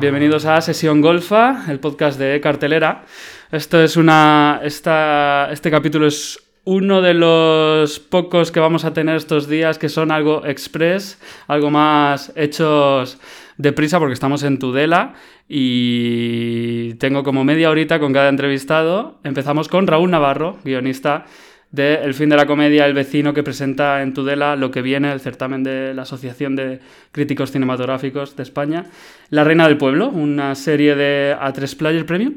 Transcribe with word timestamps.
bienvenidos 0.00 0.44
a 0.44 0.60
Sesión 0.60 1.00
Golfa, 1.00 1.64
el 1.68 1.80
podcast 1.80 2.18
de 2.18 2.40
Cartelera. 2.40 3.04
Esto 3.50 3.82
es 3.82 3.96
una. 3.96 4.60
Esta, 4.62 5.48
este 5.50 5.70
capítulo 5.70 6.06
es 6.06 6.38
uno 6.64 7.02
de 7.02 7.14
los 7.14 7.98
pocos 7.98 8.52
que 8.52 8.60
vamos 8.60 8.84
a 8.84 8.92
tener 8.92 9.16
estos 9.16 9.48
días 9.48 9.78
que 9.78 9.88
son 9.88 10.12
algo 10.12 10.44
express, 10.46 11.20
algo 11.48 11.70
más 11.70 12.32
hechos 12.36 13.18
deprisa 13.56 13.98
porque 13.98 14.14
estamos 14.14 14.44
en 14.44 14.58
Tudela 14.58 15.14
y 15.48 16.94
tengo 16.94 17.24
como 17.24 17.42
media 17.42 17.70
horita 17.70 17.98
con 17.98 18.12
cada 18.12 18.28
entrevistado. 18.28 19.18
Empezamos 19.24 19.68
con 19.68 19.86
Raúl 19.86 20.10
Navarro, 20.10 20.58
guionista 20.64 21.26
de 21.70 21.96
El 21.96 22.14
fin 22.14 22.28
de 22.28 22.36
la 22.36 22.46
comedia, 22.46 22.86
el 22.86 22.94
vecino 22.94 23.34
que 23.34 23.42
presenta 23.42 24.02
en 24.02 24.14
Tudela 24.14 24.56
lo 24.56 24.70
que 24.70 24.82
viene, 24.82 25.12
el 25.12 25.20
certamen 25.20 25.62
de 25.62 25.92
la 25.94 26.02
Asociación 26.02 26.56
de 26.56 26.80
Críticos 27.12 27.52
Cinematográficos 27.52 28.36
de 28.36 28.42
España. 28.42 28.86
La 29.30 29.44
Reina 29.44 29.66
del 29.68 29.76
Pueblo, 29.76 30.08
una 30.08 30.54
serie 30.54 30.94
de 30.94 31.36
A3 31.38 31.76
Player 31.76 32.06
Premium. 32.06 32.34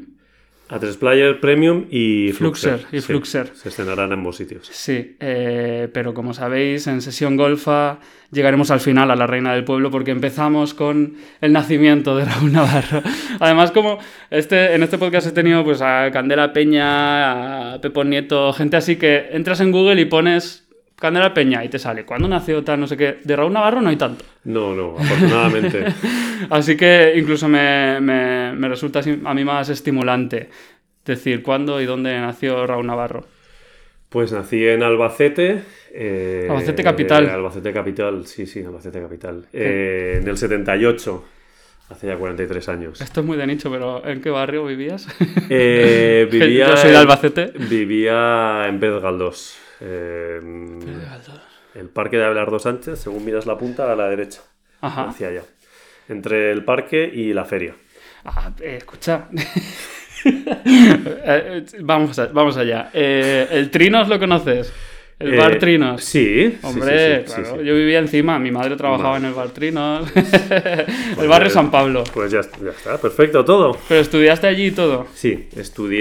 A3 0.68 0.96
Player 0.96 1.40
Premium 1.40 1.84
y 1.90 2.32
Fluxer. 2.32 2.78
Fluxer. 2.78 2.96
y 2.96 3.00
sí, 3.00 3.06
Fluxer. 3.06 3.50
se 3.54 3.68
estrenarán 3.68 4.06
en 4.06 4.12
ambos 4.14 4.36
sitios. 4.36 4.68
Sí, 4.70 5.16
eh, 5.20 5.88
pero 5.92 6.14
como 6.14 6.32
sabéis, 6.32 6.86
en 6.86 7.02
sesión 7.02 7.36
golfa 7.36 7.98
llegaremos 8.30 8.70
al 8.70 8.80
final 8.80 9.10
a 9.10 9.16
la 9.16 9.26
Reina 9.26 9.52
del 9.52 9.64
Pueblo 9.64 9.90
porque 9.90 10.10
empezamos 10.10 10.72
con 10.72 11.16
el 11.40 11.52
nacimiento 11.52 12.16
de 12.16 12.24
Raúl 12.24 12.52
Navarro. 12.52 13.02
Además, 13.40 13.70
como 13.70 13.98
este, 14.30 14.74
en 14.74 14.82
este 14.82 14.98
podcast 14.98 15.26
he 15.26 15.32
tenido 15.32 15.62
pues, 15.62 15.82
a 15.82 16.10
Candela 16.10 16.52
Peña, 16.52 17.74
a 17.74 17.80
Pepón 17.80 18.10
Nieto, 18.10 18.52
gente 18.52 18.76
así 18.76 18.96
que 18.96 19.28
entras 19.32 19.60
en 19.60 19.72
Google 19.72 20.00
y 20.00 20.06
pones 20.06 20.61
Candela 21.02 21.34
Peña 21.34 21.62
y 21.64 21.68
te 21.68 21.78
sale, 21.78 22.04
¿cuándo 22.04 22.28
nació 22.28 22.62
tal? 22.64 22.80
No 22.80 22.86
sé 22.86 22.96
qué. 22.96 23.18
De 23.22 23.36
Raúl 23.36 23.52
Navarro 23.52 23.82
no 23.82 23.90
hay 23.90 23.96
tanto. 23.96 24.24
No, 24.44 24.74
no, 24.74 24.96
afortunadamente. 24.98 25.84
Así 26.50 26.76
que 26.76 27.12
incluso 27.16 27.48
me, 27.48 28.00
me- 28.00 28.52
me 28.54 28.68
resulta 28.68 29.00
a 29.24 29.34
mí 29.34 29.44
más 29.44 29.68
estimulante 29.68 30.48
decir 31.04 31.42
cuándo 31.42 31.80
y 31.80 31.84
dónde 31.84 32.18
nació 32.20 32.66
Raúl 32.66 32.86
Navarro. 32.86 33.26
pues 34.08 34.32
nací 34.32 34.66
en 34.66 34.82
Albacete. 34.82 35.62
eh, 35.92 36.46
Albacete 36.48 36.82
capital. 36.82 37.28
Albacete 37.28 37.72
capital, 37.72 38.26
sí, 38.26 38.46
sí, 38.46 38.62
Albacete 38.62 39.00
capital. 39.00 39.46
Eh, 39.52 40.18
en 40.22 40.28
el 40.28 40.36
78, 40.38 41.24
hace 41.92 42.08
ya 42.08 42.16
43 42.16 42.68
años. 42.68 43.00
Esto 43.00 43.20
es 43.20 43.26
muy 43.26 43.36
de 43.36 43.46
nicho, 43.46 43.70
pero 43.70 44.04
¿en 44.06 44.20
qué 44.20 44.30
barrio 44.30 44.64
vivías? 44.66 45.06
Eh, 45.48 46.28
vivía 46.32 46.68
Yo 46.70 46.76
soy 46.76 46.90
de 46.90 46.96
en- 46.96 47.00
Albacete. 47.00 47.52
Vivía 47.70 48.66
en 48.68 48.80
Galdós. 48.80 49.56
eh, 49.80 50.40
el 51.74 51.88
parque 51.88 52.16
de 52.18 52.24
Abelardo 52.24 52.58
Sánchez, 52.58 52.98
según 52.98 53.24
miras 53.24 53.46
la 53.46 53.56
punta, 53.56 53.90
a 53.90 53.96
la 53.96 54.08
derecha. 54.08 54.40
Ajá. 54.80 55.08
Hacia 55.08 55.28
allá. 55.28 55.42
Entre 56.08 56.50
el 56.50 56.64
parque 56.64 57.10
y 57.12 57.32
la 57.32 57.44
feria. 57.44 57.74
Ah, 58.24 58.50
eh, 58.60 58.76
escucha. 58.78 59.28
Eh, 60.24 61.64
vamos, 61.80 62.16
a- 62.20 62.26
vamos 62.28 62.56
allá. 62.56 62.90
Eh, 62.92 63.48
¿El 63.50 63.70
Trinos 63.72 64.08
lo 64.08 64.20
conoces? 64.20 64.72
¿El 65.22 65.34
Eh, 65.34 65.36
bar 65.36 65.58
Trinos? 65.58 66.02
Sí. 66.04 66.58
Hombre, 66.62 67.24
sí, 67.26 67.32
sí, 67.32 67.40
claro, 67.42 67.58
sí. 67.60 67.64
yo 67.66 67.74
vivía 67.74 67.98
encima, 67.98 68.38
mi 68.38 68.50
madre 68.50 68.76
trabajaba 68.76 69.10
Vale. 69.12 69.24
en 69.24 69.28
el 69.30 69.34
bar 69.34 69.50
Trinos. 69.50 70.10
el 71.20 71.28
barrio 71.28 71.50
San 71.50 71.70
Pablo. 71.70 72.04
Pues 72.12 72.32
ya, 72.32 72.40
ya 72.62 72.70
está, 72.70 72.98
perfecto 72.98 73.44
todo. 73.44 73.78
Pero 73.88 74.00
estudiaste 74.00 74.46
allí 74.46 74.66
y 74.66 74.70
todo. 74.72 75.06
Sí, 75.14 75.48
estudié, 75.56 76.00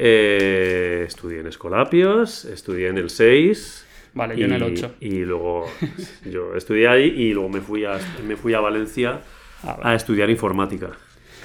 eh, 0.00 1.04
estudié 1.06 1.40
en 1.40 1.46
Escolapios, 1.46 2.44
estudié 2.44 2.88
en 2.88 2.98
el 2.98 3.10
6. 3.10 3.86
Vale, 4.14 4.36
yo 4.36 4.46
en 4.46 4.52
el 4.52 4.62
8. 4.62 4.94
Y 5.00 5.20
luego 5.24 5.66
yo 6.24 6.54
estudié 6.56 6.88
ahí 6.88 7.04
y 7.16 7.32
luego 7.32 7.48
me 7.48 7.60
fui 7.60 7.84
a, 7.84 7.98
me 8.26 8.36
fui 8.36 8.54
a 8.54 8.60
Valencia 8.60 9.20
Ah, 9.62 9.74
vale. 9.76 9.90
a 9.90 9.94
estudiar 9.96 10.30
informática. 10.30 10.90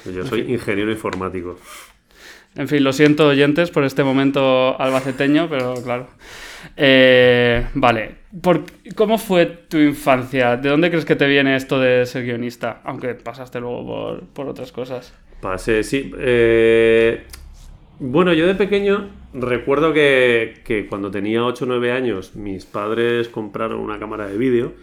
Yo 0.05 0.25
soy 0.25 0.41
ingeniero 0.41 0.91
informático. 0.91 1.57
En 2.55 2.67
fin, 2.67 2.83
lo 2.83 2.93
siento 2.93 3.27
oyentes 3.27 3.71
por 3.71 3.83
este 3.83 4.03
momento 4.03 4.79
albaceteño, 4.79 5.49
pero 5.49 5.73
claro. 5.83 6.07
Eh, 6.75 7.67
vale, 7.75 8.15
Por- 8.41 8.63
¿cómo 8.95 9.17
fue 9.19 9.45
tu 9.45 9.77
infancia? 9.77 10.57
¿De 10.57 10.69
dónde 10.69 10.89
crees 10.89 11.05
que 11.05 11.15
te 11.15 11.27
viene 11.27 11.55
esto 11.55 11.79
de 11.79 12.05
ser 12.05 12.23
guionista? 12.25 12.81
Aunque 12.83 13.13
pasaste 13.13 13.59
luego 13.59 13.85
por, 13.85 14.27
por 14.27 14.47
otras 14.47 14.71
cosas. 14.71 15.13
Pasé, 15.39 15.83
sí. 15.83 16.11
eh, 16.17 17.25
bueno, 17.99 18.33
yo 18.33 18.47
de 18.47 18.55
pequeño 18.55 19.09
recuerdo 19.33 19.93
que, 19.93 20.61
que 20.65 20.87
cuando 20.87 21.11
tenía 21.11 21.43
8 21.45 21.65
o 21.65 21.67
9 21.67 21.91
años 21.91 22.35
mis 22.35 22.65
padres 22.65 23.29
compraron 23.29 23.79
una 23.79 23.99
cámara 23.99 24.25
de 24.27 24.37
vídeo 24.37 24.73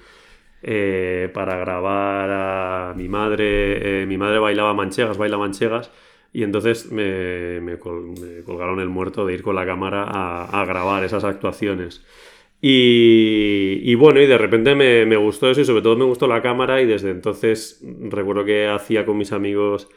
eh, 0.63 1.29
para 1.35 1.57
grabar 1.57 2.31
a 2.31 2.95
mi 2.97 3.09
madre. 3.09 4.03
eh, 4.03 4.07
mi 4.07 4.17
madre 4.19 4.39
bailaba 4.39 4.75
manchegas, 4.75 5.19
baila 5.19 5.39
manchegas. 5.39 5.91
Y 6.33 6.43
entonces 6.45 6.91
me, 6.93 7.61
me 7.61 7.79
col- 7.79 8.15
me 8.21 8.43
colgaron 8.45 8.81
el 8.81 8.89
muerto 8.89 9.27
de 9.27 9.35
ir 9.35 9.43
con 9.43 9.57
la 9.57 9.67
cámara 9.67 10.05
a, 10.05 10.63
a 10.63 10.65
grabar 10.65 11.05
esas 11.05 11.25
actuaciones. 11.25 12.05
Y, 12.63 13.81
y 13.83 13.95
bueno, 13.95 14.21
y 14.21 14.27
de 14.27 14.37
repente 14.39 14.75
me, 14.75 15.07
me 15.07 15.17
gustó 15.17 15.51
eso 15.51 15.61
y 15.63 15.65
sobre 15.65 15.83
todo 15.83 15.97
me 15.97 16.05
gustó 16.05 16.27
la 16.27 16.43
cámara 16.43 16.83
y 16.83 16.87
desde 16.87 17.11
entonces 17.11 17.83
recuerdo 18.11 18.45
que 18.45 18.67
hacía 18.69 19.07
con 19.07 19.17
mis 19.17 19.33
amigos 19.33 19.89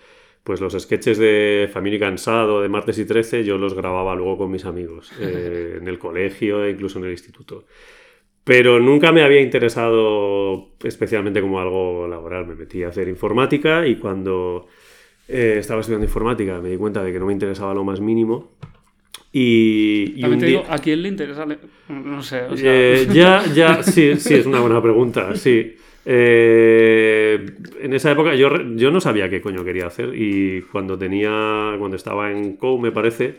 pues 0.45 0.59
los 0.61 0.73
sketches 0.73 1.17
de 1.17 1.69
Familia 1.71 1.97
y 1.97 1.99
Cansado, 2.01 2.61
de 2.61 2.69
Martes 2.69 2.97
y 2.99 3.05
13, 3.05 3.43
yo 3.45 3.57
los 3.57 3.73
grababa 3.73 4.13
luego 4.15 4.37
con 4.39 4.51
mis 4.51 4.65
amigos 4.65 5.11
eh, 5.19 5.77
en 5.79 5.87
el 5.87 5.99
colegio 5.99 6.63
e 6.65 6.71
incluso 6.71 6.99
en 6.99 7.05
el 7.05 7.11
instituto. 7.11 7.65
Pero 8.43 8.79
nunca 8.79 9.11
me 9.13 9.23
había 9.23 9.41
interesado 9.41 10.71
especialmente 10.83 11.41
como 11.41 11.59
algo 11.61 12.07
laboral. 12.07 12.45
Me 12.47 12.55
metí 12.55 12.83
a 12.83 12.89
hacer 12.89 13.07
informática 13.07 13.87
y 13.87 13.95
cuando 13.95 14.67
eh, 15.33 15.57
estaba 15.59 15.81
estudiando 15.81 16.05
informática 16.05 16.59
me 16.59 16.69
di 16.69 16.77
cuenta 16.77 17.03
de 17.03 17.11
que 17.11 17.19
no 17.19 17.25
me 17.25 17.33
interesaba 17.33 17.73
lo 17.73 17.83
más 17.83 17.99
mínimo. 17.99 18.51
Y, 19.31 20.13
y 20.15 20.21
También 20.21 20.39
te 20.39 20.45
día- 20.45 20.59
digo, 20.61 20.71
¿a 20.71 20.77
quién 20.77 21.01
le 21.01 21.09
interesa? 21.09 21.45
No 21.89 22.21
sé, 22.21 22.43
o 22.43 22.55
sea... 22.55 22.71
eh, 22.73 23.07
ya, 23.11 23.43
ya, 23.53 23.81
sí, 23.81 24.15
sí, 24.17 24.35
es 24.35 24.45
una 24.45 24.59
buena 24.59 24.81
pregunta, 24.81 25.35
sí. 25.35 25.75
Eh, 26.05 27.45
en 27.81 27.93
esa 27.93 28.11
época 28.11 28.35
yo, 28.35 28.49
yo 28.75 28.91
no 28.91 28.99
sabía 29.01 29.29
qué 29.29 29.41
coño 29.41 29.63
quería 29.63 29.87
hacer 29.87 30.11
y 30.13 30.61
cuando 30.71 30.97
tenía, 30.97 31.75
cuando 31.79 31.95
estaba 31.95 32.31
en 32.31 32.57
COU, 32.57 32.77
me 32.79 32.91
parece, 32.91 33.35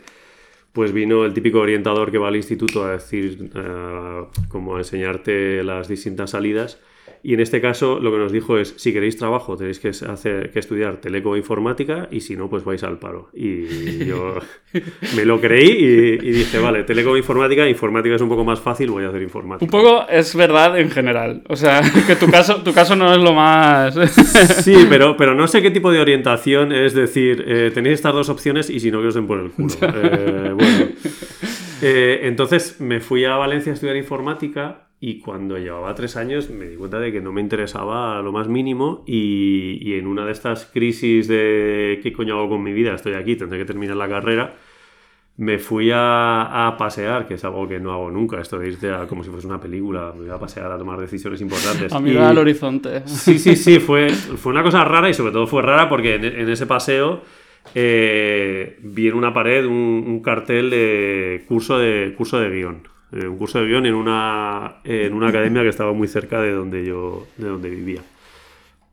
pues 0.73 0.91
vino 0.91 1.23
el 1.25 1.33
típico 1.33 1.59
orientador 1.59 2.11
que 2.11 2.17
va 2.17 2.27
al 2.27 2.35
instituto 2.35 2.83
a 2.83 2.93
decir, 2.93 3.49
eh, 3.55 4.23
como 4.49 4.75
a 4.75 4.79
enseñarte 4.79 5.63
las 5.63 5.87
distintas 5.87 6.31
salidas. 6.31 6.81
Y 7.25 7.33
en 7.33 7.39
este 7.39 7.59
caso 7.59 7.99
lo 7.99 8.11
que 8.11 8.19
nos 8.19 8.31
dijo 8.31 8.59
es, 8.59 8.75
si 8.77 8.93
queréis 8.93 9.17
trabajo 9.17 9.57
tenéis 9.57 9.79
que, 9.79 9.87
hacer, 9.87 10.51
que 10.51 10.59
estudiar 10.59 10.97
teleco 10.97 11.35
informática 11.35 12.07
y 12.11 12.21
si 12.21 12.35
no, 12.35 12.51
pues 12.51 12.63
vais 12.63 12.83
al 12.83 12.99
paro. 12.99 13.29
Y 13.33 14.05
yo 14.05 14.35
me 15.15 15.25
lo 15.25 15.41
creí 15.41 15.71
y, 15.71 16.27
y 16.27 16.31
dije, 16.31 16.59
vale, 16.59 16.83
teleco 16.83 17.17
informática, 17.17 17.67
informática 17.67 18.13
es 18.13 18.21
un 18.21 18.29
poco 18.29 18.45
más 18.45 18.59
fácil, 18.59 18.91
voy 18.91 19.05
a 19.05 19.09
hacer 19.09 19.23
informática. 19.23 19.65
Un 19.65 19.71
poco 19.71 20.07
es 20.07 20.35
verdad 20.35 20.79
en 20.79 20.91
general. 20.91 21.41
O 21.49 21.55
sea, 21.55 21.81
que 22.07 22.15
tu 22.15 22.29
caso, 22.29 22.61
tu 22.61 22.71
caso 22.73 22.95
no 22.95 23.11
es 23.11 23.19
lo 23.19 23.33
más... 23.33 23.95
Sí, 24.63 24.85
pero, 24.87 25.17
pero 25.17 25.33
no 25.33 25.47
sé 25.47 25.63
qué 25.63 25.71
tipo 25.71 25.91
de 25.91 25.99
orientación 25.99 26.71
es 26.71 26.93
decir, 26.93 27.43
eh, 27.47 27.71
tenéis 27.73 27.95
estas 27.95 28.13
dos 28.13 28.29
opciones 28.29 28.69
y 28.69 28.79
si 28.79 28.91
no, 28.91 29.01
que 29.01 29.07
os 29.07 29.15
den 29.15 29.25
por 29.25 29.39
el 29.39 29.49
culo. 29.49 29.73
Eh, 29.81 30.51
bueno. 30.53 30.87
Eh, 31.81 32.19
entonces 32.23 32.79
me 32.79 32.99
fui 32.99 33.25
a 33.25 33.35
Valencia 33.35 33.71
a 33.71 33.75
estudiar 33.75 33.95
informática 33.95 34.84
y 35.01 35.19
cuando 35.19 35.57
llevaba 35.57 35.93
tres 35.93 36.15
años 36.17 36.49
me 36.49 36.65
di 36.67 36.75
cuenta 36.77 36.99
de 36.99 37.11
que 37.11 37.21
no 37.21 37.31
me 37.31 37.41
interesaba 37.41 38.21
lo 38.21 38.31
más 38.31 38.47
mínimo 38.47 39.03
y, 39.05 39.77
y 39.81 39.93
en 39.99 40.07
una 40.07 40.25
de 40.25 40.31
estas 40.31 40.65
crisis 40.65 41.27
de 41.27 41.99
qué 42.01 42.13
coño 42.13 42.35
hago 42.37 42.49
con 42.49 42.63
mi 42.63 42.73
vida, 42.73 42.95
estoy 42.95 43.13
aquí, 43.13 43.35
tendré 43.35 43.59
que 43.59 43.65
terminar 43.65 43.97
la 43.97 44.07
carrera, 44.09 44.55
me 45.37 45.59
fui 45.59 45.91
a, 45.93 46.67
a 46.67 46.77
pasear, 46.77 47.27
que 47.27 47.33
es 47.33 47.43
algo 47.43 47.67
que 47.67 47.77
no 47.79 47.91
hago 47.91 48.09
nunca, 48.09 48.39
esto 48.39 48.57
de 48.57 48.69
irte 48.69 48.89
a, 48.89 49.05
como 49.05 49.21
si 49.21 49.29
fuese 49.29 49.45
una 49.47 49.59
película, 49.59 50.13
me 50.17 50.25
iba 50.25 50.35
a 50.35 50.39
pasear 50.39 50.71
a 50.71 50.77
tomar 50.77 50.97
decisiones 50.97 51.41
importantes. 51.41 51.91
A 51.91 51.99
mirar 51.99 52.23
Y- 52.23 52.27
al 52.27 52.37
horizonte. 52.37 53.05
Sí, 53.05 53.37
sí, 53.37 53.57
sí, 53.57 53.79
fue, 53.79 54.09
fue 54.11 54.53
una 54.53 54.63
cosa 54.63 54.85
rara 54.85 55.09
y 55.09 55.13
sobre 55.13 55.33
todo 55.33 55.45
fue 55.45 55.61
rara 55.61 55.89
porque 55.89 56.15
en, 56.15 56.23
en 56.23 56.49
ese 56.49 56.65
paseo 56.65 57.21
eh, 57.75 58.77
vi 58.81 59.09
en 59.09 59.15
una 59.15 59.33
pared 59.33 59.65
un, 59.65 60.05
un 60.07 60.21
cartel 60.21 60.69
de 60.69 61.43
curso 61.49 61.77
de, 61.77 62.13
curso 62.17 62.39
de 62.39 62.49
guion. 62.49 62.94
Eh, 63.11 63.27
un 63.27 63.37
curso 63.37 63.59
de 63.59 63.67
guion 63.67 63.85
en 63.85 63.93
una, 63.93 64.77
en 64.83 65.13
una 65.13 65.29
academia 65.29 65.61
que 65.61 65.69
estaba 65.69 65.93
muy 65.93 66.07
cerca 66.07 66.41
de 66.41 66.51
donde 66.51 66.85
yo 66.85 67.27
de 67.37 67.47
donde 67.47 67.69
vivía. 67.69 68.01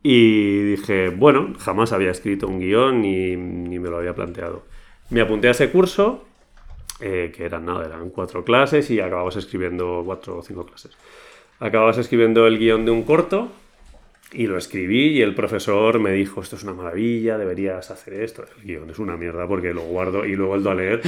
Y 0.02 0.62
dije, 0.62 1.10
bueno, 1.10 1.52
jamás 1.58 1.92
había 1.92 2.10
escrito 2.10 2.48
un 2.48 2.58
guion 2.58 3.02
ni, 3.02 3.36
ni 3.36 3.78
me 3.78 3.88
lo 3.88 3.98
había 3.98 4.14
planteado. 4.14 4.64
Me 5.10 5.20
apunté 5.20 5.48
a 5.48 5.52
ese 5.52 5.70
curso, 5.70 6.24
eh, 7.00 7.32
que 7.34 7.44
eran 7.44 7.66
nada, 7.66 7.84
eran 7.84 8.10
cuatro 8.10 8.44
clases 8.44 8.90
y 8.90 9.00
acababas 9.00 9.36
escribiendo 9.36 10.02
cuatro 10.04 10.38
o 10.38 10.42
cinco 10.42 10.66
clases. 10.66 10.96
Acababas 11.60 11.98
escribiendo 11.98 12.46
el 12.46 12.58
guion 12.58 12.84
de 12.84 12.90
un 12.90 13.04
corto 13.04 13.50
y 14.32 14.46
lo 14.46 14.56
escribí 14.56 15.08
y 15.08 15.22
el 15.22 15.34
profesor 15.34 15.98
me 15.98 16.12
dijo, 16.12 16.40
esto 16.40 16.56
es 16.56 16.62
una 16.62 16.72
maravilla, 16.72 17.38
deberías 17.38 17.90
hacer 17.90 18.14
esto. 18.14 18.44
El 18.64 18.90
es 18.90 18.98
una 18.98 19.16
mierda 19.16 19.46
porque 19.46 19.72
lo 19.74 19.82
guardo 19.82 20.24
y 20.24 20.36
lo 20.36 20.46
vuelvo 20.48 20.70
a 20.70 20.74
leer. 20.74 21.00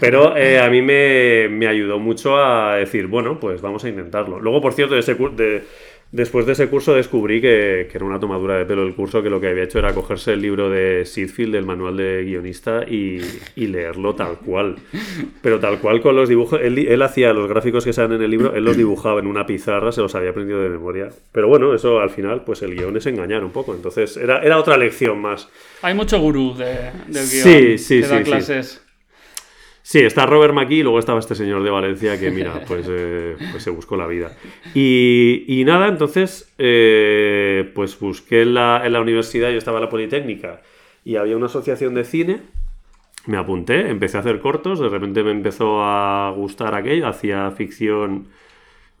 Pero 0.00 0.36
eh, 0.36 0.60
a 0.60 0.68
mí 0.70 0.82
me, 0.82 1.48
me 1.48 1.66
ayudó 1.66 1.98
mucho 1.98 2.36
a 2.36 2.76
decir, 2.76 3.06
bueno, 3.06 3.38
pues 3.40 3.60
vamos 3.60 3.84
a 3.84 3.88
intentarlo. 3.88 4.40
Luego, 4.40 4.60
por 4.60 4.72
cierto, 4.72 4.94
de 4.94 5.00
ese, 5.00 5.14
de, 5.14 5.64
Después 6.10 6.46
de 6.46 6.52
ese 6.52 6.68
curso 6.68 6.94
descubrí 6.94 7.42
que, 7.42 7.86
que, 7.90 7.98
era 7.98 8.06
una 8.06 8.18
tomadura 8.18 8.56
de 8.56 8.64
pelo 8.64 8.82
el 8.82 8.94
curso, 8.94 9.22
que 9.22 9.28
lo 9.28 9.40
que 9.40 9.48
había 9.48 9.64
hecho 9.64 9.78
era 9.78 9.92
cogerse 9.92 10.32
el 10.32 10.40
libro 10.40 10.70
de 10.70 11.04
Sidfield, 11.04 11.52
del 11.52 11.66
manual 11.66 11.98
de 11.98 12.24
guionista, 12.24 12.82
y, 12.88 13.20
y 13.56 13.66
leerlo 13.66 14.14
tal 14.14 14.38
cual. 14.38 14.76
Pero 15.42 15.60
tal 15.60 15.80
cual 15.80 16.00
con 16.00 16.16
los 16.16 16.30
dibujos. 16.30 16.60
Él, 16.62 16.78
él, 16.78 17.02
hacía 17.02 17.34
los 17.34 17.46
gráficos 17.46 17.84
que 17.84 17.92
salen 17.92 18.12
en 18.12 18.22
el 18.22 18.30
libro, 18.30 18.54
él 18.54 18.64
los 18.64 18.74
dibujaba 18.74 19.20
en 19.20 19.26
una 19.26 19.44
pizarra, 19.44 19.92
se 19.92 20.00
los 20.00 20.14
había 20.14 20.30
aprendido 20.30 20.62
de 20.62 20.70
memoria. 20.70 21.10
Pero 21.30 21.46
bueno, 21.48 21.74
eso 21.74 22.00
al 22.00 22.08
final, 22.08 22.42
pues 22.42 22.62
el 22.62 22.74
guion 22.74 22.96
es 22.96 23.04
engañar 23.04 23.44
un 23.44 23.52
poco. 23.52 23.74
Entonces 23.74 24.16
era, 24.16 24.42
era 24.42 24.58
otra 24.58 24.78
lección 24.78 25.20
más. 25.20 25.50
Hay 25.82 25.92
mucho 25.92 26.18
gurú 26.18 26.54
de, 26.56 26.90
del 27.06 27.28
guion. 27.28 27.28
Sí, 27.28 27.78
sí, 27.78 28.00
que 28.00 28.06
sí. 28.06 28.10
da 28.10 28.18
sí. 28.18 28.24
clases. 28.24 28.87
Sí, 29.88 30.00
está 30.00 30.26
Robert 30.26 30.52
McKee 30.52 30.80
y 30.80 30.82
luego 30.82 30.98
estaba 30.98 31.18
este 31.18 31.34
señor 31.34 31.62
de 31.62 31.70
Valencia 31.70 32.20
que, 32.20 32.30
mira, 32.30 32.60
pues, 32.68 32.86
eh, 32.90 33.38
pues 33.50 33.62
se 33.62 33.70
buscó 33.70 33.96
la 33.96 34.06
vida. 34.06 34.36
Y, 34.74 35.44
y 35.48 35.64
nada, 35.64 35.88
entonces, 35.88 36.52
eh, 36.58 37.72
pues 37.74 37.98
busqué 37.98 38.42
en 38.42 38.52
la, 38.52 38.82
en 38.84 38.92
la 38.92 39.00
universidad, 39.00 39.48
yo 39.48 39.56
estaba 39.56 39.78
en 39.78 39.84
la 39.84 39.88
Politécnica 39.88 40.60
y 41.06 41.16
había 41.16 41.38
una 41.38 41.46
asociación 41.46 41.94
de 41.94 42.04
cine. 42.04 42.42
Me 43.24 43.38
apunté, 43.38 43.88
empecé 43.88 44.18
a 44.18 44.20
hacer 44.20 44.40
cortos, 44.40 44.78
de 44.78 44.90
repente 44.90 45.22
me 45.22 45.30
empezó 45.30 45.82
a 45.82 46.34
gustar 46.36 46.74
aquello, 46.74 47.08
hacía 47.08 47.50
ficción, 47.52 48.28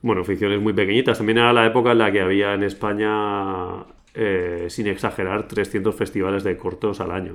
bueno, 0.00 0.24
ficciones 0.24 0.58
muy 0.58 0.72
pequeñitas. 0.72 1.18
También 1.18 1.36
era 1.36 1.52
la 1.52 1.66
época 1.66 1.92
en 1.92 1.98
la 1.98 2.10
que 2.10 2.22
había 2.22 2.54
en 2.54 2.62
España, 2.62 3.84
eh, 4.14 4.68
sin 4.70 4.86
exagerar, 4.86 5.48
300 5.48 5.94
festivales 5.94 6.44
de 6.44 6.56
cortos 6.56 7.00
al 7.00 7.10
año. 7.10 7.34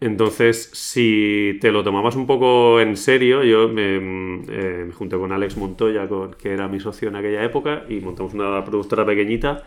Entonces, 0.00 0.70
si 0.72 1.58
te 1.60 1.70
lo 1.70 1.84
tomabas 1.84 2.16
un 2.16 2.26
poco 2.26 2.80
en 2.80 2.96
serio, 2.96 3.44
yo 3.44 3.68
me, 3.68 3.96
eh, 3.96 4.84
me 4.86 4.92
junté 4.92 5.16
con 5.18 5.30
Alex 5.30 5.58
Montoya, 5.58 6.08
que 6.38 6.52
era 6.52 6.68
mi 6.68 6.80
socio 6.80 7.08
en 7.08 7.16
aquella 7.16 7.44
época, 7.44 7.84
y 7.88 8.00
montamos 8.00 8.32
una 8.32 8.64
productora 8.64 9.04
pequeñita. 9.04 9.66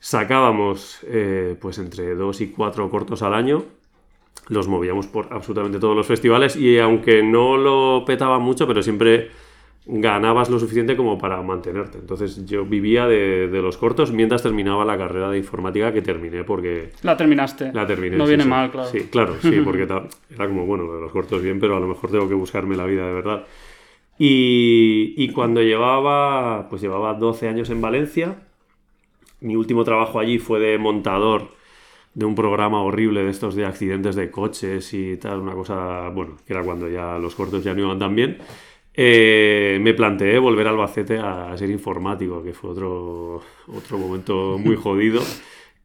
Sacábamos 0.00 0.98
eh, 1.06 1.56
pues 1.60 1.78
entre 1.78 2.16
dos 2.16 2.40
y 2.40 2.48
cuatro 2.48 2.90
cortos 2.90 3.22
al 3.22 3.34
año. 3.34 3.64
Los 4.48 4.66
movíamos 4.66 5.06
por 5.06 5.28
absolutamente 5.32 5.78
todos 5.78 5.96
los 5.96 6.06
festivales 6.06 6.56
y 6.56 6.78
aunque 6.78 7.22
no 7.22 7.56
lo 7.56 8.04
petaba 8.04 8.40
mucho, 8.40 8.66
pero 8.66 8.82
siempre 8.82 9.30
ganabas 9.84 10.48
lo 10.48 10.58
suficiente 10.58 10.96
como 10.96 11.18
para 11.18 11.42
mantenerte. 11.42 11.98
Entonces 11.98 12.44
yo 12.46 12.64
vivía 12.64 13.06
de, 13.06 13.48
de, 13.48 13.62
los 13.62 13.76
cortos 13.76 14.12
mientras 14.12 14.42
terminaba 14.42 14.84
la 14.84 14.96
carrera 14.96 15.30
de 15.30 15.38
informática 15.38 15.92
que 15.92 16.02
terminé 16.02 16.44
porque... 16.44 16.90
La 17.02 17.16
terminaste. 17.16 17.72
La 17.72 17.86
terminé. 17.86 18.16
No 18.16 18.24
sí, 18.24 18.30
viene 18.30 18.44
sí. 18.44 18.48
mal, 18.48 18.70
claro. 18.70 18.88
Sí, 18.88 19.08
claro, 19.10 19.34
sí, 19.40 19.60
porque 19.64 19.82
era 19.82 20.46
como, 20.46 20.66
bueno, 20.66 20.92
de 20.92 21.00
los 21.00 21.10
cortos 21.10 21.42
bien, 21.42 21.58
pero 21.58 21.76
a 21.76 21.80
lo 21.80 21.88
mejor 21.88 22.10
tengo 22.10 22.28
que 22.28 22.34
buscarme 22.34 22.76
la 22.76 22.84
vida 22.84 23.06
de 23.06 23.12
verdad. 23.12 23.44
Y, 24.18 25.14
y 25.16 25.28
cuando 25.30 25.62
llevaba, 25.62 26.68
pues 26.68 26.80
llevaba 26.80 27.14
12 27.14 27.48
años 27.48 27.70
en 27.70 27.80
Valencia, 27.80 28.36
mi 29.40 29.56
último 29.56 29.82
trabajo 29.82 30.20
allí 30.20 30.38
fue 30.38 30.60
de 30.60 30.78
montador 30.78 31.48
de 32.14 32.26
un 32.26 32.34
programa 32.34 32.82
horrible 32.82 33.24
de 33.24 33.30
estos 33.30 33.54
de 33.54 33.64
accidentes 33.64 34.14
de 34.14 34.30
coches 34.30 34.92
y 34.92 35.16
tal, 35.16 35.40
una 35.40 35.54
cosa, 35.54 36.10
bueno, 36.10 36.36
que 36.46 36.52
era 36.52 36.62
cuando 36.62 36.88
ya 36.88 37.18
los 37.18 37.34
cortos 37.34 37.64
ya 37.64 37.74
no 37.74 37.80
iban 37.80 37.98
tan 37.98 38.14
bien. 38.14 38.38
Eh, 38.94 39.78
me 39.80 39.94
planteé 39.94 40.38
volver 40.38 40.66
a 40.66 40.70
Albacete 40.70 41.18
a, 41.18 41.56
ser 41.56 41.70
informático, 41.70 42.42
que 42.42 42.52
fue 42.52 42.70
otro, 42.70 43.42
otro 43.68 43.98
momento 43.98 44.58
muy 44.58 44.76
jodido. 44.82 45.22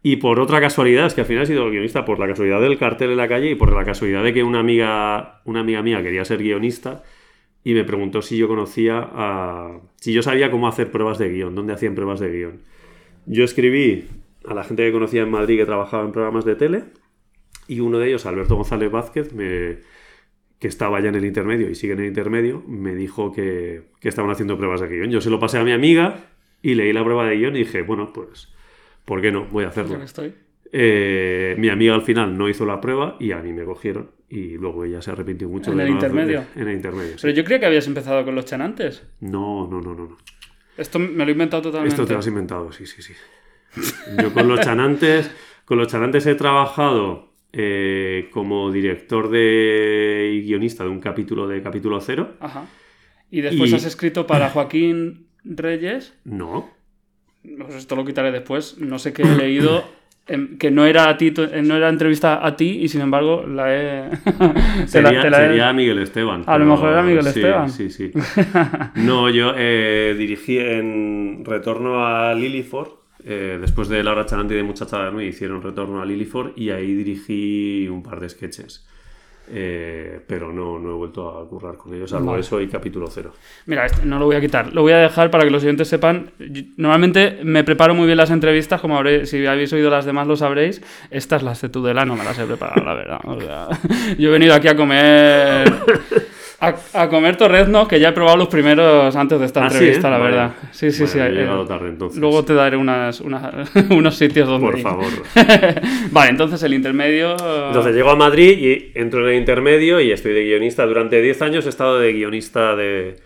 Y 0.03 0.17
por 0.17 0.39
otra 0.39 0.61
casualidad, 0.61 1.07
es 1.07 1.13
que 1.13 1.21
al 1.21 1.27
final 1.27 1.43
he 1.43 1.47
sido 1.47 1.69
guionista 1.69 2.05
por 2.05 2.19
la 2.19 2.27
casualidad 2.27 2.61
del 2.61 2.77
cartel 2.77 3.11
en 3.11 3.17
la 3.17 3.27
calle 3.27 3.51
y 3.51 3.55
por 3.55 3.73
la 3.73 3.83
casualidad 3.83 4.23
de 4.23 4.33
que 4.33 4.43
una 4.43 4.59
amiga, 4.59 5.41
una 5.45 5.61
amiga 5.61 5.81
mía 5.81 6.01
quería 6.03 6.23
ser 6.23 6.41
guionista 6.41 7.03
y 7.63 7.73
me 7.73 7.83
preguntó 7.83 8.21
si 8.21 8.37
yo 8.37 8.47
conocía 8.47 8.99
a... 8.99 9.81
si 9.97 10.13
yo 10.13 10.21
sabía 10.21 10.51
cómo 10.51 10.67
hacer 10.67 10.91
pruebas 10.91 11.17
de 11.17 11.29
guion, 11.29 11.55
dónde 11.55 11.73
hacían 11.73 11.95
pruebas 11.95 12.19
de 12.19 12.31
guion. 12.31 12.61
Yo 13.25 13.43
escribí 13.43 14.07
a 14.45 14.53
la 14.53 14.63
gente 14.63 14.85
que 14.85 14.91
conocía 14.91 15.23
en 15.23 15.31
Madrid 15.31 15.57
que 15.57 15.65
trabajaba 15.65 16.05
en 16.05 16.13
programas 16.13 16.45
de 16.45 16.55
tele 16.55 16.83
y 17.67 17.81
uno 17.81 17.99
de 17.99 18.07
ellos, 18.07 18.25
Alberto 18.25 18.55
González 18.55 18.89
Vázquez, 18.89 19.33
me, 19.33 19.79
que 20.59 20.67
estaba 20.67 20.99
ya 20.99 21.09
en 21.09 21.15
el 21.15 21.25
intermedio 21.25 21.69
y 21.69 21.75
sigue 21.75 21.93
en 21.93 21.99
el 21.99 22.07
intermedio, 22.07 22.63
me 22.67 22.95
dijo 22.95 23.31
que, 23.31 23.83
que, 23.99 24.09
estaban 24.09 24.31
haciendo 24.31 24.57
pruebas 24.57 24.81
de 24.81 24.87
guion. 24.87 25.11
Yo 25.11 25.21
se 25.21 25.29
lo 25.29 25.39
pasé 25.39 25.59
a 25.59 25.63
mi 25.63 25.71
amiga 25.71 26.25
y 26.61 26.75
leí 26.75 26.93
la 26.93 27.03
prueba 27.03 27.25
de 27.27 27.37
guion 27.37 27.55
y 27.55 27.59
dije, 27.59 27.83
bueno, 27.83 28.11
pues, 28.11 28.51
¿por 29.05 29.21
qué 29.21 29.31
no? 29.31 29.45
Voy 29.45 29.65
a 29.65 29.67
hacerlo. 29.67 30.01
Estoy. 30.01 30.33
Eh, 30.71 31.55
mi 31.57 31.69
amiga 31.69 31.95
al 31.95 32.01
final 32.01 32.37
no 32.37 32.49
hizo 32.49 32.65
la 32.65 32.81
prueba 32.81 33.15
y 33.19 33.31
a 33.31 33.37
mí 33.37 33.53
me 33.53 33.63
cogieron 33.63 34.11
y 34.29 34.57
luego 34.57 34.83
ella 34.83 35.01
se 35.01 35.11
arrepintió 35.11 35.47
mucho. 35.47 35.71
¿En 35.71 35.77
de 35.77 35.83
el 35.83 35.89
no 35.89 35.95
intermedio? 35.95 36.39
Hacer, 36.41 36.61
en 36.61 36.67
el 36.67 36.75
intermedio, 36.75 37.11
sí. 37.11 37.19
Pero 37.21 37.33
yo 37.33 37.43
creía 37.43 37.59
que 37.59 37.65
habías 37.67 37.87
empezado 37.87 38.25
con 38.25 38.35
los 38.35 38.45
chanantes. 38.45 39.03
No, 39.21 39.67
no, 39.67 39.79
no, 39.79 39.93
no. 39.93 40.07
no. 40.07 40.17
Esto 40.77 40.99
me 40.99 41.23
lo 41.23 41.29
he 41.29 41.31
inventado 41.31 41.63
totalmente. 41.63 41.95
Esto 41.95 42.05
te 42.05 42.13
lo 42.13 42.19
has 42.19 42.27
inventado, 42.27 42.71
sí, 42.71 42.85
sí, 42.85 43.01
sí. 43.01 43.13
Yo 44.21 44.33
con 44.33 44.47
los 44.47 44.59
chanantes, 44.59 45.31
con 45.65 45.77
los 45.77 45.87
chanantes 45.87 46.25
he 46.25 46.35
trabajado 46.35 47.26
eh, 47.57 48.29
como 48.31 48.71
director 48.71 49.29
de 49.29 50.31
y 50.35 50.41
guionista 50.43 50.83
de 50.83 50.89
un 50.91 50.99
capítulo 50.99 51.47
de 51.47 51.61
capítulo 51.63 51.99
cero. 51.99 52.35
Ajá. 52.39 52.65
¿Y 53.31 53.41
después 53.41 53.71
Y- 53.71 53.75
has 53.75 53.85
escrito 53.85 54.25
para 54.27 54.49
Joaquín 54.49 55.27
Reyes? 55.43 56.13
No. 56.23 56.69
Pues 57.59 57.75
esto 57.75 57.95
lo 57.95 58.05
quitaré 58.05 58.31
después. 58.31 58.77
No 58.79 58.99
sé 58.99 59.11
qué 59.13 59.23
he 59.23 59.35
leído. 59.35 59.83
em, 60.27 60.57
Que 60.57 60.69
no 60.71 60.85
era 60.85 61.09
a 61.09 61.17
ti, 61.17 61.33
no 61.63 61.75
era 61.77 61.89
entrevista 61.89 62.45
a 62.45 62.55
ti 62.55 62.79
y 62.81 62.87
sin 62.89 63.01
embargo 63.01 63.45
la 63.47 63.73
he. 63.73 64.09
Sería, 64.87 65.11
la- 65.13 65.21
te 65.21 65.29
la 65.29 65.43
he- 65.43 65.47
sería 65.47 65.73
Miguel 65.73 65.99
Esteban. 65.99 66.43
A 66.45 66.57
lo 66.57 66.65
mejor 66.65 66.89
era 66.91 67.01
Miguel 67.01 67.23
sí, 67.23 67.29
Esteban. 67.29 67.69
Sí, 67.69 67.89
sí. 67.89 68.11
No, 68.95 69.29
yo 69.29 69.53
eh, 69.57 70.15
dirigí 70.17 70.57
en 70.59 71.43
Retorno 71.45 72.05
a 72.05 72.33
Lilliford. 72.33 72.89
Eh, 73.29 73.57
después 73.59 73.89
de 73.89 74.01
Laura 74.03 74.25
Chanante 74.25 74.53
y 74.53 74.57
de 74.57 74.63
Muchacha 74.63 75.09
de 75.11 75.25
hicieron 75.25 75.61
Retorno 75.61 76.01
a 76.01 76.05
Lilliford 76.05 76.51
y 76.55 76.69
ahí 76.69 76.93
dirigí 76.95 77.87
un 77.89 78.01
par 78.01 78.19
de 78.21 78.29
sketches. 78.29 78.85
Eh, 79.49 80.19
pero 80.27 80.51
no, 80.51 80.77
no 80.77 80.91
he 80.91 80.93
vuelto 80.93 81.37
a 81.39 81.47
currar 81.47 81.77
con 81.77 81.93
ellos, 81.93 82.09
salvo 82.09 82.31
Vale. 82.31 82.41
eso 82.41 82.59
y 82.59 82.67
capítulo 82.67 83.07
cero. 83.09 83.33
Mira, 83.65 83.85
este 83.85 84.05
no 84.05 84.19
lo 84.19 84.25
voy 84.25 84.35
a 84.35 84.41
quitar. 84.41 84.73
Lo 84.73 84.81
voy 84.81 84.91
a 84.91 84.97
dejar 84.97 85.31
para 85.31 85.45
que 85.45 85.49
los 85.51 85.63
oyentes 85.63 85.87
sepan. 85.87 86.31
Yo- 86.37 86.63
Normalmente 86.75 87.39
me 87.43 87.63
preparo 87.63 87.93
muy 87.95 88.05
bien 88.07 88.17
las 88.17 88.29
entrevistas, 88.31 88.81
como 88.81 88.97
habré, 88.97 89.25
si 89.25 89.45
habéis 89.45 89.71
oído 89.71 89.89
las 89.89 90.03
demás 90.05 90.27
lo 90.27 90.35
sabréis. 90.35 90.81
Estas, 91.11 91.43
las 91.43 91.61
de 91.61 91.69
Tudela, 91.69 92.03
no 92.05 92.15
me 92.17 92.25
las 92.25 92.37
he 92.39 92.45
preparado, 92.45 92.83
la 92.83 92.93
verdad. 92.93 93.19
O 93.23 93.39
sea, 93.39 93.67
yo 94.17 94.29
he 94.29 94.31
venido 94.33 94.53
aquí 94.53 94.67
a 94.67 94.75
comer... 94.75 95.73
A, 96.59 96.75
a 96.93 97.07
comer 97.09 97.35
torreznos, 97.37 97.87
que 97.87 97.99
ya 97.99 98.09
he 98.09 98.11
probado 98.13 98.35
los 98.37 98.47
primeros 98.47 99.15
antes 99.15 99.39
de 99.39 99.45
esta 99.45 99.65
Ah, 99.65 99.69
sí, 99.69 99.75
entrevista, 99.77 100.07
¿eh? 100.07 100.11
la 100.11 100.17
Vale. 100.17 100.31
verdad. 100.31 100.51
Sí, 100.71 100.91
sí, 100.91 101.03
Bueno, 101.03 101.13
sí. 101.13 101.19
he 101.19 101.25
eh, 101.27 101.31
llegado 101.31 101.65
tarde, 101.67 101.89
entonces. 101.89 102.19
Luego 102.19 102.43
te 102.43 102.55
daré 102.55 102.77
unas, 102.77 103.21
unas- 103.21 103.53
unos 103.91 104.15
sitios 104.17 104.47
donde 104.47 104.65
Por 104.65 104.77
ir. 104.77 104.83
favor. 104.83 105.05
vale, 106.11 106.31
entonces 106.31 106.63
el 106.63 106.73
intermedio... 106.73 107.33
Entonces 107.33 107.93
llego 107.93 108.09
a 108.09 108.15
Madrid 108.15 108.57
y 108.57 108.91
entro 108.99 109.21
en 109.27 109.33
el 109.35 109.39
intermedio 109.39 110.01
y 110.01 110.11
estoy 110.11 110.33
de 110.33 110.45
guionista. 110.45 110.85
Durante 110.87 111.21
10 111.21 111.41
años 111.43 111.65
he 111.67 111.69
estado 111.69 111.99
de 111.99 112.11
guionista 112.13 112.75
de, 112.75 113.17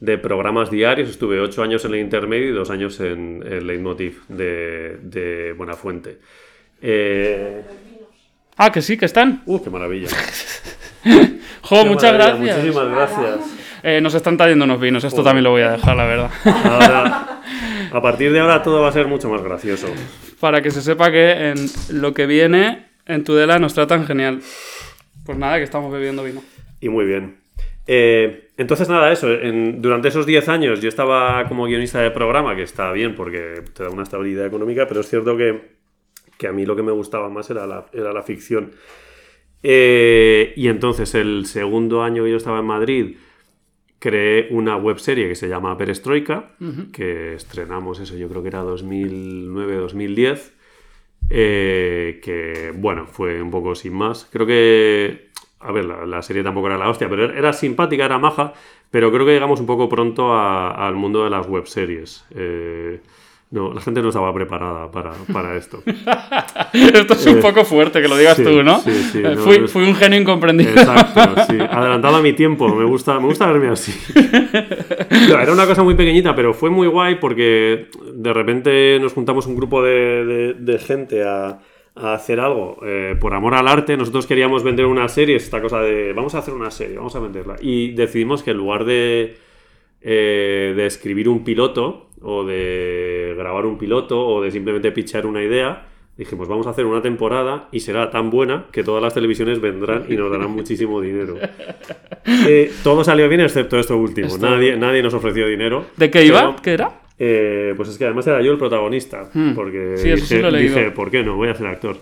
de 0.00 0.18
programas 0.18 0.68
diarios. 0.68 1.08
Estuve 1.08 1.38
8 1.38 1.62
años 1.62 1.84
en 1.84 1.94
el 1.94 2.00
intermedio 2.00 2.48
y 2.48 2.52
2 2.52 2.68
años 2.70 2.98
en 2.98 3.44
el 3.48 3.64
Leitmotiv 3.64 4.22
de, 4.28 4.96
de 5.02 5.52
Buenafuente. 5.56 6.18
Eh... 6.82 7.62
Ah, 8.56 8.70
que 8.70 8.82
sí, 8.82 8.96
que 8.96 9.06
están. 9.06 9.42
¡Uh, 9.46 9.62
qué 9.62 9.70
maravilla! 9.70 10.08
Jo, 11.64 11.82
Qué 11.84 11.88
muchas 11.88 12.12
maravilla, 12.12 12.54
gracias. 12.54 12.56
Muchísimas 12.76 12.88
gracias. 12.90 13.58
Eh, 13.84 14.00
nos 14.00 14.14
están 14.14 14.36
trayendo 14.36 14.64
unos 14.64 14.80
vinos, 14.80 15.02
esto 15.04 15.22
también 15.22 15.44
lo 15.44 15.50
voy 15.50 15.62
a 15.62 15.72
dejar, 15.72 15.96
la 15.96 16.04
verdad. 16.06 16.30
Ahora, 16.44 17.40
a 17.92 18.02
partir 18.02 18.32
de 18.32 18.40
ahora 18.40 18.62
todo 18.62 18.80
va 18.82 18.88
a 18.88 18.92
ser 18.92 19.06
mucho 19.06 19.28
más 19.28 19.42
gracioso. 19.42 19.86
Para 20.40 20.60
que 20.62 20.70
se 20.70 20.82
sepa 20.82 21.10
que 21.10 21.50
en 21.50 21.56
lo 21.90 22.12
que 22.14 22.26
viene 22.26 22.86
en 23.06 23.24
Tudela 23.24 23.58
nos 23.58 23.74
tratan 23.74 24.06
genial. 24.06 24.40
Pues 25.24 25.38
nada, 25.38 25.58
que 25.58 25.64
estamos 25.64 25.92
bebiendo 25.92 26.22
vino. 26.24 26.42
Y 26.80 26.88
muy 26.88 27.04
bien. 27.04 27.38
Eh, 27.86 28.50
entonces, 28.56 28.88
nada, 28.88 29.10
eso. 29.12 29.32
en- 29.32 29.80
durante 29.82 30.08
esos 30.08 30.26
10 30.26 30.48
años 30.48 30.80
yo 30.80 30.88
estaba 30.88 31.44
como 31.48 31.64
guionista 31.66 32.00
de 32.00 32.10
programa, 32.10 32.54
que 32.56 32.62
está 32.62 32.92
bien 32.92 33.14
porque 33.14 33.62
te 33.74 33.84
da 33.84 33.90
una 33.90 34.02
estabilidad 34.04 34.46
económica, 34.46 34.86
pero 34.86 35.00
es 35.00 35.08
cierto 35.08 35.36
que, 35.36 35.60
que 36.38 36.48
a 36.48 36.52
mí 36.52 36.66
lo 36.66 36.76
que 36.76 36.82
me 36.82 36.92
gustaba 36.92 37.28
más 37.30 37.50
era 37.50 37.66
la, 37.66 37.86
era 37.92 38.12
la 38.12 38.22
ficción. 38.22 38.72
Eh, 39.62 40.52
y 40.56 40.68
entonces, 40.68 41.14
el 41.14 41.46
segundo 41.46 42.02
año 42.02 42.24
que 42.24 42.30
yo 42.30 42.36
estaba 42.36 42.60
en 42.60 42.66
Madrid, 42.66 43.16
creé 43.98 44.48
una 44.50 44.76
webserie 44.76 45.28
que 45.28 45.34
se 45.36 45.48
llama 45.48 45.76
Perestroika, 45.78 46.56
que 46.92 47.34
estrenamos 47.34 48.00
eso, 48.00 48.16
yo 48.16 48.28
creo 48.28 48.42
que 48.42 48.48
era 48.48 48.62
2009-2010. 48.64 50.54
eh, 51.30 52.20
que 52.22 52.72
bueno, 52.76 53.06
fue 53.06 53.40
un 53.42 53.50
poco 53.50 53.74
sin 53.74 53.94
más. 53.94 54.28
Creo 54.32 54.46
que, 54.46 55.30
a 55.60 55.72
ver, 55.72 55.84
la, 55.86 56.06
la 56.06 56.22
serie 56.22 56.42
tampoco 56.42 56.66
era 56.68 56.78
la 56.78 56.90
hostia, 56.90 57.08
pero 57.08 57.24
era, 57.26 57.38
era 57.38 57.52
simpática, 57.52 58.04
era 58.04 58.18
maja, 58.18 58.54
pero 58.90 59.12
creo 59.12 59.24
que 59.26 59.32
llegamos 59.32 59.60
un 59.60 59.66
poco 59.66 59.88
pronto 59.88 60.34
al 60.36 60.94
mundo 60.96 61.24
de 61.24 61.30
las 61.30 61.48
webseries. 61.48 62.26
Eh, 62.34 63.00
No, 63.52 63.72
la 63.72 63.80
gente 63.82 64.00
no 64.00 64.08
estaba 64.08 64.32
preparada 64.32 64.90
para, 64.90 65.12
para 65.32 65.54
esto. 65.58 65.82
Esto 66.72 67.12
es 67.14 67.26
un 67.26 67.38
Eh, 67.38 67.42
poco 67.42 67.64
fuerte 67.66 68.00
que 68.00 68.08
lo 68.08 68.16
digas 68.16 68.36
sí, 68.38 68.44
tú, 68.44 68.62
¿no? 68.62 68.80
sí, 68.80 68.90
sí, 69.12 69.18
Eh, 69.18 69.34
no, 69.36 69.42
fui, 69.42 69.58
no. 69.60 69.68
fui 69.68 69.82
un 69.84 69.94
genio 69.94 70.18
incomprendido. 70.20 70.70
Exacto, 70.70 71.20
sí. 71.50 71.58
Adelantado 71.60 72.16
a 72.16 72.22
mi 72.22 72.32
tiempo. 72.32 72.74
Me 72.74 72.84
gusta, 72.86 73.20
me 73.20 73.26
gusta 73.26 73.46
verme 73.52 73.68
así. 73.68 73.92
No, 75.28 75.38
era 75.38 75.52
una 75.52 75.66
cosa 75.66 75.82
muy 75.82 75.94
pequeñita, 75.94 76.34
pero 76.34 76.54
fue 76.54 76.70
muy 76.70 76.86
guay 76.88 77.16
porque 77.16 77.88
de 78.14 78.32
repente 78.32 78.98
nos 79.00 79.12
juntamos 79.12 79.46
un 79.46 79.54
grupo 79.56 79.82
de, 79.82 80.24
de- 80.24 80.54
de 80.54 80.78
gente 80.78 81.22
a, 81.22 81.58
a 81.94 82.14
hacer 82.14 82.40
algo 82.40 82.78
eh, 82.84 83.16
por 83.20 83.34
amor 83.34 83.54
al 83.54 83.68
arte. 83.68 83.96
Nosotros 83.98 84.26
queríamos 84.26 84.62
vender 84.64 84.86
una 84.86 85.08
serie, 85.08 85.36
esta 85.36 85.60
cosa 85.60 85.80
de 85.80 86.12
vamos 86.14 86.34
a 86.34 86.38
hacer 86.38 86.54
una 86.54 86.70
serie, 86.70 86.96
vamos 86.96 87.14
a 87.16 87.20
venderla. 87.20 87.56
Y 87.60 87.92
decidimos 87.92 88.42
que 88.42 88.52
en 88.52 88.56
lugar 88.56 88.84
de, 88.86 89.36
eh, 90.02 90.72
de 90.76 90.86
escribir 90.86 91.28
un 91.28 91.44
piloto 91.44 92.08
o 92.20 92.44
de 92.44 93.34
grabar 93.36 93.66
un 93.66 93.78
piloto 93.78 94.24
o 94.26 94.40
de 94.42 94.50
simplemente 94.50 94.92
pitchar 94.92 95.26
una 95.26 95.42
idea, 95.42 95.86
dijimos 96.16 96.46
vamos 96.48 96.66
a 96.66 96.70
hacer 96.70 96.84
una 96.86 97.02
temporada 97.02 97.68
y 97.72 97.80
será 97.80 98.10
tan 98.10 98.30
buena 98.30 98.66
que 98.70 98.84
todas 98.84 99.02
las 99.02 99.14
televisiones 99.14 99.60
vendrán 99.60 100.04
y 100.08 100.16
nos 100.16 100.30
darán 100.30 100.50
muchísimo 100.50 101.00
dinero. 101.00 101.36
Eh, 102.46 102.70
todo 102.84 103.02
salió 103.02 103.28
bien 103.28 103.40
excepto 103.40 103.78
esto 103.78 103.96
último. 103.96 104.28
Esto- 104.28 104.48
Nadie, 104.48 104.76
nadie 104.76 105.02
nos 105.02 105.12
ofreció 105.12 105.46
dinero. 105.48 105.86
¿De 105.96 106.08
qué 106.10 106.24
iba? 106.24 106.40
Pero, 106.50 106.62
¿Qué 106.62 106.72
era? 106.74 107.00
eh, 107.18 107.74
pues 107.76 107.88
es 107.88 107.98
que 107.98 108.04
además 108.04 108.26
era 108.28 108.40
yo 108.42 108.52
el 108.52 108.58
protagonista. 108.58 109.28
Hmm. 109.34 109.54
Porque 109.54 109.96
Sí, 109.96 110.10
dije, 110.12 110.90
¿por 110.92 111.10
qué 111.10 111.22
no? 111.24 111.36
Voy 111.36 111.48
a 111.48 111.54
ser 111.54 111.66
actor. 111.66 111.96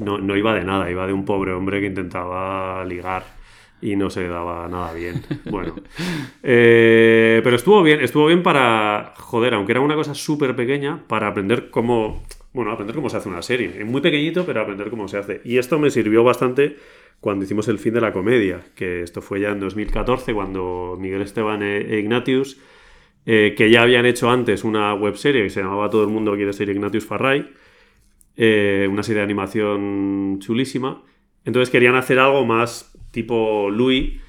No, 0.00 0.18
no 0.18 0.36
iba 0.36 0.52
de 0.54 0.64
nada, 0.64 0.90
iba 0.90 1.06
de 1.06 1.12
un 1.12 1.24
pobre 1.24 1.52
hombre 1.52 1.80
que 1.80 1.86
intentaba 1.86 2.84
ligar 2.84 3.22
y 3.80 3.96
no 3.96 4.10
se 4.10 4.26
daba 4.28 4.68
nada 4.68 4.92
bien. 4.92 5.22
Bueno. 5.50 5.74
Eh, 6.42 7.40
pero 7.44 7.56
estuvo 7.56 7.82
bien, 7.82 8.00
estuvo 8.00 8.26
bien 8.26 8.42
para, 8.42 9.14
joder, 9.16 9.54
aunque 9.54 9.72
era 9.72 9.80
una 9.80 9.94
cosa 9.94 10.14
súper 10.14 10.56
pequeña, 10.56 11.02
para 11.06 11.28
aprender 11.28 11.70
cómo, 11.70 12.22
bueno, 12.52 12.72
aprender 12.72 12.96
cómo 12.96 13.10
se 13.10 13.18
hace 13.18 13.28
una 13.28 13.42
serie. 13.42 13.84
Muy 13.84 14.00
pequeñito, 14.00 14.44
pero 14.46 14.60
aprender 14.60 14.90
cómo 14.90 15.06
se 15.08 15.18
hace. 15.18 15.40
Y 15.44 15.58
esto 15.58 15.78
me 15.78 15.90
sirvió 15.90 16.24
bastante 16.24 16.76
cuando 17.20 17.44
hicimos 17.44 17.68
el 17.68 17.78
fin 17.78 17.94
de 17.94 18.00
la 18.00 18.12
comedia, 18.12 18.60
que 18.74 19.02
esto 19.02 19.22
fue 19.22 19.40
ya 19.40 19.50
en 19.50 19.60
2014, 19.60 20.34
cuando 20.34 20.96
Miguel 21.00 21.22
Esteban 21.22 21.62
e 21.62 21.80
e 21.80 21.98
Ignatius, 21.98 22.58
eh, 23.26 23.54
que 23.56 23.70
ya 23.70 23.82
habían 23.82 24.04
hecho 24.04 24.30
antes 24.30 24.64
una 24.64 24.94
webserie 24.94 25.42
que 25.42 25.50
se 25.50 25.62
llamaba 25.62 25.88
Todo 25.88 26.02
el 26.02 26.10
mundo 26.10 26.34
quiere 26.34 26.52
ser 26.52 26.68
Ignatius 26.68 27.06
Farray, 27.06 27.50
eh, 28.36 28.86
una 28.90 29.02
serie 29.02 29.20
de 29.20 29.24
animación 29.24 30.38
chulísima. 30.40 31.02
Entonces 31.44 31.70
querían 31.70 31.94
hacer 31.94 32.18
algo 32.18 32.44
más 32.44 32.93
tipo 33.14 33.70
Louis. 33.70 34.20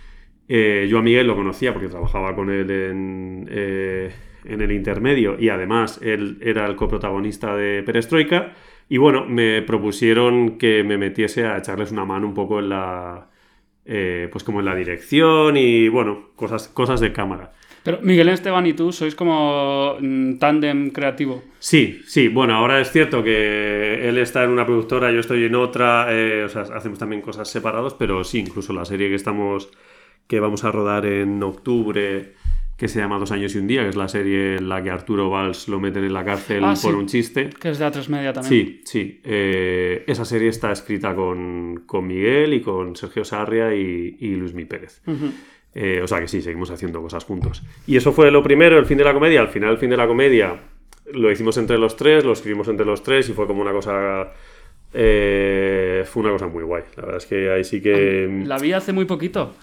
Eh, 0.48 0.88
yo 0.90 1.00
a 1.00 1.02
Miguel 1.02 1.28
lo 1.28 1.36
conocía 1.36 1.74
porque 1.74 1.90
trabajaba 1.90 2.36
con 2.36 2.50
él 2.52 2.70
en, 2.72 3.48
eh, 3.52 4.12
en 4.46 4.62
el 4.62 4.72
intermedio 4.72 5.38
y 5.40 5.50
además 5.50 6.00
él 6.04 6.38
era 6.42 6.68
el 6.68 6.76
coprotagonista 6.76 7.56
de 7.56 7.84
Perestroika. 7.84 8.54
Y 8.88 8.98
bueno, 8.98 9.26
me 9.26 9.62
propusieron 9.64 10.58
que 10.60 10.84
me 10.84 10.98
metiese 10.98 11.46
a 11.48 11.58
echarles 11.58 11.92
una 11.92 12.06
mano 12.06 12.28
un 12.28 12.36
poco 12.36 12.60
en 12.60 12.70
la. 12.70 13.30
eh, 13.86 14.30
pues 14.32 14.44
como 14.44 14.60
en 14.60 14.66
la 14.66 14.76
dirección 14.76 15.58
y 15.58 15.90
bueno, 15.90 16.30
cosas, 16.36 16.68
cosas 16.70 17.00
de 17.02 17.12
cámara. 17.14 17.52
Pero 17.86 18.00
Miguel 18.02 18.30
Esteban 18.30 18.66
y 18.66 18.74
tú 18.74 18.92
sois 18.92 19.14
como 19.16 19.96
mm, 20.02 20.38
tándem 20.40 20.90
creativo. 20.90 21.44
Sí, 21.60 22.02
sí, 22.08 22.28
bueno, 22.30 22.56
ahora 22.56 22.82
es 22.82 22.92
cierto 22.92 23.24
que 23.24 24.10
él 24.10 24.18
está 24.18 24.44
en 24.44 24.50
una 24.50 24.66
productora, 24.66 25.12
yo 25.12 25.20
estoy 25.20 25.46
en 25.46 25.54
otra, 25.54 26.08
eh, 26.10 26.44
o 26.46 26.50
sea, 26.50 26.64
hacemos 26.64 26.98
también 26.98 27.22
cosas 27.22 27.48
separados, 27.48 27.94
pero 27.94 28.24
sí, 28.24 28.40
incluso 28.40 28.74
la 28.74 28.86
serie 28.86 29.08
que 29.10 29.16
estamos, 29.16 29.70
que 30.28 30.40
vamos 30.40 30.64
a 30.64 30.72
rodar 30.72 31.06
en 31.06 31.42
octubre, 31.44 32.34
que 32.76 32.88
se 32.88 33.00
llama 33.00 33.20
Dos 33.20 33.32
años 33.32 33.54
y 33.56 33.60
un 33.60 33.68
día, 33.68 33.84
que 33.84 33.90
es 33.90 33.96
la 33.96 34.08
serie 34.08 34.56
en 34.58 34.68
la 34.68 34.82
que 34.84 34.90
Arturo 34.90 35.30
Valls 35.30 35.68
lo 35.70 35.80
meten 35.80 36.04
en 36.04 36.14
la 36.14 36.26
cárcel 36.26 36.64
Ah, 36.64 36.70
por 36.82 36.92
sí. 36.94 36.98
un 36.98 37.06
chiste. 37.06 37.50
Que 37.62 37.70
es 37.70 37.78
de 37.80 37.86
A3 37.86 38.10
Media 38.10 38.34
también. 38.34 38.50
Sí, 38.50 38.82
sí. 38.84 39.22
eh, 39.24 40.04
esa 40.08 40.26
serie 40.26 40.50
está 40.50 40.72
escrita 40.72 41.16
con, 41.16 41.84
con 41.86 42.06
Miguel 42.08 42.54
y 42.56 42.62
con 42.62 42.96
Sergio 42.96 43.24
Sarria 43.24 43.74
y, 43.76 44.18
y 44.20 44.36
Luismi 44.36 44.66
Pérez. 44.66 45.02
Ujú. 45.08 45.32
Eh, 45.78 46.00
o 46.02 46.08
sea 46.08 46.22
que 46.22 46.28
sí, 46.30 46.42
seguimos 46.42 46.72
haciendo 46.72 47.02
cosas 47.02 47.26
juntos. 47.26 47.62
Y 47.86 47.98
eso 47.98 48.14
fue 48.14 48.32
lo 48.32 48.42
primero, 48.42 48.80
el 48.80 48.86
fin 48.86 48.98
de 48.98 49.04
la 49.04 49.14
comedia. 49.14 49.42
Al 49.42 49.50
final, 49.50 49.72
el 49.72 49.78
fin 49.78 49.90
de 49.90 49.98
la 49.98 50.08
comedia 50.08 50.56
lo 51.14 51.30
hicimos 51.30 51.58
entre 51.58 51.78
los 51.78 51.98
tres, 51.98 52.24
lo 52.24 52.32
escribimos 52.32 52.68
entre 52.70 52.86
los 52.86 53.04
tres 53.04 53.28
y 53.30 53.34
fue 53.34 53.46
como 53.46 53.62
una 53.62 53.72
cosa. 53.74 54.32
eh, 54.94 56.04
fue 56.06 56.24
una 56.24 56.32
cosa 56.32 56.48
muy 56.48 56.64
guay. 56.64 56.84
La 56.96 57.02
verdad 57.04 57.18
es 57.18 57.26
que 57.26 57.52
ahí 57.52 57.64
sí 57.64 57.82
que. 57.82 58.44
La 58.46 58.58
vi 58.58 58.72
hace 58.74 58.94
muy 58.94 59.06
poquito. 59.06 59.54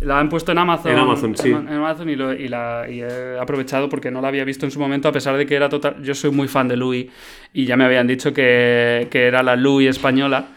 La 0.00 0.18
han 0.18 0.28
puesto 0.28 0.50
en 0.52 0.58
Amazon. 0.58 0.92
En 0.92 0.98
Amazon, 0.98 1.36
sí. 1.36 1.48
En, 1.50 1.68
en 1.68 1.74
Amazon 1.74 2.10
y, 2.10 2.16
lo- 2.16 2.34
y 2.34 2.48
la, 2.48 2.84
y 2.90 3.00
he 3.00 3.38
aprovechado 3.38 3.88
porque 3.88 4.10
no 4.10 4.20
la 4.20 4.28
había 4.28 4.44
visto 4.44 4.66
en 4.66 4.72
su 4.72 4.80
momento, 4.80 5.08
a 5.08 5.12
pesar 5.12 5.36
de 5.36 5.46
que 5.46 5.54
era 5.54 5.68
total. 5.68 6.02
Yo 6.02 6.14
soy 6.14 6.30
muy 6.30 6.48
fan 6.48 6.66
de 6.68 6.76
Louis 6.76 7.06
y 7.52 7.64
ya 7.64 7.76
me 7.76 7.84
habían 7.84 8.06
dicho 8.06 8.32
que, 8.34 9.06
que 9.10 9.26
era 9.28 9.42
la 9.42 9.54
Louis 9.56 9.88
española. 9.88 10.48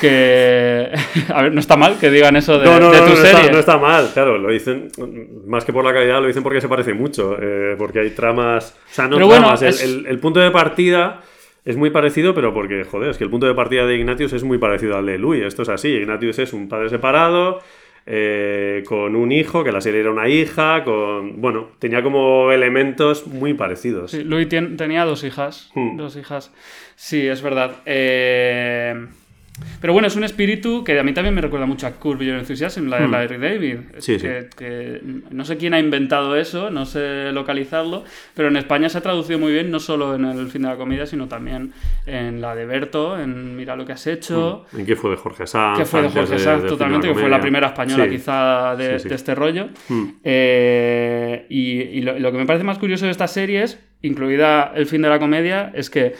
Que. 0.00 0.90
A 1.34 1.42
ver, 1.42 1.52
no 1.52 1.60
está 1.60 1.76
mal 1.76 1.98
que 1.98 2.10
digan 2.10 2.36
eso 2.36 2.58
de, 2.58 2.64
no, 2.66 2.78
no, 2.80 2.90
de 2.90 2.98
tu 2.98 3.04
no 3.10 3.16
serie. 3.16 3.30
está, 3.40 3.52
no 3.52 3.58
está 3.58 3.78
mal, 3.78 4.10
claro, 4.12 4.38
lo 4.38 4.50
dicen 4.50 4.88
más 5.46 5.64
que 5.64 5.72
por 5.72 5.84
la 5.84 5.92
calidad, 5.92 6.20
lo 6.20 6.26
dicen 6.26 6.42
porque 6.42 6.60
se 6.60 6.68
parece 6.68 6.94
mucho, 6.94 7.36
eh, 7.40 7.74
porque 7.78 8.00
hay 8.00 8.10
tramas, 8.10 8.76
o 8.90 8.94
sea, 8.94 9.06
no 9.08 9.16
Pero 9.16 9.26
bueno, 9.26 9.42
tramas, 9.42 9.62
el- 9.62 9.68
es- 9.68 9.82
el, 9.82 10.06
el 10.06 10.18
punto 10.18 10.40
de 10.40 10.50
partida 10.50 11.20
es 11.64 11.76
muy 11.76 11.90
parecido, 11.90 12.34
pero 12.34 12.52
porque, 12.52 12.84
joder, 12.84 13.10
es 13.10 13.18
que 13.18 13.24
el 13.24 13.30
punto 13.30 13.46
de 13.46 13.54
partida 13.54 13.86
de 13.86 13.96
Ignatius 13.96 14.32
es 14.32 14.42
muy 14.44 14.58
parecido 14.58 14.96
al 14.96 15.06
de 15.06 15.18
Louis, 15.18 15.42
esto 15.44 15.62
es 15.62 15.68
así, 15.68 15.88
Ignatius 15.88 16.38
es 16.40 16.52
un 16.52 16.68
padre 16.68 16.88
separado, 16.88 17.60
eh, 18.04 18.82
con 18.86 19.14
un 19.14 19.30
hijo, 19.30 19.62
que 19.62 19.70
la 19.70 19.80
serie 19.80 20.00
era 20.00 20.10
una 20.10 20.28
hija, 20.28 20.82
con, 20.82 21.40
bueno, 21.40 21.68
tenía 21.78 22.02
como 22.02 22.50
elementos 22.50 23.28
muy 23.28 23.54
parecidos. 23.54 24.10
Sí, 24.10 24.24
Louis 24.24 24.48
tenía 24.48 25.04
dos 25.04 25.22
hijas. 25.22 25.70
Hmm. 25.76 25.96
Dos 25.96 26.16
hijas. 26.16 26.52
Sí, 26.96 27.24
es 27.28 27.40
verdad. 27.42 27.76
Eh, 27.86 29.06
Pero 29.80 29.92
bueno, 29.92 30.08
es 30.08 30.16
un 30.16 30.24
espíritu 30.24 30.82
que 30.82 30.98
a 30.98 31.02
mí 31.02 31.12
también 31.12 31.34
me 31.34 31.40
recuerda 31.40 31.66
mucho 31.66 31.86
a 31.86 31.90
Curb 31.92 32.22
Your 32.22 32.38
Enthusiasm, 32.38 32.86
la 32.88 32.98
de 33.00 33.06
Hmm. 33.06 33.10
Larry 33.12 33.36
David. 33.38 33.76
Sí, 33.98 34.18
sí. 34.18 34.26
que, 34.26 34.48
que 34.56 35.00
no 35.30 35.44
sé 35.44 35.56
quién 35.58 35.74
ha 35.74 35.78
inventado 35.78 36.36
eso, 36.36 36.70
no 36.70 36.86
sé 36.86 37.32
localizarlo, 37.32 38.02
pero 38.34 38.48
en 38.48 38.56
España 38.56 38.88
se 38.88 38.98
ha 38.98 39.00
traducido 39.02 39.38
muy 39.38 39.52
bien, 39.52 39.70
no 39.70 39.78
solo 39.78 40.14
en 40.14 40.24
el 40.24 40.48
fin 40.48 40.62
de 40.62 40.68
la 40.68 40.76
comida, 40.76 41.04
sino 41.06 41.28
también 41.28 41.72
en 42.06 42.40
la 42.40 42.54
de 42.54 42.64
Berto, 42.64 43.20
en 43.20 43.54
Mira 43.56 43.76
lo 43.76 43.84
que 43.84 43.92
has 43.92 44.06
hecho. 44.06 44.64
¿En 44.76 44.86
qué 44.86 44.96
fue 44.96 45.10
de 45.10 45.16
Jorge 45.16 45.46
Sanz? 45.46 45.78
Que 45.78 45.84
fue 45.84 46.00
de 46.02 46.08
Jorge 46.08 46.38
Sanz 46.38 46.62
del 46.62 46.70
totalmente, 46.70 47.08
que 47.08 47.14
de 47.14 47.20
fue 47.20 47.28
la 47.28 47.40
primera 47.40 47.66
española 47.68 48.04
Sí. 48.04 48.10
quizá 48.10 48.74
de, 48.76 48.98
de 48.98 49.14
este 49.14 49.34
rollo. 49.34 49.68
Hmm. 49.88 50.04
Eh, 50.24 51.46
y 51.50 51.72
y 51.82 52.00
lo, 52.02 52.18
lo 52.18 52.32
que 52.32 52.38
me 52.38 52.46
parece 52.46 52.64
más 52.64 52.78
curioso 52.78 53.04
de 53.04 53.10
estas 53.10 53.32
series, 53.32 53.78
incluida 54.02 54.72
El 54.74 54.86
fin 54.86 55.02
de 55.02 55.08
la 55.08 55.18
comedia, 55.18 55.70
es 55.74 55.90
que 55.90 56.14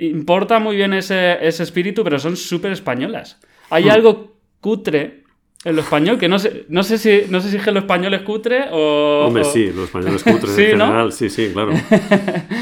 importa 0.00 0.58
muy 0.58 0.76
bien 0.76 0.92
ese, 0.94 1.38
ese 1.46 1.62
espíritu, 1.62 2.02
pero 2.04 2.18
son 2.18 2.36
súper 2.36 2.72
españolas. 2.72 3.38
Hay 3.70 3.84
Hmm. 3.84 3.90
algo 3.90 4.36
cutre 4.60 5.24
en 5.64 5.76
lo 5.76 5.82
español, 5.82 6.18
que 6.18 6.28
no 6.28 6.38
sé, 6.38 6.64
no 6.70 6.82
sé 6.82 6.96
si 6.98 7.24
no 7.30 7.40
sé 7.40 7.50
si 7.50 7.56
es 7.58 7.62
que 7.62 7.70
lo 7.70 7.80
español 7.80 8.14
es 8.14 8.22
cutre 8.22 8.64
o... 8.72 9.26
Hombre, 9.26 9.44
sí, 9.44 9.66
los 9.66 9.84
españoles 9.84 10.24
cutres 10.24 10.50
Sí, 10.56 10.62
en 10.62 10.78
¿no? 10.78 10.86
general, 10.86 11.12
sí, 11.12 11.28
sí, 11.28 11.50
claro. 11.52 11.72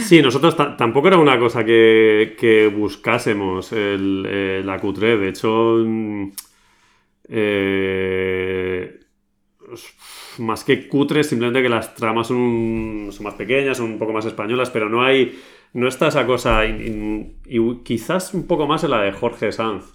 Sí, 0.03 0.21
nosotros 0.21 0.57
ta- 0.57 0.77
tampoco 0.77 1.07
era 1.09 1.17
una 1.17 1.39
cosa 1.39 1.65
que, 1.65 2.35
que 2.39 2.67
buscásemos 2.69 3.71
el, 3.73 4.27
eh, 4.29 4.63
la 4.65 4.79
cutre, 4.81 5.17
de 5.17 5.29
hecho, 5.29 5.77
mm, 5.87 6.33
eh, 7.31 8.99
más 10.39 10.65
que 10.65 10.89
cutre, 10.89 11.25
simplemente 11.25 11.63
que 11.63 11.69
las 11.69 11.95
tramas 11.95 12.29
son, 12.29 13.09
son 13.11 13.25
más 13.25 13.35
pequeñas, 13.35 13.77
son 13.77 13.93
un 13.93 13.99
poco 13.99 14.13
más 14.13 14.25
españolas, 14.27 14.71
pero 14.71 14.89
no 14.89 15.03
hay, 15.03 15.39
no 15.75 15.89
está 15.89 16.09
esa 16.09 16.27
cosa, 16.27 16.65
in- 16.67 17.37
y 17.47 17.59
quizás 17.85 18.35
un 18.35 18.47
poco 18.47 18.67
más 18.67 18.85
en 18.85 18.91
la 18.91 19.03
de 19.03 19.13
Jorge 19.13 19.53
Sanz. 19.53 19.95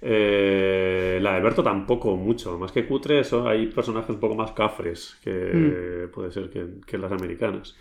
Eh, 0.00 1.18
la 1.20 1.34
de 1.34 1.40
Berto 1.40 1.62
tampoco 1.62 2.16
mucho, 2.16 2.56
más 2.58 2.70
que 2.70 2.86
cutre, 2.86 3.22
hay 3.46 3.66
personajes 3.66 4.10
un 4.10 4.20
poco 4.20 4.36
más 4.36 4.52
cafres 4.52 5.18
que 5.24 6.08
puede 6.14 6.30
ser 6.30 6.50
que, 6.50 6.66
que 6.86 6.98
las 6.98 7.10
americanas. 7.10 7.74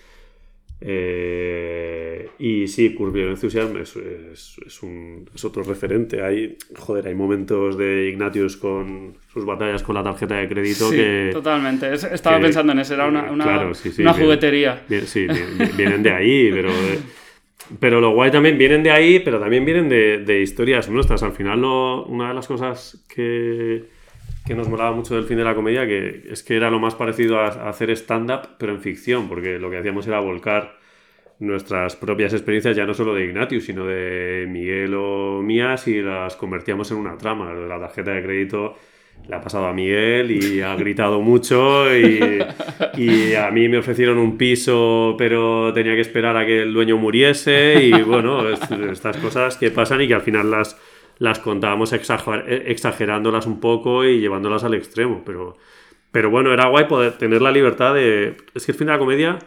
Eh, 0.80 2.30
y 2.40 2.68
sí, 2.68 2.94
Curb 2.94 3.16
Your 3.16 3.30
Enthusiasm 3.30 3.78
es, 3.78 3.96
es- 3.96 4.58
es 4.66 4.84
un- 4.84 5.30
es 5.34 5.44
otro 5.46 5.64
referente. 5.64 6.22
Hay, 6.24 6.58
joder, 6.78 7.08
hay 7.08 7.16
momentos 7.16 7.78
de 7.78 8.10
Ignatius 8.10 8.58
con 8.58 9.16
sus 9.34 9.46
batallas 9.46 9.84
con 9.84 9.96
la 9.96 10.04
tarjeta 10.04 10.36
de 10.36 10.48
crédito 10.48 10.90
Sí, 10.90 10.96
que, 10.98 11.30
totalmente. 11.34 11.94
Es- 11.94 12.04
Estaba 12.04 12.38
que- 12.38 12.44
pensando 12.44 12.74
en 12.74 12.80
eso, 12.80 12.94
era 12.94 13.08
una, 13.08 13.32
una, 13.32 13.44
Claro, 13.44 13.74
sí, 13.74 13.92
sí, 13.92 14.02
una 14.02 14.14
juguetería. 14.14 14.84
Sí, 15.06 15.28
vienen 15.76 16.04
de 16.04 16.12
ahí, 16.12 16.50
pero, 16.52 16.70
eh, 16.70 17.00
pero 17.80 18.00
lo 18.02 18.12
guay 18.12 18.32
también 18.32 18.58
vienen 18.58 18.84
de 18.84 18.92
ahí, 18.92 19.20
pero 19.20 19.40
también 19.40 19.66
vienen 19.66 19.90
de, 19.90 20.20
de 20.20 20.42
historias 20.42 20.90
nuestras. 20.90 21.24
Al 21.24 21.34
final, 21.34 21.62
lo- 21.62 22.06
una 22.06 22.30
de 22.30 22.34
las 22.34 22.48
cosas 22.48 23.04
que, 23.14 23.86
que 24.46 24.56
nos 24.56 24.70
molaba 24.70 24.92
mucho 24.94 25.16
del 25.16 25.26
fin 25.26 25.38
de 25.38 25.44
la 25.44 25.56
comedia 25.56 25.86
que 25.88 26.24
es 26.32 26.44
que 26.44 26.56
era 26.58 26.70
lo 26.72 26.80
más 26.80 26.96
parecido 26.96 27.40
a, 27.40 27.48
a 27.48 27.70
hacer 27.70 27.90
stand-up, 27.92 28.58
pero 28.60 28.74
en 28.74 28.82
ficción, 28.82 29.28
porque 29.30 29.60
lo 29.60 29.70
que 29.70 29.78
hacíamos 29.78 30.08
era 30.08 30.20
volcar 30.20 30.78
nuestras 31.40 31.96
propias 31.96 32.34
experiencias, 32.34 32.76
ya 32.76 32.86
no 32.86 32.94
solo 32.94 33.14
de 33.14 33.26
Ignatius, 33.26 33.66
sino 33.66 33.86
de 33.86 34.48
Miguel 34.50 34.94
o 34.96 35.42
mías, 35.44 35.88
y 35.88 36.02
las 36.02 36.36
convertíamos 36.36 36.92
en 36.92 36.98
una 36.98 37.18
trama. 37.18 37.54
La 37.54 37.80
tarjeta 37.80 38.12
de 38.12 38.24
crédito 38.24 38.76
le 39.28 39.36
ha 39.36 39.42
pasado 39.42 39.68
a 39.68 39.74
Miguel 39.74 40.32
y 40.32 40.62
ha 40.62 40.76
gritado 40.76 41.22
mucho 41.22 41.94
y, 41.96 42.40
y, 42.98 43.34
a 43.36 43.52
mí 43.52 43.68
me 43.68 43.78
ofrecieron 43.78 44.18
un 44.18 44.38
piso 44.38 45.16
pero 45.18 45.74
tenía 45.74 45.96
que 45.96 46.02
esperar 46.02 46.38
a 46.38 46.46
que 46.46 46.62
el 46.62 46.74
dueño 46.74 46.98
muriese 46.98 47.84
y 47.84 48.02
bueno, 48.04 48.50
estas 48.50 49.18
cosas 49.18 49.58
que 49.58 49.72
pasan 49.72 50.02
y 50.02 50.08
que 50.08 50.14
al 50.14 50.22
final 50.22 50.50
las, 50.50 50.78
las 51.20 51.40
contábamos 51.40 51.94
exagerándolas 51.94 53.48
un 53.48 53.60
poco 53.60 54.06
y 54.06 54.20
llevándolas 54.20 54.64
al 54.64 54.76
extremo, 54.76 55.24
pero, 55.26 55.58
pero 56.12 56.30
bueno, 56.30 56.54
era 56.54 56.68
guay 56.68 56.86
poder 56.86 57.18
tener 57.18 57.42
la 57.42 57.52
libertad 57.52 57.94
de... 57.94 58.38
Es 58.54 58.66
que 58.66 58.72
el 58.72 58.78
fin 58.78 58.88
de 58.88 58.94
la 58.94 59.00
comedia, 59.00 59.40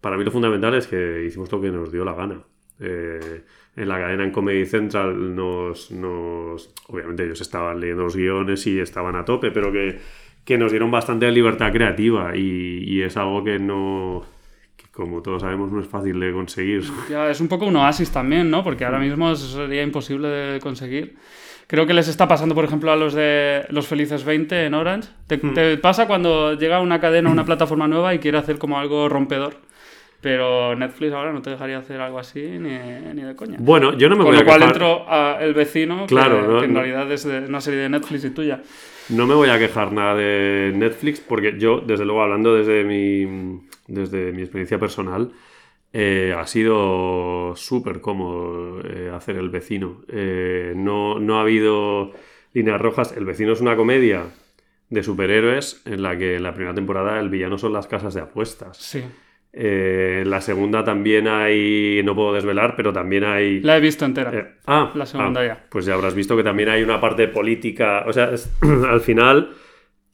para 0.00 0.16
mí 0.16 0.24
lo 0.24 0.30
fundamental 0.30 0.74
es 0.74 0.86
que 0.86 1.24
hicimos 1.26 1.50
lo 1.52 1.60
que 1.60 1.70
nos 1.70 1.92
dio 1.92 2.04
la 2.04 2.14
gana. 2.14 2.42
Eh, 2.80 3.42
en 3.76 3.88
la 3.88 3.98
cadena 3.98 4.24
en 4.24 4.30
Comedy 4.30 4.64
Central 4.64 5.34
nos, 5.34 5.90
nos, 5.90 6.70
Obviamente 6.88 7.24
ellos 7.24 7.40
estaban 7.40 7.78
leyendo 7.78 8.04
los 8.04 8.16
guiones 8.16 8.66
y 8.66 8.80
estaban 8.80 9.16
a 9.16 9.24
tope, 9.24 9.50
pero 9.50 9.70
que, 9.70 9.98
que 10.44 10.56
nos 10.56 10.72
dieron 10.72 10.90
bastante 10.90 11.30
libertad 11.30 11.72
creativa 11.72 12.34
y, 12.34 12.84
y, 12.84 13.02
es 13.02 13.16
algo 13.16 13.44
que 13.44 13.58
no... 13.58 14.24
Que 14.76 14.86
como 14.90 15.20
todos 15.20 15.42
sabemos 15.42 15.70
no 15.70 15.80
es 15.80 15.86
fácil 15.86 16.18
de 16.20 16.32
conseguir. 16.32 16.84
Ya, 17.10 17.30
es 17.30 17.40
un 17.40 17.48
poco 17.48 17.66
un 17.66 17.76
oasis 17.76 18.10
también, 18.10 18.50
¿no? 18.50 18.64
Porque 18.64 18.84
ahora 18.84 18.98
mismo 18.98 19.34
sería 19.36 19.82
imposible 19.82 20.28
de 20.28 20.60
conseguir. 20.60 21.16
Creo 21.66 21.86
que 21.86 21.94
les 21.94 22.06
está 22.08 22.28
pasando, 22.28 22.54
por 22.54 22.64
ejemplo, 22.64 22.92
a 22.92 22.96
los 22.96 23.12
de 23.12 23.66
Los 23.70 23.88
Felices 23.88 24.24
20 24.24 24.66
en 24.66 24.74
Orange. 24.74 25.08
¿Te, 25.26 25.36
Hmm. 25.36 25.52
te 25.52 25.76
pasa 25.78 26.06
cuando 26.06 26.54
llega 26.54 26.80
una 26.80 27.00
cadena, 27.00 27.28
una 27.28 27.44
plataforma 27.44 27.88
nueva 27.88 28.14
y 28.14 28.20
quiere 28.20 28.38
hacer 28.38 28.58
como 28.58 28.78
algo 28.78 29.08
rompedor? 29.08 29.65
Pero 30.26 30.74
Netflix 30.74 31.12
ahora 31.12 31.32
no 31.32 31.40
te 31.40 31.50
dejaría 31.50 31.78
hacer 31.78 32.00
algo 32.00 32.18
así 32.18 32.40
ni, 32.40 32.76
ni 33.14 33.22
de 33.22 33.36
coña. 33.36 33.58
Bueno, 33.60 33.96
yo 33.96 34.08
no 34.08 34.16
me 34.16 34.24
Con 34.24 34.32
voy 34.32 34.36
lo 34.38 34.42
a 34.42 34.44
cual 34.44 34.58
quejar. 34.58 34.72
entró 34.74 35.04
a 35.08 35.38
El 35.40 35.54
Vecino, 35.54 36.00
que, 36.00 36.06
Claro, 36.16 36.42
¿no? 36.42 36.58
que 36.58 36.64
en 36.64 36.72
No. 36.74 36.80
realidad 36.80 37.12
es 37.12 37.22
de 37.22 37.38
una 37.46 37.60
serie 37.60 37.78
de 37.78 37.88
Netflix 37.90 38.24
y 38.24 38.30
tuya. 38.30 38.60
No 39.10 39.28
me 39.28 39.34
voy 39.34 39.50
a 39.50 39.58
quejar 39.60 39.92
nada 39.92 40.16
de 40.16 40.72
Netflix 40.74 41.20
porque 41.20 41.54
yo, 41.60 41.78
desde 41.80 42.04
luego, 42.04 42.22
hablando 42.22 42.56
desde 42.56 42.82
mi, 42.82 43.60
desde 43.86 44.32
mi 44.32 44.42
experiencia 44.42 44.80
personal, 44.80 45.30
eh, 45.92 46.34
ha 46.36 46.44
sido 46.48 47.54
súper 47.54 48.00
cómodo 48.00 48.80
eh, 48.84 49.12
hacer 49.14 49.36
El 49.36 49.50
Vecino. 49.50 50.02
Eh, 50.08 50.72
no, 50.74 51.20
no 51.20 51.38
ha 51.38 51.42
habido 51.42 52.10
líneas 52.52 52.80
rojas. 52.80 53.16
El 53.16 53.26
Vecino 53.26 53.52
es 53.52 53.60
una 53.60 53.76
comedia 53.76 54.24
de 54.90 55.02
superhéroes 55.04 55.82
en 55.86 56.02
la 56.02 56.18
que 56.18 56.34
en 56.34 56.42
la 56.42 56.52
primera 56.52 56.74
temporada 56.74 57.20
el 57.20 57.28
villano 57.28 57.58
son 57.58 57.72
las 57.72 57.86
casas 57.86 58.12
de 58.14 58.22
apuestas. 58.22 58.76
Sí. 58.76 59.04
Eh, 59.58 60.22
la 60.26 60.42
segunda 60.42 60.84
también 60.84 61.26
hay, 61.28 62.02
no 62.04 62.14
puedo 62.14 62.34
desvelar, 62.34 62.74
pero 62.76 62.92
también 62.92 63.24
hay... 63.24 63.60
La 63.60 63.78
he 63.78 63.80
visto 63.80 64.04
entera. 64.04 64.30
Eh, 64.34 64.46
ah, 64.66 64.92
La 64.94 65.06
segunda 65.06 65.40
ah, 65.40 65.46
ya. 65.46 65.64
Pues 65.70 65.86
ya 65.86 65.94
habrás 65.94 66.14
visto 66.14 66.36
que 66.36 66.42
también 66.42 66.68
hay 66.68 66.82
una 66.82 67.00
parte 67.00 67.26
política. 67.28 68.04
O 68.06 68.12
sea, 68.12 68.32
es- 68.34 68.52
al 68.62 69.00
final 69.00 69.52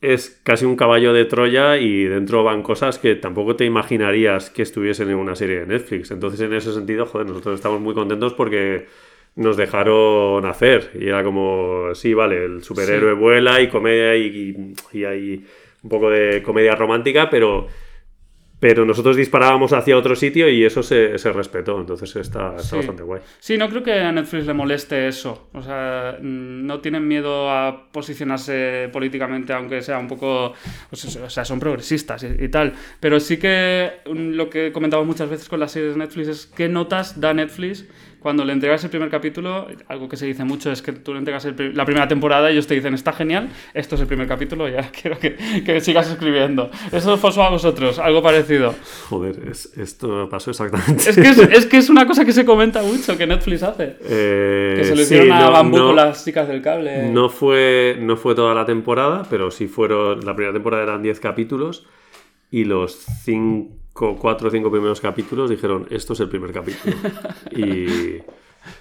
es 0.01 0.41
casi 0.45 0.65
un 0.65 0.77
caballo 0.77 1.13
de 1.13 1.25
Troya 1.25 1.77
y 1.79 2.05
dentro 2.05 2.45
van 2.45 2.63
cosas 2.63 2.99
que 3.01 3.17
tampoco 3.17 3.57
te 3.57 3.65
imaginarías 3.65 4.49
que 4.51 4.63
estuviesen 4.63 5.11
en 5.11 5.17
una 5.17 5.35
serie 5.35 5.61
de 5.61 5.67
Netflix. 5.67 6.13
Entonces, 6.13 6.41
en 6.43 6.53
ese 6.55 6.73
sentido, 6.73 7.07
joder, 7.07 7.27
nosotros 7.27 7.57
estamos 7.57 7.81
muy 7.81 7.95
contentos 7.95 8.35
porque 8.35 8.87
nos 9.35 9.57
dejaron 9.57 10.47
hacer. 10.47 10.91
Y 11.01 11.09
era 11.09 11.25
como, 11.25 11.95
sí, 11.95 12.15
vale, 12.15 12.45
el 12.45 12.63
superhéroe 12.63 13.15
Sí. 13.15 13.19
vuela 13.19 13.61
y 13.61 13.67
comedia 13.69 14.15
y, 14.15 14.27
y- 14.93 14.99
y 15.01 15.05
hay 15.05 15.45
un 15.83 15.91
poco 15.91 16.11
de 16.11 16.45
comedia 16.45 16.77
romántica, 16.77 17.29
pero. 17.29 17.67
Pero 18.63 18.85
nosotros 18.85 19.17
disparábamos 19.17 19.73
hacia 19.73 19.99
otro 19.99 20.15
sitio 20.15 20.49
y 20.49 20.65
eso 20.65 20.85
se, 20.85 21.19
se 21.19 21.33
respetó, 21.33 21.81
entonces 21.81 22.15
está, 22.15 22.51
está 22.55 22.63
Sí. 22.63 22.77
bastante 22.77 23.03
guay. 23.03 23.21
Sí, 23.41 23.59
no 23.59 23.69
creo 23.69 23.83
que 23.83 23.93
a 23.93 24.13
Netflix 24.13 24.47
le 24.47 24.55
moleste 24.55 25.09
eso. 25.09 25.49
O 25.53 25.61
sea, 25.61 26.17
mm, 26.21 26.65
no 26.65 26.79
tienen 26.79 27.09
miedo 27.09 27.51
a 27.51 27.89
posicionarse 27.91 28.89
políticamente, 28.93 29.53
aunque 29.53 29.83
sea 29.83 29.99
un 29.99 30.07
poco. 30.07 30.53
pues, 30.91 31.17
o 31.17 31.29
sea, 31.29 31.45
son 31.45 31.59
progresistas 31.59 32.23
y, 32.23 32.45
y 32.45 32.49
tal. 32.51 32.73
Pero 33.01 33.19
sí 33.19 33.37
que 33.39 33.95
mm, 34.07 34.31
lo 34.35 34.49
que 34.49 34.71
comentamos 34.71 35.09
muchas 35.09 35.29
veces 35.29 35.49
con 35.49 35.59
las 35.59 35.73
series 35.73 35.95
de 35.95 35.99
Netflix 35.99 36.29
es 36.29 36.47
qué 36.47 36.69
notas 36.69 37.21
da 37.21 37.35
Netflix 37.35 37.85
cuando 38.23 38.45
le 38.45 38.53
entregas 38.53 38.83
el 38.85 38.91
primer 38.91 39.11
capítulo. 39.11 39.67
Algo 39.89 40.09
que 40.09 40.17
se 40.17 40.27
dice 40.27 40.45
mucho 40.45 40.71
es 40.71 40.81
que 40.81 40.93
tú 40.93 41.13
le 41.13 41.19
entregas 41.19 41.45
el 41.45 41.75
la 41.75 41.85
primera 41.85 42.09
temporada 42.09 42.49
y 42.51 42.55
ellos 42.55 42.67
te 42.67 42.75
dicen, 42.75 42.95
está 42.95 43.13
genial, 43.13 43.49
esto 43.75 43.97
es 43.97 44.01
el 44.01 44.07
primer 44.07 44.27
capítulo, 44.29 44.69
ya 44.69 44.91
quiero 45.03 45.19
que, 45.19 45.37
que 45.65 45.81
sigas 45.81 46.11
escribiendo. 46.11 46.71
Eso 46.91 47.15
os 47.15 47.21
pasó 47.21 47.43
a 47.43 47.51
vosotros, 47.51 47.99
algo 47.99 48.23
parecido. 48.23 48.75
Joder, 49.09 49.49
es- 49.51 49.77
esto 49.77 50.29
pasó 50.31 50.51
exactamente. 50.51 51.11
Es 51.11 51.17
que 51.17 51.29
es, 51.29 51.39
es 51.59 51.67
que 51.67 51.77
es 51.79 51.91
una 51.91 52.07
cosa 52.07 52.25
que 52.25 52.33
se 52.33 52.45
comenta 52.45 52.83
mucho 52.83 53.17
que 53.19 53.27
Netflix 53.27 53.63
hace. 53.63 53.97
Eh, 54.05 54.75
Que 54.79 54.85
se 54.85 54.91
lo 54.91 54.97
sí, 54.99 55.03
hicieron 55.03 55.33
a 55.33 55.51
Bambú 55.51 55.77
no- 55.79 55.87
con 55.89 55.97
las 55.97 56.25
chicas 56.25 56.47
del 56.49 56.63
cable. 56.63 57.09
No 57.11 57.29
fue, 57.29 57.97
no 58.01 58.17
fue 58.17 58.35
toda 58.35 58.55
la 58.55 58.65
temporada, 58.65 59.25
pero 59.29 59.51
sí 59.51 59.67
fueron. 59.67 60.25
La 60.25 60.35
primera 60.37 60.53
temporada 60.53 60.83
eran 60.85 61.03
10 61.03 61.19
capítulos 61.21 61.87
y 62.51 62.65
los 62.65 62.95
5, 63.25 63.75
4 63.93 64.49
o 64.49 64.51
5 64.51 64.71
primeros 64.71 65.01
capítulos 65.01 65.51
dijeron: 65.51 65.87
Esto 65.91 66.13
es 66.15 66.21
el 66.21 66.29
primer 66.29 66.53
capítulo. 66.53 66.97
y, 67.57 68.19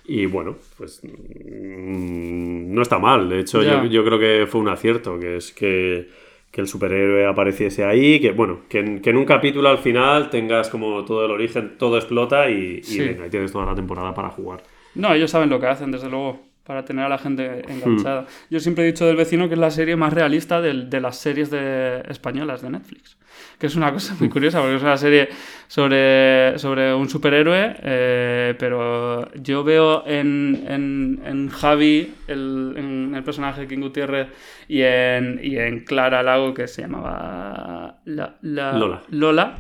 y 0.05 0.25
bueno, 0.25 0.55
pues. 0.77 1.01
mm, 1.03 2.73
No 2.73 2.81
está 2.81 2.99
mal. 2.99 3.29
De 3.29 3.39
hecho, 3.39 3.61
yo, 3.63 3.85
yo 3.85 4.03
creo 4.03 4.19
que 4.19 4.47
fue 4.47 4.61
un 4.61 4.69
acierto, 4.69 5.19
que 5.19 5.37
es 5.37 5.51
que, 5.51 6.09
que 6.51 6.61
el 6.61 6.67
superhéroe 6.67 7.25
apareciese 7.27 7.83
ahí, 7.83 8.19
que 8.19 8.31
bueno, 8.31 8.61
que 8.69 8.79
en, 8.79 9.01
que 9.01 9.09
en 9.09 9.17
un 9.17 9.25
capítulo 9.25 9.69
al 9.69 9.77
final 9.79 10.29
tengas 10.29 10.69
como 10.69 11.03
todo 11.05 11.25
el 11.25 11.31
origen, 11.31 11.73
todo 11.77 11.97
explota 11.97 12.49
y, 12.49 12.79
y 12.79 12.83
Sí. 12.83 12.99
venga, 12.99 13.29
tienes 13.29 13.51
toda 13.51 13.65
la 13.65 13.75
temporada 13.75 14.13
para 14.13 14.29
jugar. 14.29 14.63
No, 14.95 15.13
ellos 15.13 15.31
saben 15.31 15.49
lo 15.49 15.59
que 15.59 15.67
hacen, 15.67 15.91
desde 15.91 16.09
luego, 16.09 16.41
para 16.65 16.83
tener 16.85 17.05
a 17.05 17.09
la 17.09 17.17
gente 17.17 17.63
Hmm. 17.67 17.71
enganchada. 17.71 18.27
Yo 18.49 18.59
siempre 18.59 18.83
he 18.83 18.87
dicho 18.87 19.05
del 19.05 19.15
vecino 19.15 19.47
que 19.47 19.53
es 19.55 19.59
la 19.59 19.71
serie 19.71 19.95
más 19.95 20.13
realista 20.13 20.61
del- 20.61 20.89
de, 20.89 20.99
las 21.01 21.17
series 21.17 21.49
de, 21.49 22.01
españolas 22.09 22.61
de 22.61 22.69
Netflix. 22.69 23.17
Que 23.61 23.67
es 23.67 23.75
una 23.75 23.93
cosa 23.93 24.15
muy 24.19 24.27
curiosa, 24.27 24.59
porque 24.59 24.77
es 24.77 24.81
una 24.81 24.97
serie 24.97 25.29
sobre, 25.67 26.57
sobre 26.57 26.91
un 26.95 27.07
superhéroe, 27.07 27.75
eh, 27.83 28.55
pero 28.57 29.31
yo 29.35 29.63
veo 29.63 30.03
en, 30.07 30.65
en, 30.67 31.21
en 31.23 31.47
Javi, 31.49 32.11
el, 32.27 32.73
en 32.75 33.13
el 33.13 33.23
personaje 33.23 33.61
de 33.61 33.67
King 33.67 33.81
Gutiérrez, 33.81 34.29
y 34.67 34.81
en, 34.81 35.39
y 35.43 35.57
en 35.57 35.81
Clara 35.81 36.23
Lago, 36.23 36.55
que 36.55 36.67
se 36.67 36.81
llamaba 36.81 37.99
la- 38.05 38.35
la- 38.41 38.73
Lola. 38.73 39.01
Lola. 39.11 39.57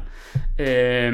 eh, 0.57 1.11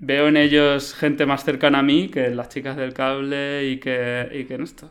veo 0.00 0.28
en 0.28 0.36
ellos 0.38 0.94
gente 0.94 1.26
más 1.26 1.44
cercana 1.44 1.80
a 1.80 1.82
mí 1.82 2.08
que 2.08 2.30
las 2.30 2.48
chicas 2.48 2.76
del 2.76 2.94
cable 2.94 3.68
y 3.68 3.78
que, 3.78 4.28
y 4.32 4.44
que 4.44 4.54
en 4.54 4.62
esto. 4.62 4.90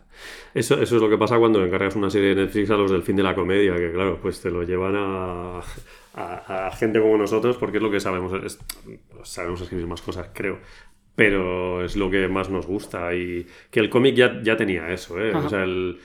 Eso, 0.54 0.80
eso 0.82 0.96
es 0.98 1.02
lo 1.02 1.10
que 1.10 1.18
pasa 1.18 1.38
cuando 1.40 1.66
encargas 1.66 1.96
una 1.96 2.10
serie 2.12 2.30
de 2.36 2.44
Netflix 2.44 2.70
a 2.70 2.76
los 2.78 2.92
del 2.92 3.02
fin 3.02 3.16
de 3.16 3.24
la 3.24 3.34
comedia, 3.34 3.76
que 3.76 3.92
claro, 3.92 4.20
pues 4.22 4.40
te 4.42 4.52
lo 4.52 4.64
llevan 4.64 4.96
a, 4.98 5.62
a- 6.13 6.67
a 6.67 6.72
gente 6.76 7.00
como 7.00 7.17
nosotros 7.17 7.58
porque 7.58 7.78
es 7.78 7.84
lo 7.84 7.91
que 7.91 8.00
sabemos, 8.00 8.32
es- 8.43 8.60
sabemos 9.24 9.62
escribir 9.62 9.88
más 9.88 10.02
cosas, 10.02 10.30
creo. 10.34 10.60
Pero 11.15 11.84
es 11.84 11.95
lo 11.98 12.10
que 12.10 12.28
más 12.28 12.50
nos 12.50 12.65
gusta 12.65 13.13
y 13.13 13.45
que 13.72 13.80
el 13.82 13.89
cómic 13.89 14.15
ya, 14.15 14.39
ya 14.41 14.56
tenía 14.56 14.89
eso, 14.91 15.19
¿eh? 15.22 15.32
Ajá. 15.34 15.45
O 15.45 15.50
sea, 15.50 15.63
el- 15.63 16.00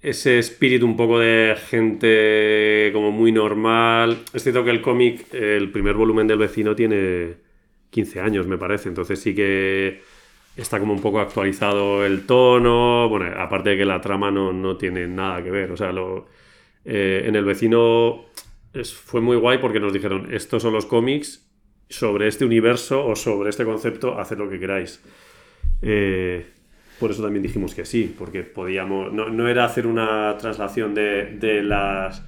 ese 0.00 0.38
espíritu 0.38 0.84
un 0.86 0.96
poco 0.96 1.18
de 1.18 1.56
gente 1.70 2.90
como 2.92 3.10
muy 3.10 3.32
normal. 3.32 4.18
Es 4.34 4.42
cierto 4.42 4.62
que 4.64 4.70
el 4.70 4.82
cómic, 4.82 5.32
el 5.32 5.70
primer 5.70 5.94
volumen 5.94 6.26
del 6.26 6.38
vecino 6.38 6.74
tiene 6.74 7.34
15 7.90 8.20
años, 8.20 8.46
me 8.46 8.58
parece, 8.58 8.88
entonces 8.88 9.18
sí 9.20 9.34
que 9.34 10.02
está 10.56 10.78
como 10.78 10.92
un 10.92 11.00
poco 11.00 11.20
actualizado 11.20 12.04
el 12.04 12.26
tono. 12.26 13.08
Bueno, 13.08 13.26
aparte 13.38 13.70
de 13.70 13.76
que 13.78 13.84
la 13.86 14.00
trama 14.00 14.30
no, 14.30 14.52
no 14.52 14.76
tiene 14.76 15.06
nada 15.06 15.42
que 15.42 15.50
ver. 15.50 15.70
O 15.72 15.76
sea, 15.76 15.90
lo, 15.92 16.26
eh, 16.84 17.24
en 17.26 17.34
el 17.36 17.44
vecino 17.44 18.26
fue 18.82 19.20
muy 19.20 19.36
guay 19.36 19.58
porque 19.58 19.80
nos 19.80 19.92
dijeron, 19.92 20.28
estos 20.32 20.62
son 20.62 20.72
los 20.72 20.86
cómics 20.86 21.48
sobre 21.88 22.28
este 22.28 22.44
universo 22.44 23.06
o 23.06 23.14
sobre 23.14 23.50
este 23.50 23.64
concepto, 23.64 24.18
haced 24.18 24.38
lo 24.38 24.48
que 24.48 24.58
queráis. 24.58 25.02
Eh, 25.82 26.46
por 26.98 27.10
eso 27.10 27.22
también 27.22 27.42
dijimos 27.42 27.74
que 27.74 27.84
sí, 27.84 28.14
porque 28.16 28.42
podíamos. 28.42 29.12
No, 29.12 29.28
no 29.28 29.48
era 29.48 29.64
hacer 29.64 29.86
una 29.86 30.36
traslación 30.38 30.94
de, 30.94 31.36
de 31.38 31.62
las 31.62 32.24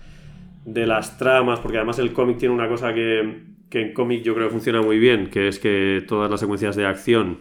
de 0.67 0.85
las 0.87 1.17
tramas, 1.17 1.61
porque 1.61 1.79
además 1.79 1.99
el 2.01 2.13
cómic 2.13 2.39
tiene 2.39 2.53
una 2.53 2.69
cosa 2.69 2.93
que, 2.93 3.45
que 3.71 3.81
en 3.81 3.95
cómic 3.95 4.23
yo 4.23 4.35
creo 4.35 4.49
que 4.49 4.53
funciona 4.53 4.83
muy 4.83 4.99
bien, 4.99 5.31
que 5.31 5.47
es 5.49 5.61
que 5.61 6.05
todas 6.07 6.29
las 6.29 6.41
secuencias 6.41 6.75
de 6.75 6.85
acción 6.85 7.39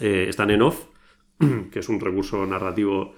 eh, 0.00 0.26
están 0.28 0.50
en 0.50 0.62
off, 0.62 0.86
que 1.72 1.80
es 1.80 1.88
un 1.88 2.00
recurso 2.00 2.46
narrativo 2.46 3.14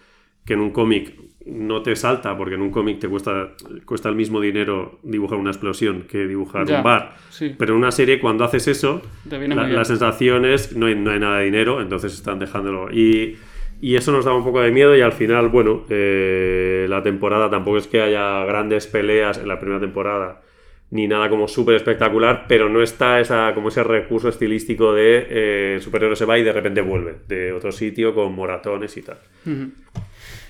que 0.47 0.55
en 0.55 0.61
un 0.61 0.71
cómic 0.71 1.15
no 1.45 1.83
te 1.83 1.95
salta, 1.95 2.37
porque 2.37 2.55
en 2.57 2.63
un 2.63 2.71
cómic 2.71 2.99
te 2.99 3.09
cuesta, 3.09 3.51
cuesta 3.85 4.09
el 4.09 4.17
mismo 4.17 4.41
dinero 4.41 4.99
dibujar 5.05 5.39
una 5.39 5.51
explosión 5.51 6.03
que 6.03 6.27
dibujar 6.27 6.67
Ya, 6.67 6.79
un 6.79 6.83
bar. 6.83 7.17
sí. 7.31 7.55
Pero 7.57 7.73
en 7.75 7.79
una 7.79 7.93
serie, 7.93 8.19
cuando 8.19 8.43
haces 8.45 8.67
eso, 8.67 9.01
la, 9.31 9.39
muy 9.39 9.47
bien. 9.49 9.75
la 9.77 9.85
sensación 9.85 10.45
es 10.45 10.75
no 10.77 10.87
hay, 10.87 10.97
no 10.97 11.11
hay 11.13 11.21
nada 11.21 11.39
de 11.39 11.45
dinero, 11.45 11.81
entonces 11.81 12.15
están 12.15 12.39
dejándolo. 12.41 12.91
Y, 12.93 13.37
y 13.81 13.95
eso 13.95 14.11
nos 14.11 14.25
daba 14.25 14.37
un 14.37 14.43
poco 14.45 14.61
de 14.61 14.73
miedo 14.73 14.97
y 14.97 15.03
al 15.03 15.13
final, 15.13 15.49
bueno, 15.49 15.85
eh, 15.89 16.87
la 16.89 17.03
temporada 17.03 17.49
tampoco 17.51 17.79
es 17.79 17.87
que 17.87 18.01
haya 18.01 18.45
grandes 18.45 18.87
peleas 18.89 19.39
en 19.39 19.47
la 19.49 19.61
primera 19.61 19.79
temporada 19.81 20.43
ni 20.91 21.07
nada 21.09 21.29
como 21.29 21.47
súper 21.49 21.75
espectacular, 21.77 22.47
pero 22.49 22.69
no 22.69 22.81
está 22.81 23.21
esa, 23.21 23.53
como 23.55 23.69
ese 23.69 23.83
recurso 23.85 24.29
estilístico 24.29 24.95
de 24.95 25.27
eh, 25.29 25.73
el 25.77 25.83
superhéroe 25.83 26.15
se 26.17 26.25
va 26.25 26.39
y 26.39 26.45
de 26.45 26.53
repente 26.53 26.81
vuelve 26.81 27.17
de 27.29 27.53
otro 27.53 27.71
sitio 27.73 28.15
con 28.15 28.33
moratones 28.35 28.97
y 28.97 29.03
tal. 29.03 29.19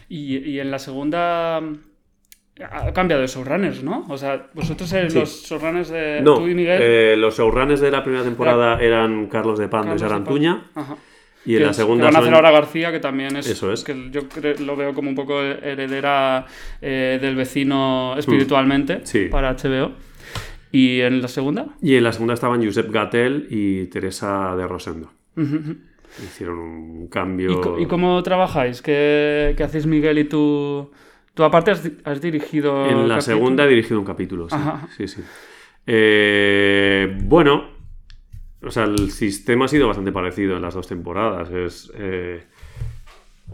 Y, 0.09 0.37
y 0.39 0.61
en 0.61 0.71
la 0.71 0.79
segunda 0.79 1.59
ha 1.59 2.93
cambiado 2.95 3.21
de 3.23 3.29
showrunners, 3.29 3.83
¿no? 3.83 4.07
O 4.09 4.17
sea, 4.17 4.47
vosotros 4.55 4.91
eres 4.93 5.13
Sí. 5.13 5.19
los 5.19 5.43
showrunners 5.45 5.89
de 5.91 6.21
No, 6.23 6.35
tú 6.37 6.49
y 6.49 6.55
Miguel. 6.55 6.79
eh, 6.83 7.15
los 7.19 7.37
showrunners 7.37 7.81
de 7.81 7.91
la 7.91 8.03
primera 8.03 8.25
temporada 8.25 8.81
eran 8.81 9.27
Carlos 9.27 9.59
de 9.59 9.69
Pando 9.69 9.95
y 9.95 9.99
Sarantuña. 9.99 10.63
Ajá. 10.75 10.97
Y 11.45 11.53
en 11.55 11.59
Que 11.61 11.67
la 11.67 11.73
segunda 11.75 12.01
que 12.03 12.07
van 12.07 12.17
a 12.17 12.19
hacer 12.21 12.35
ahora 12.35 12.51
García, 12.51 12.91
que 12.91 12.99
también 12.99 13.37
es. 13.37 13.47
Eso 13.49 13.73
es. 13.73 13.85
Que 13.85 14.11
yo 14.11 14.23
lo 14.65 14.75
veo 14.75 14.95
como 14.95 15.11
un 15.11 15.15
poco 15.15 15.41
heredera 15.43 16.45
eh, 16.81 17.19
del 17.21 17.37
vecino 17.37 18.15
espiritualmente 18.19 18.97
Mm. 18.97 19.01
Sí. 19.05 19.27
para 19.31 19.51
HBO. 19.55 19.93
¿Y 20.73 21.01
en 21.03 21.23
la 21.23 21.29
segunda? 21.29 21.67
Y 21.81 21.95
en 21.95 22.03
la 22.05 22.13
segunda 22.13 22.35
estaban 22.35 22.65
Josep 22.65 22.91
Gatell 22.91 23.47
y 23.51 23.87
Teresa 23.87 24.57
de 24.57 24.67
Rosendo. 24.67 25.13
Ujú, 25.37 25.57
ujú. 25.57 25.77
Hicieron 26.25 26.59
un 26.59 27.09
cambio. 27.09 27.79
¿Y, 27.79 27.87
cómo 27.87 28.23
trabajáis? 28.23 28.81
¿Qué, 28.83 29.55
qué 29.57 29.63
hacéis 29.63 29.87
Miguel 29.87 30.19
y 30.19 30.25
tú? 30.25 30.91
Tú 31.35 31.45
aparte 31.45 31.71
has, 31.71 31.83
di- 31.85 31.99
has 32.05 32.21
dirigido... 32.21 32.87
En 32.87 33.09
la 33.09 33.17
capítulo? 33.17 33.21
segunda 33.21 33.65
he 33.65 33.69
dirigido 33.69 34.01
un 34.01 34.07
capítulo, 34.07 34.49
sí. 34.49 34.57
Ajá. 34.57 34.89
sí, 34.97 35.07
sí. 35.07 35.23
Eh, 35.87 37.19
bueno, 37.25 37.69
o 38.63 38.71
sea, 38.71 38.85
el 38.85 39.11
sistema 39.11 39.67
ha 39.67 39.69
sido 39.69 39.87
bastante 39.87 40.13
parecido 40.13 40.57
en 40.57 40.63
las 40.63 40.75
dos 40.75 40.89
temporadas. 40.89 41.51
Es, 41.51 41.93
eh, 41.95 42.45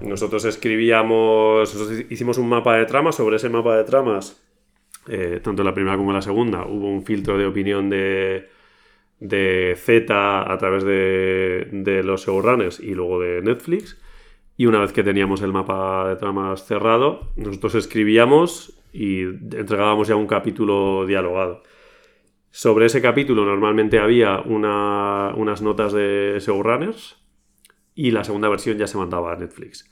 nosotros 0.00 0.44
escribíamos, 0.44 1.74
nosotros 1.74 2.04
hicimos 2.08 2.38
un 2.38 2.48
mapa 2.48 2.76
de 2.76 2.86
tramas, 2.86 3.16
sobre 3.16 3.36
ese 3.36 3.48
mapa 3.48 3.76
de 3.76 3.84
tramas, 3.84 4.40
eh, 5.08 5.40
tanto 5.42 5.62
en 5.62 5.66
la 5.66 5.74
primera 5.74 5.96
como 5.96 6.10
en 6.10 6.16
la 6.16 6.22
segunda, 6.22 6.64
hubo 6.64 6.88
un 6.88 7.04
filtro 7.04 7.36
de 7.36 7.46
opinión 7.46 7.90
de, 7.90 8.48
de 9.22 9.74
Z 9.76 10.52
a 10.52 10.58
través 10.58 10.82
de, 10.84 11.68
de 11.70 12.02
los 12.02 12.26
showrunners 12.26 12.80
y 12.80 12.94
luego 12.94 13.20
de 13.20 13.40
Netflix. 13.40 13.98
Y 14.56 14.66
una 14.66 14.80
vez 14.80 14.92
que 14.92 15.02
teníamos 15.02 15.42
el 15.42 15.52
mapa 15.52 16.08
de 16.08 16.16
tramas 16.16 16.66
cerrado, 16.66 17.30
nosotros 17.36 17.74
escribíamos 17.76 18.78
y 18.92 19.22
entregábamos 19.22 20.08
ya 20.08 20.16
un 20.16 20.26
capítulo 20.26 21.06
dialogado. 21.06 21.62
Sobre 22.50 22.86
ese 22.86 23.00
capítulo 23.00 23.44
normalmente 23.46 23.98
había 23.98 24.40
una- 24.40 25.32
unas 25.36 25.62
notas 25.62 25.92
de 25.92 26.36
showrunners 26.40 27.16
y 27.94 28.10
la 28.10 28.24
segunda 28.24 28.48
versión 28.48 28.76
ya 28.76 28.86
se 28.86 28.98
mandaba 28.98 29.32
a 29.32 29.36
Netflix. 29.36 29.90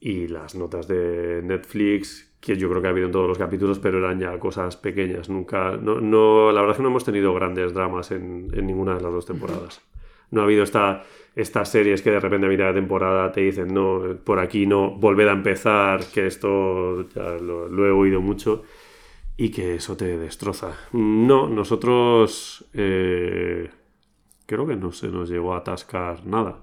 Y 0.00 0.28
las 0.28 0.54
notas 0.54 0.86
de 0.86 1.40
Netflix, 1.42 2.32
que 2.40 2.56
yo 2.56 2.68
creo 2.68 2.80
que 2.80 2.86
ha 2.88 2.90
habido 2.90 3.06
en 3.06 3.12
todos 3.12 3.28
los 3.28 3.38
capítulos, 3.38 3.78
pero 3.80 3.98
eran 3.98 4.20
ya 4.20 4.38
cosas 4.38 4.76
pequeñas. 4.76 5.28
Nunca, 5.28 5.76
no, 5.76 6.00
no- 6.00 6.52
la 6.52 6.60
verdad 6.60 6.72
es 6.74 6.76
que 6.76 6.82
no 6.84 6.88
hemos 6.90 7.04
tenido 7.04 7.34
grandes 7.34 7.74
dramas 7.74 8.10
en, 8.12 8.48
en 8.52 8.66
ninguna 8.66 8.94
de 8.94 9.00
las 9.02 9.12
dos 9.12 9.26
temporadas. 9.26 9.80
No 10.30 10.40
ha 10.42 10.44
habido 10.44 10.62
esta, 10.62 11.02
estas 11.34 11.70
series 11.70 12.02
que 12.02 12.10
de 12.10 12.20
repente 12.20 12.46
a 12.46 12.50
mitad 12.50 12.66
de 12.66 12.74
temporada 12.74 13.32
te 13.32 13.40
dicen, 13.40 13.72
no, 13.74 14.02
por 14.24 14.38
aquí 14.38 14.66
no, 14.66 14.90
volver 14.92 15.28
a 15.28 15.32
empezar, 15.32 16.04
que 16.12 16.26
esto 16.26 17.08
ya 17.10 17.30
lo, 17.40 17.66
lo 17.68 17.86
he 17.86 17.90
oído 17.90 18.20
mucho 18.20 18.62
y 19.36 19.50
que 19.50 19.76
eso 19.76 19.96
te 19.96 20.18
destroza. 20.18 20.76
No, 20.92 21.48
nosotros 21.48 22.66
eh, 22.74 23.70
creo 24.46 24.66
que 24.66 24.76
no 24.76 24.92
se 24.92 25.08
nos 25.08 25.30
llegó 25.30 25.54
a 25.54 25.58
atascar 25.58 26.26
nada. 26.26 26.58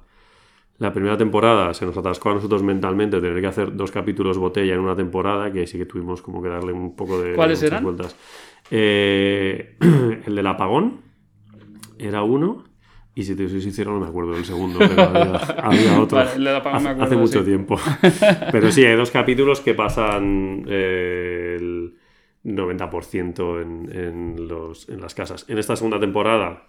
La 0.78 0.92
primera 0.92 1.18
temporada 1.18 1.74
se 1.74 1.86
nos 1.86 1.96
atascó 1.98 2.32
a 2.32 2.34
nosotros 2.34 2.62
mentalmente 2.62 3.22
tener 3.22 3.40
que 3.40 3.48
hacer 3.48 3.76
dos 3.76 3.92
capítulos 3.92 4.38
botella 4.38 4.74
en 4.74 4.82
una 4.82 4.96
temporada, 4.96 5.52
que 5.52 5.66
sí 5.68 5.78
que 5.78 5.86
tuvimos 5.86 6.22
como 6.22 6.42
que 6.42 6.50
darle 6.50 6.74
un 6.74 6.96
poco 6.96 7.22
de 7.22 7.34
¿Cuáles 7.34 7.64
eran? 7.64 7.84
vueltas. 7.84 8.16
Eh, 8.72 9.78
el 10.26 10.36
del 10.36 10.48
apagón 10.48 11.02
era 11.98 12.24
uno, 12.24 12.66
y 13.14 13.24
si 13.24 13.36
te 13.36 13.48
soy 13.48 13.62
sincero 13.62 13.94
no 13.94 14.02
me 14.02 14.08
acuerdo 14.08 14.34
del 14.34 14.44
segundo, 14.44 14.80
pero 14.80 15.02
había, 15.04 15.36
había 15.36 16.00
otro. 16.02 16.18
Vale, 16.18 16.34
el 16.36 16.44
del 16.44 16.56
apagón 16.58 16.84
me 16.84 16.90
hace, 16.90 17.02
acuerdo, 17.04 17.06
hace 17.06 17.16
mucho 17.16 17.40
sí. 17.40 17.46
tiempo. 17.46 17.80
Pero 18.52 18.72
sí, 18.72 18.84
hay 18.84 18.98
dos 18.98 19.12
capítulos 19.12 19.62
que 19.62 19.74
pasan 19.74 20.66
eh, 20.68 21.56
el 21.58 21.96
90% 22.44 23.62
en, 23.62 23.98
en, 23.98 24.48
los, 24.50 24.90
en 24.90 25.00
las 25.00 25.16
casas. 25.16 25.46
En 25.48 25.58
esta 25.58 25.78
segunda 25.78 26.02
temporada 26.02 26.68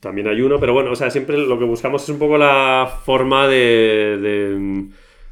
también 0.00 0.26
hay 0.28 0.40
uno, 0.40 0.58
pero 0.58 0.72
bueno, 0.72 0.90
o 0.92 0.96
sea, 0.96 1.10
siempre 1.10 1.36
lo 1.38 1.58
que 1.58 1.64
buscamos 1.64 2.02
es 2.02 2.08
un 2.08 2.18
poco 2.18 2.36
la 2.38 2.90
forma 3.04 3.46
de, 3.48 4.18
de- 4.20 4.84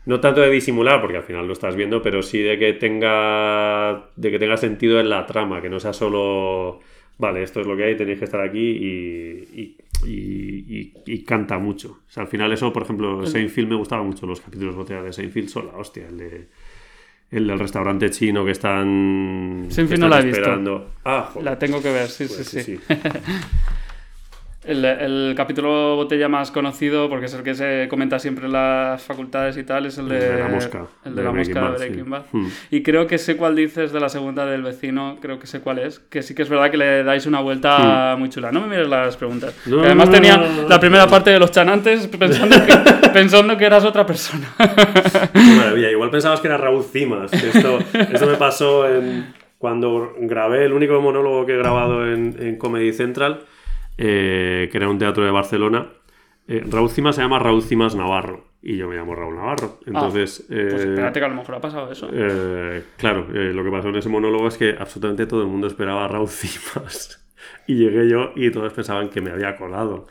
no 0.07 0.21
tanto 0.21 0.41
de 0.41 0.51
disimular, 0.51 1.01
porque 1.01 1.17
al 1.19 1.23
final 1.23 1.47
lo 1.47 1.53
estás 1.53 1.75
viendo, 1.77 2.01
pero 2.03 2.23
sí 2.23 2.39
de 2.39 2.59
que 2.59 2.73
tenga 2.75 4.09
de 4.17 4.31
que 4.31 4.39
tenga 4.39 4.57
sentido 4.57 5.01
en 5.01 5.09
la 5.11 5.27
trama, 5.27 5.61
que 5.61 5.69
no 5.69 5.81
sea 5.81 5.93
solo 5.93 6.81
vale, 7.19 7.43
esto 7.43 7.61
es 7.61 7.67
lo 7.67 7.77
que 7.77 7.85
hay, 7.85 7.97
tenéis 7.97 8.19
que 8.19 8.25
estar 8.27 8.41
aquí 8.41 8.59
y, 8.59 9.77
y- 10.07 10.93
y- 11.07 11.25
canta 11.25 11.59
mucho. 11.59 12.01
O 12.09 12.11
sea, 12.11 12.23
al 12.23 12.29
final 12.29 12.53
eso, 12.53 12.73
por 12.73 12.85
ejemplo, 12.85 13.27
Seinfeld 13.27 13.69
me 13.69 13.75
gustaba 13.77 14.03
mucho 14.03 14.25
los 14.27 14.41
capítulos 14.41 14.77
botella 14.77 15.03
de 15.03 15.13
Seinfeld, 15.13 15.49
son 15.49 15.67
la 15.67 15.77
hostia, 15.77 16.07
el 16.09 16.17
de 16.19 16.47
el 17.31 17.47
del 17.47 17.59
restaurante 17.59 18.09
chino 18.11 18.43
que 18.45 18.53
están, 18.53 19.67
Seinfeld 19.69 20.01
no 20.01 20.09
la 20.09 20.21
he 20.21 20.25
visto. 20.25 20.39
esperando. 20.41 20.91
Ah. 21.05 21.31
La 21.43 21.59
tengo 21.59 21.83
que 21.83 21.93
ver, 21.93 22.09
sí, 22.09 22.25
Pues 22.27 22.47
sí, 22.49 22.63
sí. 22.63 22.79
El, 24.69 24.85
el 24.85 25.35
capítulo 25.37 25.97
botella 25.97 26.29
más 26.29 26.51
conocido, 26.51 27.09
porque 27.09 27.27
es 27.27 27.35
el 27.35 27.43
que 27.43 27.55
se 27.55 27.87
comenta 27.89 28.19
siempre 28.19 28.47
en 28.47 28.53
las 28.53 29.03
facultades 29.03 29.57
y 29.57 29.65
tal, 29.65 29.87
es 29.87 29.97
el 29.99 30.09
de, 30.09 30.17
El 30.17 30.37
de 30.37 30.43
la 30.43 30.49
mosca, 30.49 30.87
El 31.05 31.15
de 31.15 31.17
de 31.21 31.25
la 31.25 31.31
Breaking 31.31 31.55
mosca 31.55 31.61
Bad, 31.69 31.73
de 31.73 31.79
Breaking 31.79 32.05
sí. 32.05 32.11
Bad. 32.11 32.23
Hmm. 32.33 32.47
Y 32.71 32.83
creo 32.83 33.07
que 33.07 33.19
sé 33.19 33.37
cuál 33.37 33.57
dices 33.57 33.93
de 33.93 34.01
la 34.01 34.09
segunda 34.09 34.45
del 34.47 34.63
vecino, 34.63 35.17
creo 35.23 35.39
que 35.39 35.47
sé 35.47 35.61
cuál 35.61 35.79
es. 35.79 35.99
Que 35.99 36.23
sí 36.23 36.35
que 36.35 36.43
es 36.43 36.49
verdad 36.49 36.71
que 36.71 36.77
le 36.77 37.03
dais 37.03 37.25
una 37.27 37.41
vuelta 37.41 38.15
muy 38.19 38.29
chula. 38.29 38.53
No 38.53 38.61
me 38.61 38.67
mires 38.69 38.89
las 38.89 39.17
preguntas. 39.17 39.55
Hmm. 39.65 39.71
No, 39.71 39.81
además 39.83 40.09
no, 40.09 40.15
tenía 40.15 40.37
no, 40.37 40.69
la 40.69 40.79
primera 40.79 41.07
parte 41.07 41.31
de 41.31 41.39
los 41.39 41.51
chanantes 41.51 42.07
pensando 42.07 42.57
que, 42.67 43.09
pensando 43.13 43.57
que 43.57 43.65
eras 43.65 43.85
otra 43.85 44.05
persona. 44.05 44.49
Qué 45.33 45.41
maravilla. 45.57 45.91
Igual 45.91 46.11
pensabas 46.11 46.41
que 46.41 46.49
era 46.49 46.57
Raúl 46.59 46.85
Cimas. 46.85 47.33
Esto, 47.33 47.79
esto 47.95 48.27
me 48.27 48.35
pasó 48.37 48.89
en- 48.89 49.33
cuando 49.59 50.15
grabé 50.21 50.67
el 50.67 50.73
único 50.73 51.01
monólogo 51.01 51.45
que 51.45 51.55
he 51.55 51.57
grabado 51.57 52.07
en, 52.07 52.37
en 52.39 52.57
Comedy 52.59 52.93
Central, 52.93 53.41
eh, 53.99 54.69
que 54.71 54.77
era 54.79 54.89
un 54.89 54.99
teatro 54.99 55.25
de 55.25 55.31
Barcelona. 55.31 55.89
Eh, 56.47 56.65
Raúl 56.67 56.89
Cimas 56.89 57.17
se 57.17 57.23
llama 57.23 57.39
Raúl 57.39 57.63
Cimas 57.63 57.95
Navarro 57.95 58.47
y 58.63 58.77
yo 58.77 58.89
me 58.89 58.97
llamo 58.97 59.15
Raúl 59.15 59.37
Navarro. 59.37 59.79
Entonces, 59.87 60.45
Pues 60.49 60.59
eh, 60.61 60.89
espérate 60.91 61.21
que 61.21 61.27
a 61.27 61.29
lo 61.29 61.35
mejor 61.35 61.55
ha 61.57 61.61
pasado 61.61 61.93
eso. 61.93 62.09
eh, 62.13 62.83
claro, 62.97 63.27
eh, 63.35 63.53
lo 63.53 63.63
que 63.63 63.71
pasó 63.71 63.89
en 63.89 63.97
ese 63.97 64.09
monólogo 64.09 64.49
es 64.49 64.57
que 64.57 64.71
absolutamente 64.79 65.27
todo 65.27 65.43
el 65.43 65.49
mundo 65.49 65.67
esperaba 65.67 66.05
a 66.05 66.09
Raúl 66.09 66.29
Cimas. 66.29 67.25
Y 67.67 67.77
llegué 67.77 68.09
yo 68.09 68.33
y 68.35 68.51
todos 68.51 68.73
pensaban 68.73 69.11
que 69.11 69.21
me 69.21 69.31
había 69.31 69.57
colado. 69.57 70.07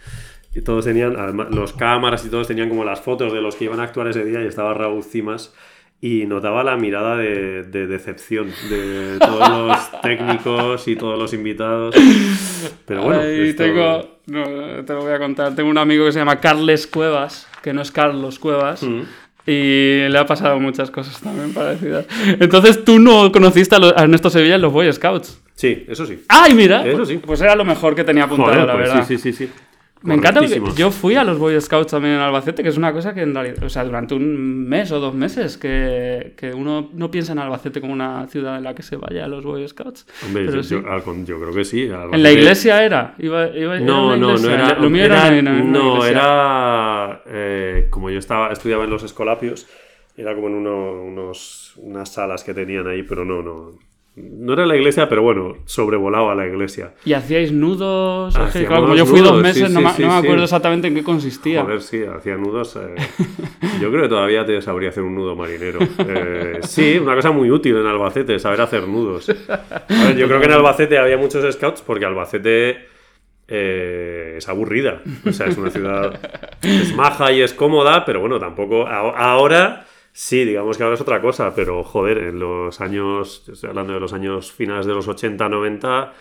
Y 0.56 0.62
todos 0.62 0.86
tenían, 0.86 1.16
además, 1.18 1.48
los 1.54 1.74
cámaras 1.74 2.26
y 2.26 2.30
todos 2.30 2.48
tenían 2.48 2.70
como 2.70 2.84
las 2.86 3.02
fotos 3.02 3.34
de 3.34 3.42
los 3.42 3.56
que 3.56 3.66
iban 3.66 3.80
a 3.80 3.84
actuar 3.84 4.08
ese 4.08 4.24
día 4.24 4.42
y 4.44 4.48
estaba 4.48 4.74
Raúl 4.74 5.04
Cimas. 5.04 5.54
Y 6.00 6.26
notaba 6.28 6.64
la 6.64 6.78
mirada 6.78 7.18
de, 7.18 7.64
de 7.64 7.88
decepción 7.88 8.48
de 8.70 9.18
todos 9.20 9.50
los 9.68 10.02
técnicos 10.04 10.88
y 10.88 10.96
todos 10.96 11.18
los 11.18 11.34
invitados. 11.34 11.96
Pero 12.86 13.02
bueno, 13.04 13.22
Ahí 13.22 13.50
esto- 13.50 13.64
tengo, 13.64 14.20
no, 14.28 14.44
te 14.86 14.94
lo 14.94 15.02
voy 15.02 15.12
a 15.14 15.18
contar. 15.20 15.56
Tengo 15.56 15.70
un 15.70 15.78
amigo 15.78 16.06
que 16.06 16.12
se 16.12 16.20
llama 16.20 16.40
Carles 16.40 16.86
Cuevas, 16.86 17.48
que 17.64 17.74
no 17.74 17.82
es 17.82 17.92
Carlos 17.92 18.38
Cuevas. 18.38 18.84
Mm. 18.84 19.02
Y 19.50 20.08
le 20.10 20.18
ha 20.20 20.26
pasado 20.26 20.60
muchas 20.60 20.92
cosas 20.92 21.20
también 21.22 21.54
parecidas. 21.54 22.06
Entonces 22.40 22.84
tú 22.84 23.00
no 23.00 23.32
conociste 23.32 23.76
a, 23.76 23.80
los- 23.80 23.94
a 23.96 24.04
Ernesto 24.04 24.30
Sevilla 24.30 24.56
en 24.56 24.62
los 24.62 24.72
Boy 24.74 24.92
Scouts. 24.94 25.42
Sí, 25.56 25.86
eso 25.88 26.06
sí. 26.06 26.22
¡Ay, 26.30 26.54
mira! 26.54 26.86
Eso 26.86 26.98
pues, 26.98 27.10
sí. 27.10 27.20
pues 27.26 27.42
era 27.42 27.56
lo 27.56 27.66
mejor 27.66 27.96
que 27.96 28.04
tenía 28.04 28.26
apuntado, 28.26 28.52
Joder, 28.54 28.68
la 28.68 28.74
pues 28.76 28.90
verdad. 28.90 29.06
sí, 29.08 29.18
sí, 29.18 29.32
sí, 29.34 29.48
sí. 29.48 29.52
Me 30.04 30.14
encanta 30.16 30.42
porque 30.42 30.80
yo 30.80 30.92
fui 30.92 31.16
a 31.16 31.24
los 31.24 31.38
Boy 31.40 31.60
Scouts 31.60 31.92
también 31.92 32.14
en 32.16 32.20
Albacete, 32.22 32.62
que 32.64 32.70
es 32.70 32.78
una 32.78 32.94
cosa 32.94 33.14
que 33.14 33.22
en 33.22 33.34
realidad, 33.34 33.64
o 33.64 33.70
sea, 33.70 33.84
durante 33.84 34.14
un 34.14 34.68
mes 34.68 34.92
o 34.92 35.00
dos 35.00 35.14
meses, 35.14 35.58
que, 35.58 36.34
que 36.38 36.54
uno 36.54 36.90
no 36.94 37.10
piensa 37.12 37.32
en 37.34 37.40
Albacete 37.40 37.82
como 37.82 37.94
una 37.94 38.28
ciudad 38.28 38.58
en 38.58 38.64
la 38.64 38.76
que 38.76 38.84
se 38.84 38.96
vaya 38.96 39.26
a 39.26 39.28
los 39.28 39.44
Boy 39.44 39.68
Scouts. 39.68 40.06
Hombre, 40.26 40.46
Pero 40.46 40.58
yo, 40.58 40.64
sí. 40.64 40.76
yo- 40.76 40.90
al 40.90 41.04
con- 41.04 41.26
yo 41.26 41.40
creo 41.40 41.54
que 41.54 41.66
sí. 41.66 41.90
En 42.12 42.24
la 42.24 42.32
iglesia 42.32 42.84
era. 42.84 43.16
Iba, 43.18 43.48
iba- 43.48 43.76
era 43.78 43.86
No, 43.86 44.16
no, 44.16 44.38
no 44.38 44.50
era. 44.50 44.78
Lo 44.80 44.90
mío 44.90 45.04
era, 45.06 45.36
en 45.36 45.48
una 45.48 45.64
no, 45.64 46.06
era. 46.06 47.22
eh, 47.26 47.88
como 47.90 48.10
yo 48.10 48.20
estaba, 48.20 48.52
estudiaba 48.52 48.84
en 48.84 48.90
los 48.92 49.04
Escolapios, 49.04 49.68
era 50.16 50.36
como 50.36 50.48
en 50.48 50.54
uno- 50.56 51.02
unos, 51.04 51.74
unas 51.78 52.12
salas 52.14 52.44
que 52.44 52.54
tenían 52.54 52.88
ahí, 52.88 53.04
pero 53.04 53.26
no, 53.26 53.42
no. 53.42 53.72
No 54.20 54.54
era 54.54 54.66
la 54.66 54.76
iglesia, 54.76 55.08
pero 55.08 55.22
bueno, 55.22 55.58
sobrevolaba 55.66 56.34
la 56.34 56.48
iglesia. 56.48 56.94
¿Y 57.06 57.14
hacíais 57.14 57.52
nudos? 57.52 58.36
Hacíamos 58.36 58.68
claro, 58.68 58.82
como 58.84 58.96
yo 58.96 59.06
fui 59.06 59.20
dos 59.20 59.40
meses, 59.44 59.68
sí, 59.68 59.74
no, 59.74 59.80
sí, 59.80 59.86
me- 59.86 59.92
sí, 59.94 60.02
no 60.02 60.08
me 60.08 60.14
sí. 60.22 60.26
acuerdo 60.26 60.44
exactamente 60.46 60.88
en 60.88 60.96
qué 60.96 61.04
consistía. 61.04 61.62
Joder, 61.64 61.82
sí, 61.82 62.02
hacía 62.04 62.36
nudos. 62.36 62.76
eh, 62.78 62.96
yo 63.82 63.92
creo 63.92 64.02
que 64.04 64.10
todavía 64.10 64.44
te 64.44 64.60
sabría 64.62 64.90
hacer 64.90 65.04
un 65.04 65.14
nudo 65.14 65.36
marinero. 65.36 65.80
Eh, 66.00 66.60
sí, 66.64 66.98
una 66.98 67.14
cosa 67.14 67.30
muy 67.32 67.52
útil 67.52 67.78
en 67.78 67.86
Albacete, 67.86 68.40
saber 68.40 68.60
hacer 68.62 68.88
nudos. 68.88 69.30
A 69.30 70.04
ver, 70.08 70.18
yo 70.18 70.28
creo 70.28 70.40
que 70.40 70.48
en 70.48 70.54
Albacete 70.54 70.98
había 70.98 71.18
muchos 71.18 71.54
scouts 71.54 71.84
porque 71.84 72.06
Albacete 72.06 72.88
eh, 73.48 74.36
es 74.38 74.50
aburrida. 74.50 75.02
O 75.28 75.32
sea, 75.32 75.48
es 75.48 75.58
una 75.58 75.70
ciudad. 75.70 76.20
Es 76.64 76.94
maja 76.96 77.32
y 77.32 77.42
es 77.42 77.54
cómoda, 77.54 78.04
pero 78.04 78.20
bueno, 78.22 78.40
tampoco. 78.40 78.88
Ahora. 78.88 79.86
Sí, 80.20 80.46
digamos 80.46 80.78
que 80.78 80.84
ahora 80.84 80.96
es 80.96 81.02
otra 81.02 81.22
cosa, 81.22 81.54
pero 81.54 81.84
joder, 81.84 82.18
en 82.18 82.40
los 82.40 82.82
años, 82.82 83.44
estoy 83.48 83.70
hablando 83.70 83.94
de 83.94 84.00
los 84.00 84.14
años 84.14 84.52
finales 84.52 84.88
de 84.88 84.94
los 84.94 85.08
80, 85.08 85.48
90, 85.48 86.12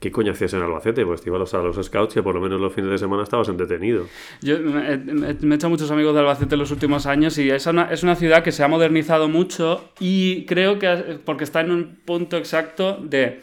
¿qué 0.00 0.10
coño 0.10 0.32
hacías 0.32 0.54
en 0.54 0.62
Albacete? 0.62 1.04
Pues 1.04 1.20
te 1.20 1.28
ibas 1.28 1.52
a 1.52 1.58
los 1.58 1.76
scouts 1.84 2.16
y 2.16 2.22
por 2.22 2.34
lo 2.34 2.40
menos 2.40 2.58
los 2.58 2.72
fines 2.72 2.90
de 2.90 2.96
semana 2.96 3.22
estabas 3.22 3.50
entretenido. 3.50 4.06
Yo 4.40 4.58
me, 4.60 4.96
me- 4.96 5.34
me 5.34 5.54
he 5.54 5.56
hecho 5.56 5.68
muchos 5.68 5.90
amigos 5.90 6.14
de 6.14 6.20
Albacete 6.20 6.54
en 6.54 6.58
los 6.60 6.70
últimos 6.70 7.04
años 7.04 7.36
y 7.36 7.50
es 7.50 7.66
una, 7.66 7.90
es 7.92 8.02
una 8.02 8.16
ciudad 8.16 8.42
que 8.42 8.50
se 8.50 8.64
ha 8.64 8.68
modernizado 8.68 9.28
mucho 9.28 9.90
y 10.00 10.46
creo 10.46 10.78
que 10.78 11.18
porque 11.22 11.44
está 11.44 11.60
en 11.60 11.70
un 11.70 11.98
punto 12.02 12.38
exacto 12.38 12.96
de 13.02 13.42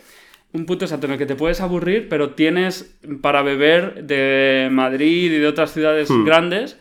un 0.54 0.66
punto 0.66 0.86
exacto 0.86 1.06
en 1.06 1.12
el 1.12 1.18
que 1.20 1.28
te 1.28 1.36
puedes 1.36 1.62
aburrir, 1.62 2.10
pero 2.10 2.32
tienes 2.32 2.98
para 3.22 3.44
beber 3.44 4.04
de 4.06 4.68
Madrid 4.72 5.32
y 5.32 5.38
de 5.38 5.46
otras 5.48 5.72
ciudades 5.74 6.10
Hmm. 6.10 6.26
grandes 6.26 6.80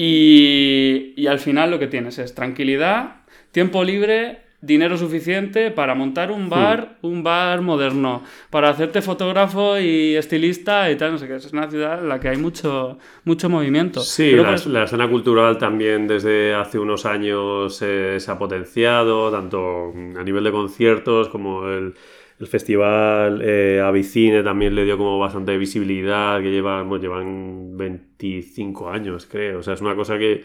y 0.00 0.87
al 1.28 1.38
final 1.38 1.70
lo 1.70 1.78
que 1.78 1.86
tienes 1.86 2.18
es 2.18 2.34
tranquilidad, 2.34 3.22
tiempo 3.52 3.84
libre, 3.84 4.48
dinero 4.60 4.96
suficiente 4.96 5.70
para 5.70 5.94
montar 5.94 6.32
un 6.32 6.48
bar, 6.48 6.98
un 7.02 7.22
bar 7.22 7.60
moderno, 7.62 8.24
para 8.50 8.70
hacerte 8.70 9.02
fotógrafo 9.02 9.78
y 9.78 10.16
estilista 10.16 10.90
y 10.90 10.96
tal, 10.96 11.12
no 11.12 11.18
sé 11.18 11.28
qué. 11.28 11.36
Es 11.36 11.52
una 11.52 11.70
ciudad 11.70 12.00
en 12.00 12.08
la 12.08 12.18
que 12.18 12.28
hay 12.28 12.36
mucho, 12.36 12.98
mucho 13.24 13.48
movimiento. 13.48 14.00
Sí, 14.00 14.32
la, 14.32 14.56
la 14.66 14.84
escena 14.84 15.08
cultural 15.08 15.58
también 15.58 16.08
desde 16.08 16.54
hace 16.54 16.78
unos 16.78 17.06
años 17.06 17.80
eh, 17.82 18.16
se 18.18 18.30
ha 18.30 18.38
potenciado, 18.38 19.30
tanto 19.30 19.92
a 20.18 20.24
nivel 20.24 20.42
de 20.42 20.50
conciertos 20.50 21.28
como 21.28 21.68
el, 21.68 21.94
el 22.40 22.46
festival 22.46 23.40
eh, 23.42 23.80
Avicine 23.84 24.42
también 24.42 24.74
le 24.74 24.84
dio 24.84 24.96
como 24.96 25.18
bastante 25.18 25.56
visibilidad, 25.56 26.40
que 26.40 26.50
llevan, 26.50 26.88
bueno, 26.88 27.02
llevan 27.02 27.76
25 27.76 28.90
años, 28.90 29.26
creo. 29.30 29.60
O 29.60 29.62
sea, 29.62 29.74
es 29.74 29.80
una 29.80 29.94
cosa 29.94 30.18
que... 30.18 30.44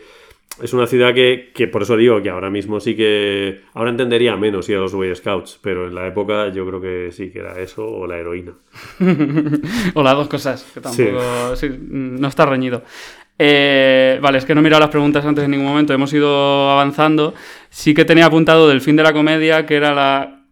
Es 0.62 0.74
una 0.74 0.86
ciudad 0.86 1.14
que, 1.14 1.52
que 1.54 1.68
por 1.68 1.82
eso 1.82 1.98
digo 1.98 2.22
que 2.22 2.30
ahora 2.30 2.50
mismo 2.50 2.80
sí 2.80 2.96
que... 2.96 3.62
Ahora 3.74 3.90
entendería 3.90 4.36
menos 4.38 4.70
ir 4.70 4.78
a 4.78 4.80
los 4.80 4.94
Boy 4.94 5.14
Scouts, 5.16 5.60
pero 5.62 5.88
en 5.88 5.96
la 5.96 6.06
época 6.06 6.50
yo 6.50 6.68
creo 6.68 6.80
que 6.80 7.12
sí 7.12 7.32
que 7.32 7.40
era 7.40 7.60
eso 7.60 7.88
o 7.88 8.06
la 8.06 8.18
heroína. 8.18 8.54
o 9.96 10.04
las 10.04 10.14
dos 10.16 10.28
cosas, 10.28 10.64
que 10.74 10.80
tampoco. 10.80 11.56
sí, 11.56 11.70
no 11.90 12.28
está 12.28 12.46
reñido. 12.46 12.84
Eh, 13.40 14.20
vale, 14.22 14.38
es 14.38 14.46
que 14.46 14.54
no 14.54 14.62
he 14.62 14.64
mirado 14.64 14.82
las 14.82 14.92
preguntas 14.92 15.26
antes 15.26 15.44
en 15.44 15.52
ningún 15.52 15.68
momento, 15.68 15.94
hemos 15.94 16.14
ido 16.14 16.70
avanzando. 16.70 17.34
Sí 17.70 17.94
que 17.96 18.06
tenía 18.06 18.28
apuntado 18.28 18.70
del 18.70 18.82
fin 18.82 18.96
de 18.96 19.04
la 19.04 19.14
comedia, 19.14 19.66
que 19.66 19.76
era 19.76 19.94
la, 19.94 20.43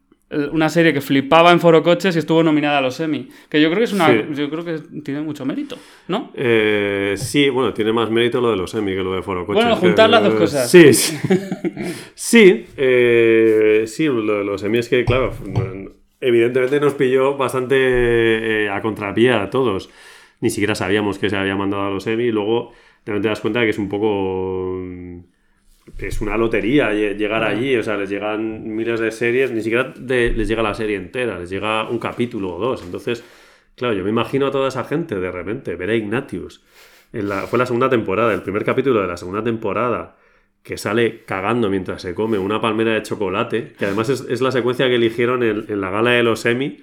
una 0.52 0.70
serie 0.70 0.94
que 0.94 1.02
flipaba 1.02 1.52
en 1.52 1.60
Foro 1.60 1.84
Coches 1.84 2.16
y 2.16 2.20
estuvo 2.20 2.42
nominada 2.44 2.78
a 2.78 2.82
los 2.82 3.00
Emmy. 3.00 3.28
Que 3.50 3.62
yo 3.62 3.68
creo 3.70 3.80
que 3.80 3.84
es 3.86 3.94
una. 3.94 4.08
Sí. 4.08 4.22
Yo 4.36 4.50
creo 4.50 4.64
que 4.64 4.80
tiene 5.04 5.22
mucho 5.22 5.46
mérito, 5.46 5.78
¿no? 6.08 6.32
Eh, 6.36 7.16
sí, 7.18 7.50
bueno, 7.50 7.74
tiene 7.74 7.92
más 7.94 8.10
mérito 8.10 8.40
lo 8.42 8.52
de 8.52 8.58
los 8.58 8.74
Emmy 8.74 8.92
que 8.94 9.04
lo 9.04 9.14
de 9.14 9.22
Foro 9.22 9.46
Coches. 9.46 9.62
Bueno, 9.64 9.76
juntar 9.78 10.10
las 10.10 10.24
dos 10.24 10.34
Eh, 10.34 10.38
cosas. 10.38 10.72
Sí, 10.72 10.94
sí. 10.94 11.18
sí, 12.16 12.66
eh, 12.78 13.84
sí, 13.88 14.06
lo 14.06 14.38
de 14.40 14.44
los 14.46 14.64
Emmy 14.64 14.78
es 14.80 14.90
que, 14.90 15.04
claro, 15.06 15.32
evidentemente 16.20 16.80
nos 16.80 16.94
pilló 16.94 17.36
bastante 17.38 17.76
eh, 18.66 18.70
a 18.70 18.82
contrapié 18.82 19.32
a 19.34 19.50
todos. 19.50 19.90
Ni 20.40 20.50
siquiera 20.50 20.76
sabíamos 20.76 21.20
que 21.20 21.30
se 21.30 21.36
había 21.36 21.56
mandado 21.56 21.84
a 21.84 21.90
los 21.90 22.08
Emmy 22.08 22.26
y 22.26 22.32
luego 22.32 22.72
también 23.04 23.22
te 23.24 23.30
das 23.30 23.42
cuenta 23.42 23.60
de 23.60 23.66
que 23.66 23.72
es 23.72 23.78
un 23.80 23.90
poco... 23.90 24.82
Es 25.98 26.22
una 26.22 26.38
lotería 26.38 26.92
lle- 26.94 27.16
llegar 27.18 27.44
allí, 27.44 27.76
o 27.76 27.84
sea, 27.84 27.98
les 27.98 28.10
llegan 28.10 28.76
miles 28.76 29.00
de 29.00 29.12
series, 29.12 29.52
ni 29.52 29.62
siquiera 29.62 29.94
de- 29.98 30.32
les 30.32 30.48
llega 30.48 30.62
la 30.62 30.74
serie 30.74 30.96
entera, 30.96 31.40
les 31.40 31.50
llega 31.50 31.90
un 31.90 31.98
capítulo 32.00 32.56
o 32.56 32.60
dos. 32.60 32.84
Entonces, 32.84 33.24
claro, 33.76 33.94
yo 33.96 34.04
me 34.04 34.10
imagino 34.12 34.48
a 34.48 34.52
toda 34.52 34.68
esa 34.68 34.84
gente 34.84 35.20
de 35.20 35.32
repente, 35.32 35.76
ver 35.76 35.90
a 35.90 35.96
Ignatius. 35.96 36.64
En 37.14 37.28
la, 37.30 37.42
fue 37.48 37.60
la 37.60 37.66
segunda 37.66 37.90
temporada, 37.90 38.34
el 38.34 38.42
primer 38.42 38.64
capítulo 38.64 39.02
de 39.02 39.08
la 39.08 39.18
segunda 39.18 39.44
temporada, 39.44 40.16
que 40.64 40.78
sale 40.78 41.24
cagando 41.26 41.70
mientras 41.72 42.04
se 42.04 42.14
come 42.14 42.38
una 42.38 42.62
palmera 42.62 42.94
de 42.94 43.02
chocolate, 43.02 43.74
que 43.78 43.86
además 43.86 44.10
es, 44.10 44.22
es 44.30 44.42
la 44.42 44.52
secuencia 44.52 44.88
que 44.88 44.96
eligieron 44.96 45.42
en, 45.42 45.66
en 45.68 45.82
la 45.82 45.90
gala 45.90 46.12
de 46.12 46.22
los 46.24 46.46
Emmy. 46.46 46.78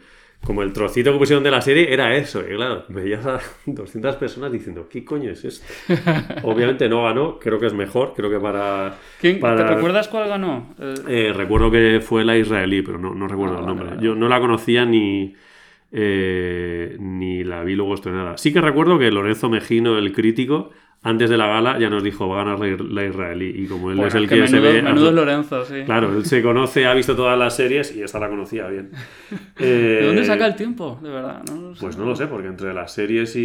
Como 0.45 0.63
el 0.63 0.73
trocito 0.73 1.13
que 1.13 1.19
pusieron 1.19 1.45
de 1.45 1.51
la 1.51 1.61
serie 1.61 1.93
era 1.93 2.17
eso, 2.17 2.41
y 2.41 2.55
claro, 2.55 2.85
veías 2.89 3.27
a 3.27 3.39
200 3.67 4.17
personas 4.17 4.51
diciendo, 4.51 4.89
¿qué 4.89 5.05
coño 5.05 5.31
es 5.31 5.45
esto? 5.45 5.67
Obviamente 6.43 6.89
no 6.89 7.03
ganó, 7.05 7.39
creo 7.39 7.59
que 7.59 7.67
es 7.67 7.75
mejor, 7.75 8.15
creo 8.17 8.31
que 8.31 8.41
para... 8.41 8.97
¿Quién, 9.21 9.41
para- 9.41 9.67
¿Te 9.67 9.75
recuerdas 9.75 10.09
cuál 10.09 10.29
ganó? 10.29 10.75
Eh, 10.79 10.95
eh, 11.09 11.33
recuerdo 11.35 11.71
que 11.71 12.01
fue 12.03 12.25
la 12.25 12.37
israelí, 12.39 12.81
pero 12.83 12.99
no, 12.99 13.15
no 13.15 13.29
recuerdo 13.29 13.57
Ah, 13.57 13.61
el 13.61 13.67
vale, 13.67 13.77
nombre. 13.79 13.97
vale. 13.97 14.07
Yo 14.07 14.15
no 14.15 14.29
la 14.29 14.41
conocía 14.41 14.87
ni, 14.87 15.35
eh, 15.93 16.97
ni 16.99 17.45
la 17.45 17.63
vi 17.65 17.75
luego 17.75 17.95
estrenada. 17.95 18.37
Sí 18.39 18.53
que 18.53 18.61
recuerdo 18.61 18.99
que 18.99 19.11
Lorenzo 19.11 19.49
Mejino, 19.51 19.99
el 19.99 20.13
crítico, 20.13 20.71
antes 21.03 21.31
de 21.31 21.37
la 21.37 21.47
gala 21.47 21.79
ya 21.79 21.89
nos 21.89 22.03
dijo 22.03 22.29
va 22.29 22.41
a 22.41 22.45
ganar 22.45 22.59
la, 22.81 23.05
israelí. 23.07 23.53
Y 23.57 23.67
como 23.67 23.91
él 23.91 23.97
bueno, 23.97 24.09
es 24.09 24.15
el 24.15 24.29
que 24.29 24.41
que, 24.41 24.49
se 24.49 24.57
menudo, 24.61 24.73
ve... 24.73 24.83
menudo 24.83 25.13
Lorenzo, 25.13 25.65
sí. 25.65 25.83
Claro, 25.85 26.17
él 26.17 26.25
se 26.27 26.43
conoce, 26.43 26.87
ha 26.87 26.95
visto 26.95 27.15
todas 27.15 27.39
las 27.39 27.55
series 27.57 27.95
y 27.97 28.03
esta 28.03 28.19
la 28.19 28.29
conocía 28.29 28.67
bien. 28.69 28.91
¿De 29.59 30.07
dónde 30.07 30.23
Eh, 30.23 30.25
saca 30.25 30.47
el 30.47 30.57
tiempo? 30.57 30.99
De 31.03 31.09
verdad, 31.11 31.43
no. 31.51 31.73
Pues 31.79 31.97
no 31.97 32.05
lo 32.05 32.17
sé, 32.17 32.27
porque 32.27 32.49
entre 32.49 32.75
las 32.75 32.93
series 32.93 33.37
y, 33.37 33.41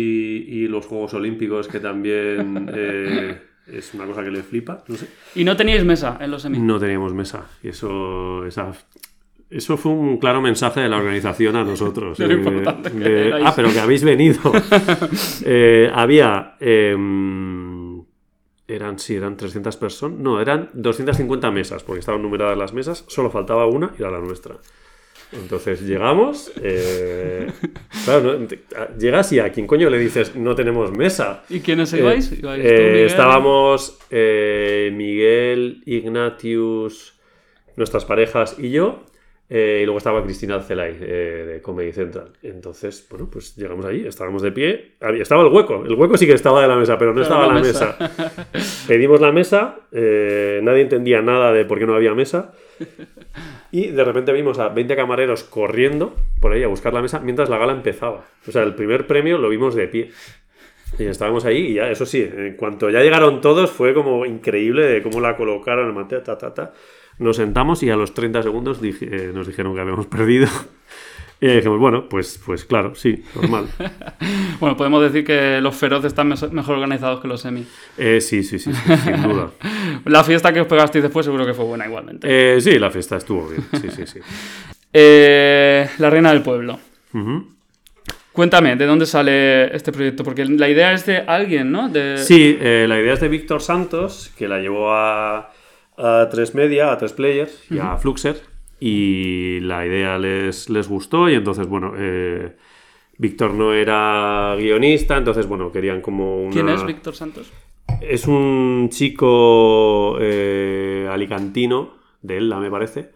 y 0.47 0.67
los 0.67 0.85
Juegos 0.87 1.13
Olímpicos, 1.13 1.67
que 1.67 1.79
también 1.79 2.69
eh, 2.73 3.37
es 3.67 3.93
una 3.93 4.05
cosa 4.05 4.23
que 4.23 4.31
le 4.31 4.43
flipa, 4.43 4.83
no 4.87 4.95
sé. 4.95 5.07
Y 5.35 5.43
no 5.43 5.55
teníais 5.55 5.85
mesa 5.85 6.17
en 6.19 6.31
los 6.31 6.43
Emmy. 6.45 6.59
No 6.59 6.79
teníamos 6.79 7.13
mesa. 7.13 7.45
Y 7.63 7.69
eso, 7.69 8.45
esa- 8.45 8.73
eso 9.55 9.77
fue 9.77 9.91
un 9.91 10.17
claro 10.17 10.41
mensaje 10.41 10.79
de 10.81 10.89
la 10.89 10.97
organización 10.97 11.55
a 11.55 11.63
nosotros. 11.71 12.19
Eh, 12.19 12.27
que 12.27 13.31
ah, 13.43 13.53
pero 13.55 13.71
que 13.71 13.79
habéis 13.79 14.03
venido. 14.03 14.39
Eh, 15.45 15.89
había... 15.93 16.55
em, 16.59 18.01
eran, 18.67 18.97
sí, 18.97 19.15
eran 19.15 19.35
300 19.37 19.75
personas. 19.77 20.17
No, 20.19 20.39
eran 20.41 20.69
250 20.73 21.51
mesas, 21.51 21.83
porque 21.83 21.99
estaban 21.99 22.21
numeradas 22.21 22.57
las 22.57 22.73
mesas. 22.73 23.03
Solo 23.07 23.29
faltaba 23.29 23.65
una 23.67 23.93
y 23.97 24.01
era 24.01 24.09
la 24.11 24.19
nuestra. 24.19 24.55
Entonces 25.33 25.81
llegamos. 25.81 26.51
eh, 26.61 27.47
claro, 28.05 28.37
¿no? 28.39 28.47
Te- 28.47 28.61
a- 28.77 28.95
llegas 28.97 29.31
y 29.33 29.39
a 29.39 29.51
quien 29.51 29.67
coño 29.67 29.89
le 29.89 29.97
dices 29.97 30.35
no 30.35 30.55
tenemos 30.55 30.91
mesa. 30.95 31.43
¿Y 31.49 31.59
quiénes 31.59 31.91
Eh, 31.93 31.99
ibais? 31.99 32.31
¿Ibais 32.31 32.61
tú, 32.61 32.67
eh, 32.69 32.87
Miguel? 32.91 33.05
estábamos 33.07 33.97
Miguel, 34.11 35.81
Ignatius, 35.85 37.19
nuestras 37.75 38.05
parejas 38.05 38.55
y 38.59 38.69
yo. 38.71 39.03
Eh, 39.49 39.79
y 39.81 39.85
luego 39.85 39.97
estaba 39.97 40.23
Cristina 40.23 40.55
Alcelay 40.55 40.97
eh, 40.99 41.45
de 41.47 41.61
Comedy 41.61 41.91
Central. 41.91 42.31
Entonces, 42.41 43.05
bueno, 43.09 43.29
pues 43.31 43.55
llegamos 43.55 43.85
allí, 43.85 44.07
estábamos 44.07 44.41
de 44.41 44.51
pie. 44.51 44.91
Había- 45.01 45.21
estaba 45.21 45.43
el 45.45 45.53
hueco. 45.53 45.83
El 45.85 45.93
hueco 45.95 46.17
sí 46.17 46.25
que 46.25 46.33
estaba 46.33 46.61
de 46.61 46.67
la 46.67 46.75
mesa, 46.77 46.97
pero 46.97 47.11
no 47.13 47.21
Pero 47.21 47.23
estaba 47.23 47.47
la 47.47 47.53
la 47.55 47.59
mesa. 47.61 47.95
mesa. 47.99 48.47
Pedimos 48.87 49.21
la 49.21 49.31
mesa, 49.31 49.79
eh, 49.91 50.59
nadie 50.63 50.81
entendía 50.81 51.21
nada 51.21 51.51
de 51.53 51.65
por 51.65 51.77
qué 51.79 51.85
no 51.85 51.93
había 51.95 52.13
mesa. 52.15 52.53
Y 53.71 53.87
de 53.87 54.03
repente 54.03 54.31
vimos 54.33 54.59
a 54.59 54.69
20 54.69 54.95
camareros 54.95 55.43
corriendo 55.43 56.15
por 56.39 56.53
ahí 56.53 56.63
a 56.63 56.67
buscar 56.67 56.93
la 56.93 57.01
mesa 57.01 57.19
mientras 57.19 57.49
la 57.49 57.57
gala 57.57 57.73
empezaba. 57.73 58.25
O 58.47 58.51
sea, 58.51 58.63
el 58.63 58.75
primer 58.75 59.07
premio 59.07 59.37
lo 59.37 59.49
vimos 59.49 59.75
de 59.75 59.87
pie. 59.87 60.11
Y 60.99 61.05
estábamos 61.05 61.43
ahí 61.45 61.57
y 61.71 61.73
ya, 61.75 61.89
eso 61.89 62.05
sí, 62.05 62.21
en 62.21 62.55
cuanto 62.55 62.89
ya 62.91 63.01
llegaron 63.01 63.41
todos 63.41 63.71
fue 63.71 63.95
como 63.95 64.27
increíble 64.27 64.85
de 64.85 65.01
cómo 65.01 65.19
la 65.21 65.35
colocaron 65.35 65.89
en 65.89 65.95
mantel, 65.95 66.21
ta, 66.21 66.37
ta, 66.37 66.53
ta. 66.53 66.71
Nos 67.23 67.37
sentamos 67.37 67.81
y 67.83 67.89
a 67.89 67.95
los 67.95 68.13
30 68.13 68.43
segundos 68.43 68.81
dije- 68.81 69.07
eh, 69.11 69.31
nos 69.33 69.47
dijeron 69.47 69.73
que 69.73 69.81
habíamos 69.81 70.05
perdido. 70.15 70.47
Y 71.41 71.47
dijimos, 71.47 71.77
bueno, 71.79 72.07
pues, 72.07 72.39
pues 72.45 72.63
claro, 72.63 72.95
sí, 72.95 73.23
normal. 73.35 73.67
Bueno, 74.59 74.77
podemos 74.77 75.01
decir 75.03 75.25
que 75.25 75.59
los 75.59 75.75
feroces 75.75 76.07
están 76.13 76.29
mejor 76.29 76.75
organizados 76.75 77.19
que 77.19 77.27
los 77.27 77.43
Emmy. 77.43 77.65
Eh, 77.97 78.21
sí, 78.21 78.43
sí, 78.43 78.59
sí, 78.59 78.71
sí, 78.73 78.97
sin 79.03 79.21
duda. 79.23 79.49
La 80.05 80.23
fiesta 80.23 80.53
que 80.53 80.61
os 80.61 80.67
pegasteis 80.67 81.03
después 81.03 81.25
seguro 81.25 81.45
que 81.45 81.53
fue 81.53 81.65
buena 81.65 81.85
igualmente. 81.85 82.27
Eh, 82.29 82.61
sí, 82.61 82.79
la 82.79 82.89
fiesta 82.91 83.17
estuvo 83.17 83.49
bien, 83.49 83.65
sí, 83.81 83.89
sí, 83.93 84.05
sí. 84.07 84.19
Eh, 84.93 85.89
la 85.97 86.09
reina 86.09 86.31
del 86.31 86.41
pueblo. 86.43 86.79
Ujú. 87.13 87.47
Cuéntame, 88.31 88.75
¿de 88.77 88.85
dónde 88.85 89.05
sale 89.05 89.75
este 89.75 89.91
proyecto? 89.91 90.23
Porque 90.23 90.45
la 90.45 90.69
idea 90.69 90.93
es 90.93 91.05
de 91.05 91.17
alguien, 91.17 91.71
¿no? 91.71 91.89
De... 91.89 92.17
Sí, 92.19 92.57
eh, 92.59 92.85
la 92.87 92.99
idea 92.99 93.13
es 93.15 93.19
de 93.19 93.27
Víctor 93.27 93.61
Santos, 93.61 94.31
que 94.37 94.47
la 94.47 94.59
llevó 94.59 94.93
a, 94.93 95.51
a 96.03 96.27
tres 96.29 96.53
media, 96.53 96.91
a 96.91 96.97
tres 96.97 97.13
players 97.13 97.71
y 97.71 97.79
a 97.79 97.97
Fluxer. 97.97 98.41
Y 98.79 99.59
la 99.61 99.85
idea 99.85 100.17
les, 100.17 100.69
les 100.69 100.87
gustó. 100.89 101.29
Y 101.29 101.35
entonces, 101.35 101.67
bueno, 101.67 101.93
eh, 101.97 102.55
Víctor 103.17 103.53
no 103.53 103.73
era 103.73 104.55
guionista, 104.57 105.17
entonces, 105.17 105.47
bueno, 105.47 105.71
querían 105.71 106.01
como 106.01 106.43
una. 106.43 106.51
¿Quién 106.51 106.69
es 106.69 106.85
Víctor 106.85 107.15
Santos? 107.15 107.51
Es 108.01 108.27
un 108.27 108.89
chico 108.91 110.17
eh, 110.19 111.07
alicantino, 111.09 111.97
de 112.21 112.37
Elda, 112.37 112.59
me 112.59 112.71
parece, 112.71 113.11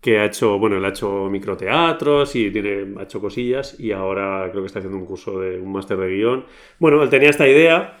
que 0.00 0.18
ha 0.20 0.26
hecho, 0.26 0.58
bueno, 0.58 0.76
él 0.76 0.84
ha 0.84 0.90
hecho 0.90 1.28
microteatros 1.30 2.36
y 2.36 2.50
tiene, 2.50 2.94
ha 2.98 3.02
hecho 3.02 3.20
cosillas 3.20 3.78
y 3.80 3.92
ahora 3.92 4.48
creo 4.50 4.62
que 4.62 4.66
está 4.66 4.78
haciendo 4.78 4.98
un 4.98 5.06
curso 5.06 5.40
de 5.40 5.58
un 5.58 5.72
máster 5.72 5.96
de 5.98 6.08
guion. 6.08 6.44
Bueno, 6.78 7.02
él 7.02 7.08
tenía 7.08 7.30
esta 7.30 7.48
idea, 7.48 7.98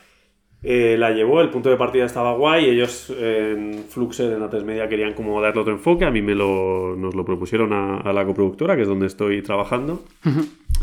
eh, 0.64 0.96
la 0.98 1.10
llevó, 1.10 1.40
el 1.42 1.50
punto 1.50 1.68
de 1.70 1.76
partida 1.76 2.06
estaba 2.06 2.34
guay, 2.34 2.66
ellos 2.66 3.10
en 3.18 3.84
Fluxer, 3.88 4.32
en 4.32 4.42
A3 4.42 4.64
Media, 4.64 4.88
querían 4.88 5.12
como 5.14 5.40
darle 5.40 5.60
otro 5.60 5.72
enfoque, 5.74 6.04
a 6.04 6.10
mí 6.10 6.22
me 6.22 6.34
lo, 6.34 6.96
nos 6.96 7.14
lo 7.14 7.24
propusieron 7.24 7.72
a, 7.72 7.98
a 7.98 8.12
la 8.12 8.24
coproductora, 8.24 8.74
que 8.76 8.82
es 8.82 8.88
donde 8.88 9.06
estoy 9.06 9.42
trabajando. 9.42 10.02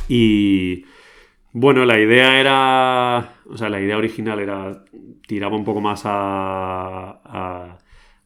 Y 0.07 0.85
bueno, 1.53 1.85
la 1.85 1.99
idea 1.99 2.39
era. 2.39 3.33
O 3.49 3.57
sea, 3.57 3.69
la 3.69 3.81
idea 3.81 3.97
original 3.97 4.39
era. 4.39 4.83
Tiraba 5.27 5.55
un 5.55 5.65
poco 5.65 5.81
más 5.81 6.03
a. 6.05 7.21
a- 7.25 7.77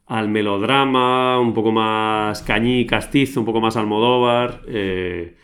al 0.08 0.28
melodrama, 0.28 1.40
un 1.40 1.52
poco 1.52 1.72
más 1.72 2.40
cañí, 2.42 2.86
castizo, 2.86 3.40
un 3.40 3.46
poco 3.46 3.60
más 3.60 3.76
Almodóvar. 3.76 4.62
eh, 4.68 5.34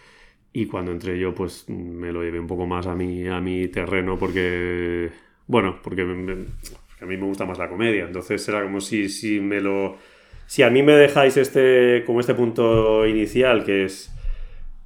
Y 0.53 0.67
cuando 0.67 0.93
entré 0.93 1.19
yo, 1.19 1.35
pues 1.35 1.69
me 1.69 2.13
lo 2.13 2.23
llevé 2.23 2.39
un 2.41 2.47
poco 2.47 2.67
más 2.67 2.87
a 2.87 2.95
mi, 2.95 3.27
a 3.27 3.41
mi 3.41 3.67
terreno 3.69 4.17
porque, 4.19 5.11
bueno, 5.53 5.79
porque, 5.83 6.01
a 6.01 7.05
mí 7.05 7.17
me 7.19 7.27
gusta 7.27 7.45
más 7.45 7.59
la 7.59 7.69
comedia. 7.69 8.07
Entonces 8.07 8.49
era 8.49 8.63
como 8.63 8.81
si, 8.81 9.11
si 9.11 9.39
me 9.39 9.61
lo... 9.61 9.99
Si 10.47 10.63
a 10.63 10.71
mí 10.71 10.83
me 10.83 10.93
dejáis 10.93 11.37
este, 11.37 12.05
como 12.07 12.21
este 12.21 12.35
punto 12.35 13.07
inicial, 13.07 13.63
que 13.63 13.85
es 13.85 14.11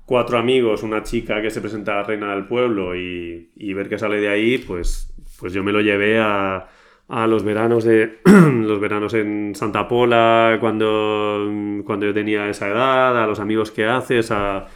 cuatro 0.06 0.38
amigos, 0.38 0.82
una 0.82 1.04
chica 1.04 1.40
que 1.40 1.50
se 1.50 1.60
presenta 1.60 2.00
a 2.00 2.02
reina 2.02 2.34
del 2.34 2.46
pueblo 2.46 2.96
y, 2.96 3.50
y 3.54 3.74
ver 3.74 3.88
qué 3.88 3.96
sale 3.96 4.20
de 4.20 4.28
ahí, 4.28 4.58
pues, 4.58 5.12
pues 5.38 5.52
yo 5.52 5.62
me 5.62 5.70
lo 5.70 5.80
llevé 5.80 6.18
a, 6.18 6.68
a 7.08 7.26
los 7.28 7.44
veranos 7.44 7.84
de 7.84 8.18
los 8.24 8.80
veranos 8.80 9.14
en 9.14 9.54
Santa 9.54 9.86
Pola 9.86 10.58
cuando, 10.60 11.48
cuando 11.84 12.06
yo 12.06 12.12
tenía 12.14 12.48
esa 12.48 12.68
edad, 12.68 13.22
a 13.22 13.26
los 13.26 13.38
amigos 13.38 13.70
que 13.70 13.86
haces, 13.86 14.32
a, 14.32 14.66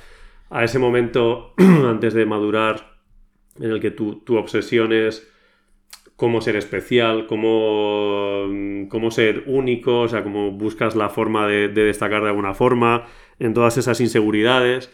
a 0.51 0.65
ese 0.65 0.79
momento 0.79 1.53
antes 1.59 2.15
de 2.15 2.27
madurar 2.27 2.97
en 3.59 3.73
el 3.73 3.81
que 3.81 3.91
tu, 3.91 4.21
tu 4.21 4.37
obsesión 4.37 4.93
es 4.93 5.29
cómo 6.21 6.43
ser 6.43 6.57
especial, 6.57 7.27
cómo, 7.27 8.45
cómo 8.91 9.11
ser 9.11 9.45
único, 9.47 10.03
o 10.03 10.09
sea, 10.09 10.23
cómo 10.23 10.51
buscas 10.51 10.95
la 10.95 11.09
forma 11.09 11.47
de, 11.49 11.69
de 11.69 11.85
destacar 11.85 12.23
de 12.23 12.29
alguna 12.29 12.53
forma 12.53 13.07
en 13.39 13.55
todas 13.55 13.79
esas 13.79 14.03
inseguridades. 14.03 14.93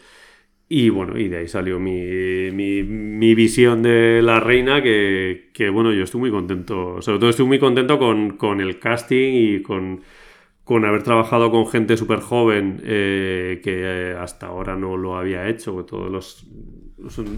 Y 0.69 0.87
bueno, 0.87 1.17
y 1.19 1.27
de 1.27 1.39
ahí 1.39 1.47
salió 1.49 1.79
mi, 1.81 2.49
mi, 2.53 2.81
mi 2.83 3.35
visión 3.35 3.83
de 3.83 4.21
la 4.21 4.39
reina, 4.39 4.81
que, 4.81 5.49
que, 5.53 5.69
bueno, 5.69 5.91
yo 5.91 6.05
estoy 6.05 6.21
muy 6.21 6.31
contento, 6.31 7.01
sobre 7.01 7.19
todo 7.19 7.29
estoy 7.29 7.45
muy 7.45 7.59
contento 7.59 7.99
con, 7.99 8.37
con 8.37 8.61
el 8.61 8.79
casting 8.79 9.33
y 9.33 9.61
con, 9.61 10.03
con 10.63 10.85
haber 10.85 11.03
trabajado 11.03 11.51
con 11.51 11.67
gente 11.67 11.97
súper 11.97 12.21
joven 12.21 12.81
eh, 12.85 13.59
que 13.61 14.15
hasta 14.17 14.47
ahora 14.47 14.77
no 14.77 14.95
lo 14.95 15.17
había 15.17 15.49
hecho. 15.49 15.83
Todos 15.83 16.09
los, 16.09 16.47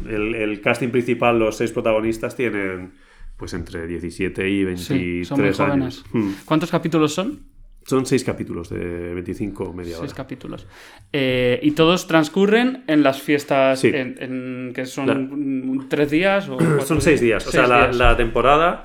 el, 0.07 0.61
casting 0.61 0.89
principal, 0.89 1.39
los 1.39 1.57
seis 1.57 1.71
protagonistas, 1.71 2.35
tienen 2.35 3.08
pues 3.39 3.53
entre 3.53 3.87
17 3.87 4.47
y 4.49 4.63
23 4.65 4.85
sí, 4.85 5.25
son 5.25 5.39
muy 5.39 5.47
años. 5.47 5.57
jóvenes. 5.57 6.03
¿Cuántos 6.45 6.69
capítulos 6.69 7.13
son? 7.15 7.39
Son 7.87 8.05
seis 8.05 8.23
capítulos 8.23 8.69
de 8.69 9.13
25 9.15 9.73
media 9.73 9.97
hora. 9.97 10.05
Seis 10.07 10.13
capítulos. 10.13 10.67
Eh, 11.11 11.59
y 11.63 11.71
todos 11.71 12.05
transcurren 12.05 12.83
en 12.87 13.01
las 13.01 13.21
fiestas 13.21 13.79
Sí. 13.79 13.87
en, 13.87 14.15
en- 14.19 14.71
que 14.75 14.85
son 14.85 15.87
tres 15.89 16.11
días 16.11 16.49
o 16.49 16.59
Son 16.81 17.01
seis 17.01 17.21
días. 17.21 17.47
O 17.47 17.51
sea, 17.51 17.65
la, 17.65 17.91
la 17.91 18.15
temporada 18.17 18.83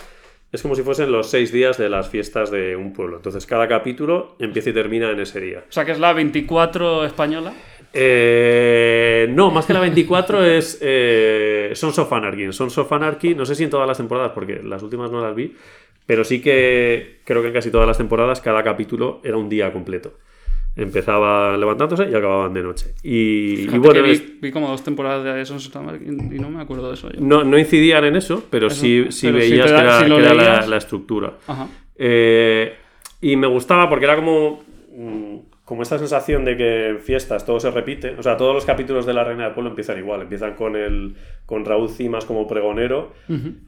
es 0.53 0.63
como 0.63 0.75
si 0.77 0.83
fuesen 0.83 1.11
los 1.11 1.29
seis 1.29 1.53
días 1.53 1.77
de 1.77 1.89
las 1.91 2.09
fiestas 2.09 2.51
de 2.53 2.77
un 2.77 2.93
pueblo. 2.93 3.17
Entonces, 3.17 3.45
cada 3.45 3.67
capítulo 3.69 4.37
empieza 4.39 4.71
y 4.71 4.73
termina 4.73 5.11
en 5.11 5.19
ese 5.21 5.41
día. 5.41 5.65
O 5.69 5.73
sea, 5.73 5.85
que 5.85 5.91
es 5.93 5.99
la 5.99 6.13
24 6.13 7.05
española. 7.05 7.53
Eh, 7.95 9.27
no, 9.31 9.51
más 9.51 9.67
que 9.67 9.73
la 9.73 9.81
24 9.81 10.45
es 10.45 10.79
eh, 10.83 11.71
Sons 11.75 11.99
of 11.99 12.13
Anarchy. 12.13 12.53
Sons 12.53 12.77
of 12.79 12.93
Anarchy, 12.93 13.35
no 13.35 13.47
sé 13.47 13.55
si 13.55 13.65
en 13.65 13.71
todas 13.71 13.87
las 13.87 13.97
temporadas, 13.97 14.33
porque 14.35 14.61
las 14.63 14.83
últimas 14.83 15.11
no 15.11 15.21
las 15.23 15.35
vi, 15.35 15.55
pero 16.07 16.25
sí 16.25 16.41
que 16.43 17.21
creo 17.25 17.41
que 17.43 17.49
en 17.49 17.55
casi 17.55 17.71
todas 17.71 17.87
las 17.87 17.97
temporadas 17.99 18.41
cada 18.41 18.63
capítulo 18.63 19.21
era 19.25 19.37
un 19.37 19.49
día 19.49 19.73
completo. 19.73 20.15
Empezaban 20.77 21.61
levantándose 21.61 22.11
y 22.11 22.15
acababan 22.17 22.53
de 22.53 22.63
noche. 22.65 22.95
Y, 23.05 23.67
bueno, 23.79 24.03
vi, 24.03 24.11
es- 24.11 24.41
vi 24.41 24.51
como 24.51 24.67
dos 24.69 24.83
temporadas 24.83 25.23
de 25.25 25.45
Sons 25.47 25.69
of 25.69 25.77
Anarchy 25.77 26.05
y 26.07 26.39
no 26.41 26.51
me 26.51 26.61
acuerdo 26.61 26.89
de 26.89 26.95
eso 26.95 27.11
yo. 27.13 27.21
no, 27.21 27.45
no 27.45 27.57
incidían 27.59 28.05
en 28.05 28.17
eso, 28.17 28.43
pero 28.51 28.67
Eso, 28.67 28.81
sí, 28.81 29.07
sí 29.11 29.27
pero 29.29 29.39
veías 29.39 29.71
da- 29.71 29.77
que 29.77 29.83
era, 29.83 30.01
si 30.01 30.09
lo 30.09 30.17
que 30.17 30.23
era 30.25 30.67
la, 30.67 30.77
estructura. 30.77 31.35
Ajá. 31.47 31.69
Eh, 31.97 32.75
y 33.21 33.37
me 33.37 33.47
gustaba 33.47 33.89
porque 33.89 34.05
era 34.05 34.17
como, 34.17 34.65
mm, 34.97 35.37
como 35.65 35.83
esta 35.83 35.99
sensación 35.99 36.45
de 36.45 36.57
que 36.57 36.89
en 36.89 37.01
fiestas 37.01 37.47
todo 37.47 37.59
se 37.59 37.71
repite. 37.71 38.15
O 38.19 38.23
sea, 38.23 38.37
todos 38.37 38.55
los 38.55 38.67
capítulos 38.67 39.07
de 39.07 39.15
La 39.15 39.25
Reina 39.25 39.45
del 39.45 39.55
Pueblo 39.55 39.71
empiezan 39.71 39.99
igual. 39.99 40.23
Empiezan 40.23 40.55
con, 40.55 40.77
el, 40.77 41.15
con 41.47 41.65
Raúl 41.65 41.89
Cimas 41.89 42.27
como 42.27 42.47
pregonero 42.47 43.13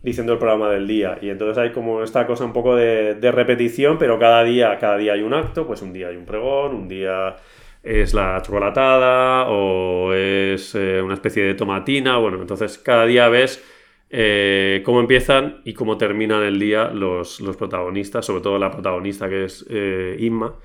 diciendo 0.03 0.35
el 0.35 0.39
programa 0.39 0.71
del 0.71 0.87
día. 0.87 1.19
Y 1.23 1.31
entonces 1.31 1.57
hay 1.57 1.73
como 1.73 2.03
esta 2.03 2.27
cosa 2.27 2.45
un 2.45 2.53
poco 2.53 2.77
de, 2.77 3.15
de 3.15 3.33
repetición, 3.33 3.97
pero 3.99 4.19
cada 4.19 4.45
día, 4.45 4.77
cada 4.79 4.99
día 4.99 5.15
hay 5.15 5.23
un 5.23 5.33
acto. 5.33 5.67
Pues 5.67 5.81
un 5.81 5.95
día 5.95 6.09
hay 6.09 6.17
un 6.17 6.27
pregón, 6.27 6.75
un 6.75 6.89
día 6.89 7.37
es 7.83 8.13
la 8.13 8.43
chocolatada 8.43 9.49
o 9.49 10.13
es 10.13 10.75
eh, 10.75 11.01
una 11.01 11.15
especie 11.15 11.45
de 11.45 11.55
tomatina. 11.55 12.19
Bueno, 12.19 12.41
entonces 12.43 12.77
cada 12.77 13.07
día 13.07 13.29
ves 13.29 13.65
eh, 14.11 14.83
cómo 14.85 15.01
empiezan 15.01 15.63
y 15.65 15.73
cómo 15.73 15.97
terminan 15.97 16.43
el 16.43 16.59
día 16.59 16.89
los, 16.89 17.41
los 17.41 17.57
protagonistas, 17.57 18.27
sobre 18.27 18.43
todo 18.43 18.59
la 18.59 18.71
protagonista 18.71 19.29
que 19.29 19.45
es 19.45 19.65
eh, 19.71 20.17
Inma, 20.19 20.57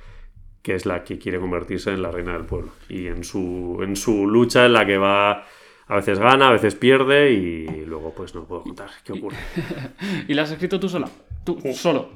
que 0.61 0.75
es 0.75 0.85
la 0.85 1.03
que 1.03 1.17
quiere 1.17 1.39
convertirse 1.39 1.91
en 1.91 2.01
la 2.01 2.11
reina 2.11 2.33
del 2.33 2.45
pueblo. 2.45 2.71
Y 2.89 3.07
en 3.07 3.23
su, 3.23 3.79
en 3.83 3.95
su 3.95 4.27
lucha 4.27 4.65
en 4.65 4.73
la 4.73 4.85
que 4.85 4.97
va, 4.97 5.45
a 5.87 5.95
veces 5.95 6.19
gana, 6.19 6.49
a 6.49 6.51
veces 6.51 6.75
pierde 6.75 7.31
y 7.31 7.85
luego 7.85 8.13
pues 8.15 8.35
no 8.35 8.45
puedo 8.45 8.63
contar 8.63 8.89
qué 9.03 9.13
ocurre. 9.13 9.37
¿Y 10.27 10.33
la 10.33 10.43
has 10.43 10.51
escrito 10.51 10.79
tú 10.79 10.87
sola? 10.89 11.09
Tú, 11.43 11.59
solo. 11.73 12.09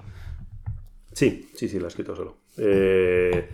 Sí, 1.12 1.50
sí, 1.56 1.68
sí, 1.70 1.80
la 1.80 1.86
he 1.86 1.88
escrito 1.88 2.16
solo. 2.16 2.38
Eh, 2.58 3.48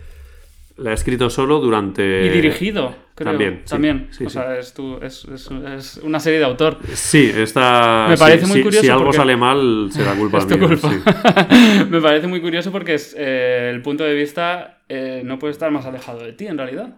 la 0.78 0.90
he 0.90 0.94
escrito 0.94 1.30
solo 1.30 1.60
durante... 1.60 2.26
Y 2.26 2.28
dirigido, 2.30 2.94
creo. 3.14 3.30
también, 3.30 3.60
sí, 3.64 3.70
También. 3.70 4.08
sí, 4.10 4.24
o 4.24 4.28
sí. 4.30 4.32
sea, 4.34 4.58
es, 4.58 4.72
tu- 4.74 4.98
es, 5.02 5.24
es- 5.26 5.50
es 5.50 5.96
una 5.98 6.18
serie 6.18 6.38
de 6.40 6.44
autor. 6.46 6.78
Sí, 6.94 7.30
esta... 7.36 8.06
Me 8.08 8.16
parece 8.16 8.46
muy 8.46 8.62
curioso 8.62 8.82
Si 8.84 8.90
algo 8.90 9.12
sale 9.12 9.36
mal, 9.36 9.90
será 9.92 10.14
culpa 10.18 10.38
Es 10.38 10.46
tu 10.46 10.58
mía. 10.58 10.66
culpa. 10.68 10.90
Me 11.90 12.00
parece 12.00 12.26
muy 12.26 12.40
curioso 12.40 12.72
porque 12.72 12.94
es, 12.94 13.14
eh, 13.18 13.70
el 13.72 13.80
punto 13.82 14.02
de 14.02 14.14
vista 14.14 14.81
eh, 14.94 15.22
no 15.24 15.38
puede 15.38 15.52
estar 15.52 15.70
más 15.70 15.86
alejado 15.86 16.20
de 16.24 16.32
ti, 16.34 16.46
en 16.46 16.58
realidad. 16.58 16.96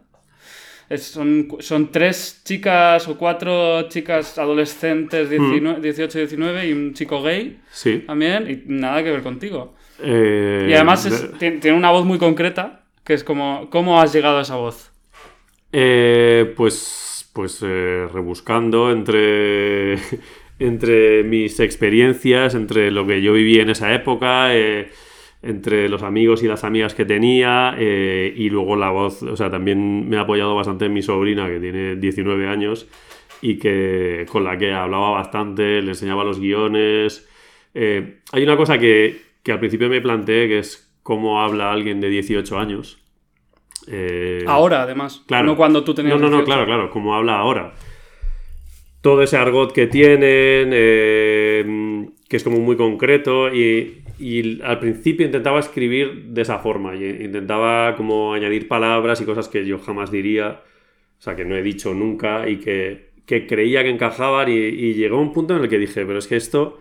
Es- 0.91 1.05
son, 1.07 1.49
son 1.61 1.91
tres 1.93 2.43
chicas 2.45 3.07
o 3.09 3.17
cuatro 3.17 3.89
chicas 3.89 4.37
adolescentes, 4.39 5.29
Hmm. 5.29 5.31
19 5.31 5.81
18 5.81 6.19
y 6.19 6.21
19, 6.23 6.67
y 6.69 6.73
un 6.73 6.93
chico 6.93 7.23
gay 7.23 7.59
Sí. 7.71 8.03
también, 8.07 8.51
y 8.51 8.63
nada 8.73 9.03
que 9.03 9.11
ver 9.11 9.23
contigo. 9.23 9.75
Eh, 10.03 10.67
Y 10.71 10.73
además 10.75 11.07
es- 11.07 11.23
de- 11.33 11.39
tiene, 11.39 11.59
tiene 11.59 11.77
una 11.77 11.91
voz 11.91 12.05
muy 12.05 12.19
concreta, 12.19 12.83
que 13.05 13.15
es 13.15 13.23
como, 13.25 13.69
¿cómo 13.71 14.01
has 14.01 14.13
llegado 14.13 14.39
a 14.39 14.43
esa 14.43 14.57
voz? 14.57 14.91
Eh, 15.73 16.53
pues, 16.57 17.31
pues 17.33 17.61
eh, 17.63 18.07
rebuscando 18.13 18.91
entre, 18.93 19.95
entre 20.59 21.23
mis 21.25 21.59
experiencias, 21.61 22.55
entre 22.55 22.91
lo 22.91 23.07
que 23.07 23.23
yo 23.23 23.33
viví 23.33 23.59
en 23.59 23.71
esa 23.71 23.93
época, 23.95 24.55
entre 25.45 25.89
los 25.89 26.03
amigos 26.03 26.43
y 26.43 26.49
las 26.49 26.65
amigas 26.65 26.95
que 26.95 27.05
tenía, 27.05 27.75
eh, 27.79 28.33
y 28.35 28.49
luego 28.49 28.77
la 28.77 28.91
voz, 28.91 29.23
o 29.23 29.37
sea, 29.37 29.51
también 29.51 30.09
me 30.09 30.17
ha 30.17 30.23
apoyado 30.23 30.55
bastante 30.55 30.89
mi 30.89 31.03
sobrina, 31.03 31.47
que 31.49 31.61
tiene 31.61 31.97
19 31.97 32.49
años, 32.49 32.89
y 33.43 33.59
que 33.59 34.25
con 34.31 34.45
la 34.45 34.57
que 34.57 34.73
hablaba 34.73 35.11
bastante, 35.11 35.83
le 35.83 35.91
enseñaba 35.91 36.25
los 36.25 36.41
guiones. 36.41 37.29
Eh, 37.75 38.21
hay 38.33 38.43
una 38.43 38.57
cosa 38.57 38.79
que, 38.79 39.21
que 39.43 39.53
al 39.53 39.59
principio 39.59 39.91
me 39.91 40.01
planteé, 40.01 40.49
que 40.49 40.59
es 40.61 40.91
cómo 41.03 41.43
habla 41.43 41.73
alguien 41.73 42.01
de 42.01 42.09
18 42.09 42.59
años. 42.59 42.99
Eh, 43.87 44.45
Ahora, 44.47 44.83
además. 44.83 45.23
Claro. 45.27 45.47
No 45.47 45.57
cuando 45.57 45.85
tú 45.85 45.93
tenías 45.93 46.15
No, 46.15 46.21
no, 46.23 46.31
no, 46.31 46.37
18. 46.39 46.47
claro, 46.47 46.65
claro, 46.65 46.91
como 46.91 47.15
habla 47.15 47.37
ahora. 47.37 47.75
Todo 49.03 49.23
ese 49.23 49.37
argot 49.37 49.73
que 49.73 49.87
tienen, 49.87 50.71
que 50.71 52.37
es 52.37 52.43
como 52.43 52.61
muy 52.61 52.77
concreto, 52.77 53.55
y, 53.55 54.04
y 54.25 54.63
al 54.63 54.79
principio 54.79 55.27
intentaba 55.27 55.61
escribir 55.61 56.29
de 56.29 56.41
esa 56.41 56.59
forma, 56.59 56.97
y 56.97 57.05
intentaba 57.05 57.95
como 57.95 58.33
añadir 58.33 58.69
palabras 58.69 59.21
y 59.21 59.27
cosas 59.27 59.49
que 59.49 59.67
yo 59.67 59.79
jamás 59.79 60.11
diría, 60.11 60.63
o 61.19 61.23
sea, 61.23 61.37
que 61.37 61.45
no 61.45 61.55
he 61.55 61.63
dicho 61.63 61.93
nunca, 61.93 62.49
y 62.49 62.57
que, 62.57 63.11
que 63.27 63.47
creía 63.47 63.83
que 63.83 63.91
encajaban, 63.91 64.49
y, 64.49 64.95
llegó 64.95 65.21
un 65.21 65.31
punto 65.35 65.55
en 65.55 65.63
el 65.63 65.69
que 65.69 65.79
dije, 65.79 66.07
pero 66.07 66.21
es 66.21 66.27
que 66.27 66.37
esto 66.37 66.79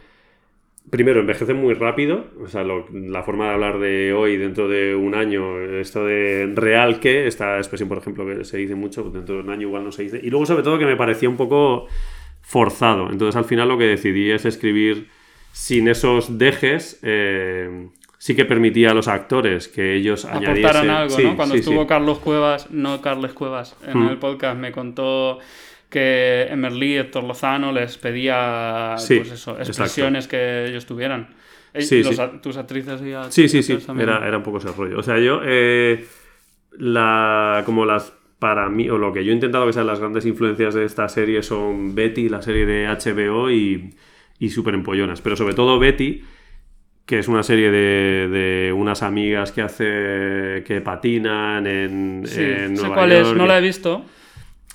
primero, 0.89 1.19
envejece 1.19 1.53
muy 1.53 1.73
rápido. 1.73 2.27
O 2.41 2.47
sea, 2.47 2.63
la 2.63 3.23
forma 3.23 3.47
de 3.47 3.53
hablar 3.53 3.79
de 3.79 4.13
hoy, 4.13 4.37
dentro 4.37 4.69
de 4.69 4.95
un 4.95 5.13
año, 5.13 5.59
esto 5.59 6.05
de 6.05 6.49
real 6.55 7.01
que, 7.01 7.27
esta 7.27 7.57
expresión, 7.57 7.89
por 7.89 7.97
ejemplo, 7.97 8.25
que 8.25 8.45
se 8.45 8.57
dice 8.57 8.75
mucho, 8.75 9.03
dentro 9.03 9.35
de 9.35 9.41
un 9.41 9.49
año 9.49 9.67
igual 9.67 9.83
no 9.83 9.91
se 9.91 10.03
dice. 10.03 10.19
Y 10.23 10.29
luego, 10.29 10.45
sobre 10.45 10.63
todo, 10.63 10.79
que 10.79 10.85
me 10.85 10.95
parecía 10.95 11.27
un 11.27 11.37
poco 11.37 11.87
forzado. 12.41 13.09
Entonces, 13.11 13.35
al 13.35 13.45
final, 13.45 13.67
lo 13.67 13.77
que 13.77 13.85
decidí 13.85 14.31
es 14.31 14.45
escribir 14.45 15.07
sin 15.53 15.87
esos 15.87 16.37
dejes. 16.37 16.99
eh, 17.03 17.87
sí 18.17 18.35
que 18.35 18.45
permitía 18.45 18.91
a 18.91 18.93
los 18.93 19.07
actores 19.07 19.67
que 19.69 19.95
ellos 19.95 20.25
añadiesen. 20.25 20.65
aportaran 20.65 20.89
algo, 20.89 21.15
Sí, 21.15 21.23
¿no? 21.23 21.35
Cuando 21.35 21.55
sí, 21.55 21.59
estuvo 21.59 21.81
sí. 21.81 21.87
Carlos 21.87 22.19
Cuevas, 22.19 22.71
no 22.71 23.01
Carles 23.01 23.33
Cuevas, 23.33 23.75
en 23.85 23.99
Mm. 23.99 24.09
el 24.09 24.17
podcast 24.17 24.57
me 24.57 24.71
contó 24.71 25.39
que 25.89 26.47
Emerly 26.49 26.93
y 26.93 26.97
Héctor 26.97 27.23
Lozano 27.25 27.71
les 27.71 27.97
pedía 27.97 28.95
Sí, 28.97 29.17
pues 29.17 29.31
eso, 29.31 29.57
expresiones 29.59 30.27
que 30.27 30.65
ellos 30.67 30.85
tuvieran. 30.85 31.35
Eh, 31.73 31.81
Sí, 31.81 32.01
los 32.01 32.15
sí. 32.15 32.21
tus 32.41 32.55
actrices 32.57 33.01
y 33.01 33.13
Sí, 33.31 33.49
sí, 33.49 33.61
sí. 33.61 33.77
también. 33.77 34.07
Era, 34.09 34.25
era 34.27 34.37
un 34.37 34.43
poco 34.43 34.57
ese 34.59 34.71
rollo. 34.71 34.97
O 34.99 35.03
sea, 35.03 35.19
yo. 35.19 35.41
eh, 35.43 36.05
la, 36.77 37.61
como 37.65 37.85
las. 37.85 38.13
Para 38.39 38.67
mí, 38.67 38.89
o 38.89 38.97
lo 38.97 39.13
que 39.13 39.23
yo 39.23 39.31
he 39.31 39.35
intentado 39.35 39.65
que 39.65 39.71
sean 39.73 39.87
las 39.87 39.99
grandes 40.01 40.25
influencias 40.25 40.73
de 40.73 40.83
esta 40.83 41.07
serie 41.07 41.43
son 41.43 41.95
Betty, 41.95 42.27
la 42.27 42.41
serie 42.41 42.65
de 42.65 42.87
HBO 42.87 43.49
y, 43.49 43.93
y 44.39 44.49
Super 44.49 44.73
Empollonas. 44.73 45.21
Pero 45.21 45.35
sobre 45.35 45.53
todo 45.53 45.79
Betty, 45.79 46.23
que 47.05 47.19
es 47.19 47.27
una 47.27 47.43
serie 47.43 47.71
de, 47.71 48.27
de 48.29 48.73
unas 48.73 49.03
amigas 49.03 49.51
que 49.51 49.61
hace. 49.61 50.63
que 50.65 50.81
patinan 50.83 51.67
en, 51.67 52.23
Sí, 52.25 52.41
en 52.41 52.77
sé 52.77 52.87
cuál 52.87 53.11
es, 53.11 53.33
no 53.33 53.45
la 53.45 53.57
he 53.57 53.61
visto. 53.61 54.05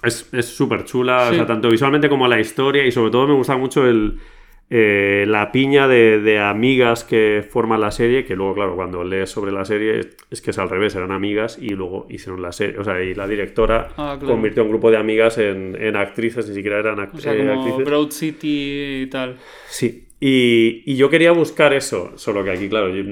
Es 0.02 0.28
es 0.32 0.46
súper 0.46 0.84
chula, 0.84 1.28
o 1.30 1.34
sea, 1.34 1.44
tanto 1.46 1.68
visualmente 1.68 2.08
como 2.08 2.28
la 2.28 2.38
historia 2.38 2.86
y 2.86 2.92
sobre 2.92 3.10
todo 3.10 3.26
me 3.26 3.34
gusta 3.34 3.56
mucho 3.56 3.84
el, 3.84 4.18
eh, 4.70 5.24
la 5.26 5.50
piña 5.50 5.88
de, 5.88 6.20
de 6.20 6.38
amigas 6.38 7.02
que 7.04 7.42
forman 7.48 7.80
la 7.80 7.90
serie, 7.90 8.24
que 8.26 8.36
luego, 8.36 8.54
claro, 8.54 8.76
cuando 8.76 9.02
lees 9.02 9.30
sobre 9.30 9.50
la 9.50 9.64
serie 9.64 10.00
es, 10.00 10.08
es 10.30 10.42
que 10.42 10.50
es 10.50 10.58
al 10.58 10.68
revés, 10.68 10.94
eran 10.94 11.10
amigas 11.10 11.58
y 11.60 11.70
luego 11.70 12.06
hicieron 12.10 12.42
la 12.42 12.52
serie, 12.52 12.78
o 12.78 12.84
sea, 12.84 13.02
y 13.02 13.14
la 13.14 13.26
directora 13.26 13.88
Ah, 13.96 14.16
claro. 14.18 14.34
convirtió 14.34 14.62
a 14.62 14.66
un 14.66 14.70
grupo 14.70 14.90
de 14.90 14.98
amigas 14.98 15.38
en, 15.38 15.74
en 15.80 15.96
actrices, 15.96 16.48
ni 16.48 16.54
siquiera 16.54 16.78
eran 16.80 16.96
act- 16.98 17.14
O 17.14 17.18
sea, 17.18 17.34
eh, 17.34 17.38
como 17.38 17.52
actrices. 17.52 17.84
Broad 17.86 18.10
City 18.10 19.02
y 19.02 19.06
tal. 19.06 19.36
Sí, 19.68 20.04
y, 20.20 20.82
y 20.84 20.96
yo 20.96 21.08
quería 21.08 21.32
buscar 21.32 21.72
eso, 21.72 22.12
solo 22.16 22.44
que 22.44 22.50
aquí, 22.50 22.68
claro, 22.68 22.94
yo- 22.94 23.04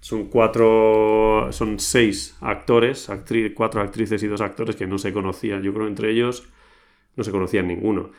son 0.00 0.24
cuatro, 0.26 1.48
son 1.52 1.78
seis 1.78 2.36
actores, 2.40 3.08
actri- 3.08 3.54
cuatro 3.54 3.80
actrices 3.80 4.20
y 4.22 4.26
dos 4.26 4.40
actores 4.40 4.74
que 4.74 4.86
no 4.86 4.98
se 4.98 5.12
conocían. 5.12 5.62
Yo 5.62 5.72
creo 5.72 5.84
que 5.86 5.90
entre 5.90 6.10
ellos 6.10 6.48
no 7.16 7.22
se 7.22 7.30
conocían 7.30 7.68
ninguno. 7.68 8.10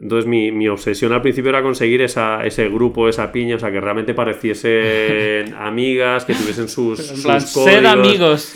Entonces 0.00 0.28
mi, 0.28 0.52
mi 0.52 0.68
obsesión 0.68 1.12
al 1.12 1.22
principio 1.22 1.48
era 1.50 1.62
conseguir 1.62 2.02
esa, 2.02 2.44
ese 2.46 2.68
grupo, 2.68 3.08
esa 3.08 3.32
piña, 3.32 3.56
o 3.56 3.58
sea, 3.58 3.72
que 3.72 3.80
realmente 3.80 4.14
pareciesen 4.14 5.54
amigas, 5.58 6.24
que 6.24 6.34
tuviesen 6.34 6.68
sus, 6.68 6.98
sus 7.04 7.22
plan, 7.24 7.42
códigos. 7.52 7.84
amigos. 7.86 8.54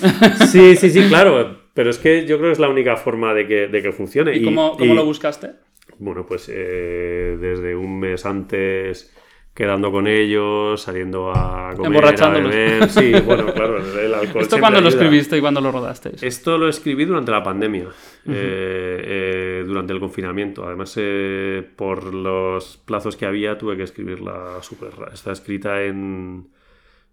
Sí, 0.51 0.77
sí, 0.77 0.91
sí, 0.91 1.03
claro. 1.09 1.59
Pero 1.75 1.91
es 1.91 1.99
que 1.99 2.27
yo 2.27 2.37
creo 2.39 2.51
que 2.51 2.53
es 2.53 2.59
la 2.59 2.69
única 2.69 2.97
forma 2.97 3.35
de 3.35 3.47
que, 3.49 3.67
de 3.69 3.83
que 3.83 3.93
funcione. 3.93 4.37
¿Y 4.37 4.45
cómo, 4.45 4.77
cómo 4.77 4.93
y- 4.93 4.97
lo 4.97 5.05
buscaste? 5.05 5.51
bueno, 5.99 6.27
pues 6.27 6.49
eh, 6.53 7.37
desde 7.41 7.77
un 7.77 7.99
mes 8.01 8.25
antes 8.27 9.13
quedando 9.55 9.93
con 9.93 10.07
ellos, 10.07 10.81
saliendo 10.81 11.31
a 11.31 11.75
comer, 11.77 12.23
a 12.23 12.29
beber. 12.31 12.89
Sí, 12.89 13.13
bueno, 13.27 13.53
claro, 13.53 13.79
el 13.79 14.15
alcohol 14.15 14.43
¿Esto 14.43 14.59
cuándo 14.59 14.81
lo 14.81 14.89
escribiste 14.89 15.37
y 15.37 15.41
cuándo 15.41 15.61
lo 15.61 15.71
rodasteis? 15.71 16.23
Esto 16.23 16.57
lo 16.57 16.69
escribí 16.69 17.05
durante 17.05 17.31
la 17.31 17.43
pandemia, 17.43 17.89
eh, 18.27 19.03
eh, 19.05 19.65
durante 19.67 19.93
el 19.93 20.01
confinamiento. 20.01 20.65
Además, 20.67 20.95
eh, 20.97 21.63
por 21.77 22.15
los 22.15 22.79
plazos 22.79 23.17
que 23.17 23.27
había, 23.27 23.59
tuve 23.59 23.77
que 23.77 23.83
escribirla 23.83 24.63
súper 24.63 24.93
Está 25.13 25.33
escrita 25.33 25.83
en, 25.83 26.49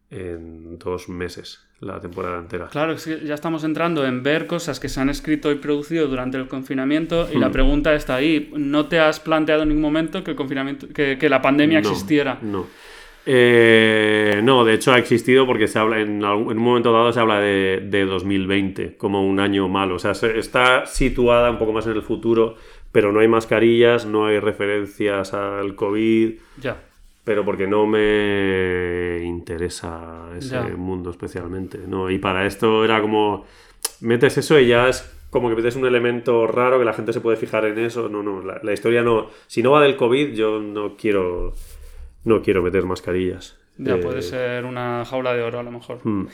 en 0.10 0.80
dos 0.80 1.10
meses, 1.10 1.68
la 1.82 2.00
temporada 2.02 2.40
entera. 2.40 2.68
Claro, 2.68 2.92
es 2.94 3.06
que 3.06 3.20
ya 3.26 3.34
estamos 3.36 3.64
entrando 3.64 4.06
en 4.06 4.22
ver 4.22 4.48
cosas 4.48 4.80
que 4.80 4.90
se 4.90 5.00
han 5.00 5.10
escrito 5.10 5.50
y 5.52 5.56
producido 5.56 6.08
durante 6.08 6.38
el 6.38 6.48
confinamiento 6.48 7.28
y 7.32 7.38
Hmm. 7.38 7.42
la 7.42 7.52
pregunta 7.52 7.94
está 7.94 8.16
ahí. 8.16 8.52
¿No 8.56 8.88
te 8.88 9.00
has 9.00 9.20
planteado 9.20 9.64
en 9.64 9.70
ningún 9.70 9.84
momento 9.84 10.24
que 10.24 10.32
el 10.32 10.38
confinamiento, 10.38 10.88
que, 10.94 11.18
que 11.18 11.30
la 11.30 11.42
pandemia 11.42 11.80
No, 11.82 11.90
existiera? 11.90 12.38
No. 12.42 12.68
Eh, 13.42 14.42
no, 14.44 14.66
de 14.66 14.74
hecho 14.74 14.92
ha 14.92 14.98
existido 14.98 15.46
porque 15.46 15.68
se 15.68 15.78
habla 15.80 16.00
en, 16.00 16.24
algún- 16.26 16.52
en 16.52 16.58
un 16.58 16.64
momento 16.64 16.92
dado 16.92 17.14
se 17.14 17.20
habla 17.20 17.40
de, 17.40 17.80
de 17.86 18.06
2020 18.06 18.98
como 18.98 19.26
un 19.26 19.40
año 19.40 19.68
malo. 19.70 19.96
O 19.96 20.00
sea, 20.00 20.14
se- 20.16 20.40
está 20.40 20.86
situada 20.86 21.52
un 21.52 21.58
poco 21.60 21.72
más 21.72 21.86
en 21.88 21.94
el 21.94 22.02
futuro, 22.02 22.56
pero 22.92 23.12
no 23.12 23.20
hay 23.20 23.28
mascarillas, 23.28 24.06
no 24.06 24.26
hay 24.26 24.40
referencias 24.40 25.34
al 25.34 25.76
COVID, 25.76 26.34
Ya. 26.62 26.78
Pero 27.24 27.46
porque 27.46 27.68
no 27.68 27.86
me 27.86 29.20
interesa 29.24 30.30
ese 30.38 30.56
Ya. 30.56 30.64
mundo 30.76 31.10
especialmente. 31.12 31.78
¿no? 31.88 32.10
Y 32.10 32.18
para 32.20 32.46
esto 32.46 32.84
era 32.84 33.02
como, 33.02 33.46
metes 34.02 34.38
eso 34.38 34.60
y 34.60 34.68
ya 34.68 34.90
es 34.90 35.16
como 35.30 35.50
que 35.50 35.56
metes 35.56 35.76
un 35.76 35.86
elemento 35.86 36.48
raro 36.48 36.80
que 36.80 36.86
la 36.86 36.94
gente 36.94 37.14
se 37.14 37.22
puede 37.22 37.38
fijar 37.38 37.66
en 37.66 37.78
eso. 37.80 38.10
No, 38.10 38.24
no, 38.24 38.42
la, 38.44 38.60
la 38.64 38.74
historia 38.74 39.04
no. 39.04 39.30
Si 39.48 39.62
no 39.62 39.72
va 39.72 39.82
del 39.84 39.96
COVID, 39.96 40.34
yo 40.34 40.60
no 40.60 40.96
quiero, 40.98 41.54
no 42.24 42.42
quiero 42.42 42.64
meter 42.64 42.86
mascarillas. 42.86 43.56
Ya 43.78 43.96
Eh, 43.96 43.98
puede 44.00 44.22
ser 44.24 44.66
una 44.66 45.06
jaula 45.06 45.34
de 45.34 45.44
oro 45.44 45.60
a 45.60 45.64
lo 45.64 45.72
mejor. 45.72 46.00
mm. 46.04 46.28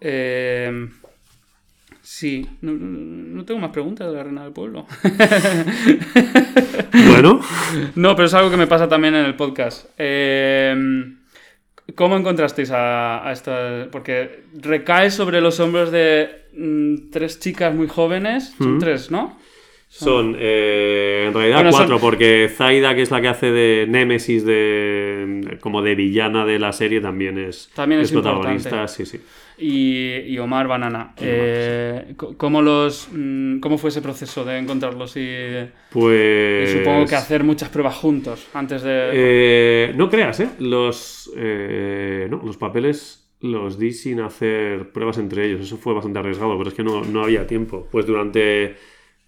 Eh, 0.00 0.88
sí, 2.12 2.44
no, 2.62 2.72
no- 2.72 3.44
tengo 3.44 3.60
más 3.60 3.70
preguntas 3.70 4.08
de 4.08 4.16
la 4.16 4.24
reina 4.24 4.42
del 4.42 4.52
pueblo. 4.52 4.84
Bueno, 7.10 7.40
No, 7.94 8.16
pero 8.16 8.26
es 8.26 8.34
algo 8.34 8.50
que 8.50 8.56
me 8.56 8.66
pasa 8.66 8.88
también 8.88 9.14
en 9.14 9.24
el 9.24 9.34
podcast. 9.36 9.86
Eh, 9.98 10.74
¿Cómo 11.94 12.16
encontrasteis 12.16 12.70
a, 12.70 13.26
a 13.28 13.32
esta...? 13.32 13.88
Porque 13.90 14.44
recae 14.60 15.10
sobre 15.10 15.40
los 15.40 15.58
hombros 15.60 15.90
de 15.90 16.46
mm, 16.56 17.10
tres 17.10 17.38
chicas 17.40 17.74
muy 17.74 17.86
jóvenes. 17.88 18.54
Son 18.58 18.76
Mm. 18.76 18.78
tres, 18.80 19.10
¿no? 19.10 19.38
son 19.92 20.36
eh, 20.38 21.24
en 21.26 21.34
realidad 21.34 21.56
Bueno, 21.56 21.72
son- 21.72 21.80
cuatro, 21.80 21.98
porque 21.98 22.48
Zaida, 22.48 22.94
que 22.94 23.02
es 23.02 23.10
la 23.10 23.20
que 23.20 23.26
hace 23.26 23.50
de 23.50 23.86
Némesis, 23.88 24.44
de, 24.44 25.58
como 25.60 25.82
de 25.82 25.96
villana 25.96 26.46
de 26.46 26.60
la 26.60 26.72
serie, 26.72 27.00
también 27.00 27.38
es, 27.38 27.70
También 27.74 28.00
es 28.00 28.12
protagonista. 28.12 28.86
Sí, 28.86 29.04
sí. 29.04 29.20
Y, 29.60 30.14
y 30.26 30.38
Omar 30.38 30.66
Banana. 30.68 31.12
Eh, 31.18 32.14
¿cómo, 32.36 32.62
los, 32.62 33.08
mm, 33.12 33.60
¿Cómo 33.60 33.76
fue 33.78 33.90
ese 33.90 34.00
proceso 34.00 34.44
de 34.44 34.58
encontrarlos? 34.58 35.16
Y, 35.16 35.20
y 35.20 35.68
Pues. 35.90 36.72
supongo 36.72 37.06
que 37.06 37.14
hacer 37.16 37.44
muchas 37.44 37.68
pruebas 37.68 37.96
juntos 37.96 38.46
antes 38.54 38.82
de... 38.82 39.10
Eh, 39.12 39.92
no 39.96 40.08
creas, 40.08 40.40
¿eh? 40.40 40.48
Los, 40.58 41.30
eh, 41.36 42.26
no, 42.30 42.42
los 42.44 42.56
papeles 42.56 43.30
los 43.40 43.78
di 43.78 43.92
sin 43.92 44.20
hacer 44.20 44.92
pruebas 44.92 45.18
entre 45.18 45.46
ellos. 45.46 45.60
Eso 45.60 45.76
fue 45.78 45.94
bastante 45.94 46.18
arriesgado, 46.18 46.56
pero 46.58 46.68
es 46.70 46.74
que 46.74 46.84
no, 46.84 47.02
no 47.04 47.22
había 47.22 47.46
tiempo. 47.46 47.86
Pues 47.90 48.06
durante. 48.06 48.76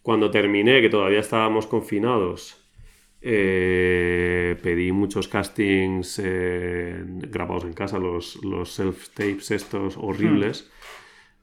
Cuando 0.02 0.32
terminé, 0.32 0.80
que 0.80 0.88
todavía 0.88 1.20
estábamos 1.20 1.68
confinados, 1.68 2.61
eh, 3.24 4.58
pedí 4.60 4.90
muchos 4.90 5.28
castings 5.28 6.20
eh, 6.22 7.04
grabados 7.06 7.64
en 7.64 7.72
casa, 7.72 7.98
los, 7.98 8.44
los 8.44 8.76
self-tapes 8.78 9.52
estos 9.52 9.96
horribles. 9.96 10.68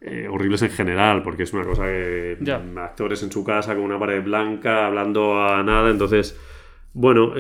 Eh, 0.02 0.28
horribles 0.30 0.62
en 0.62 0.70
general, 0.70 1.24
porque 1.24 1.44
es 1.44 1.54
una 1.54 1.64
cosa 1.66 1.84
que 1.84 2.38
actores 2.78 3.22
en 3.24 3.32
su 3.32 3.44
casa 3.44 3.76
con 3.76 3.84
una 3.84 4.00
pared 4.00 4.24
blanca, 4.24 4.88
hablando 4.88 5.42
a 5.42 5.62
nada, 5.62 5.90
entonces, 5.90 6.40
bueno, 6.94 7.34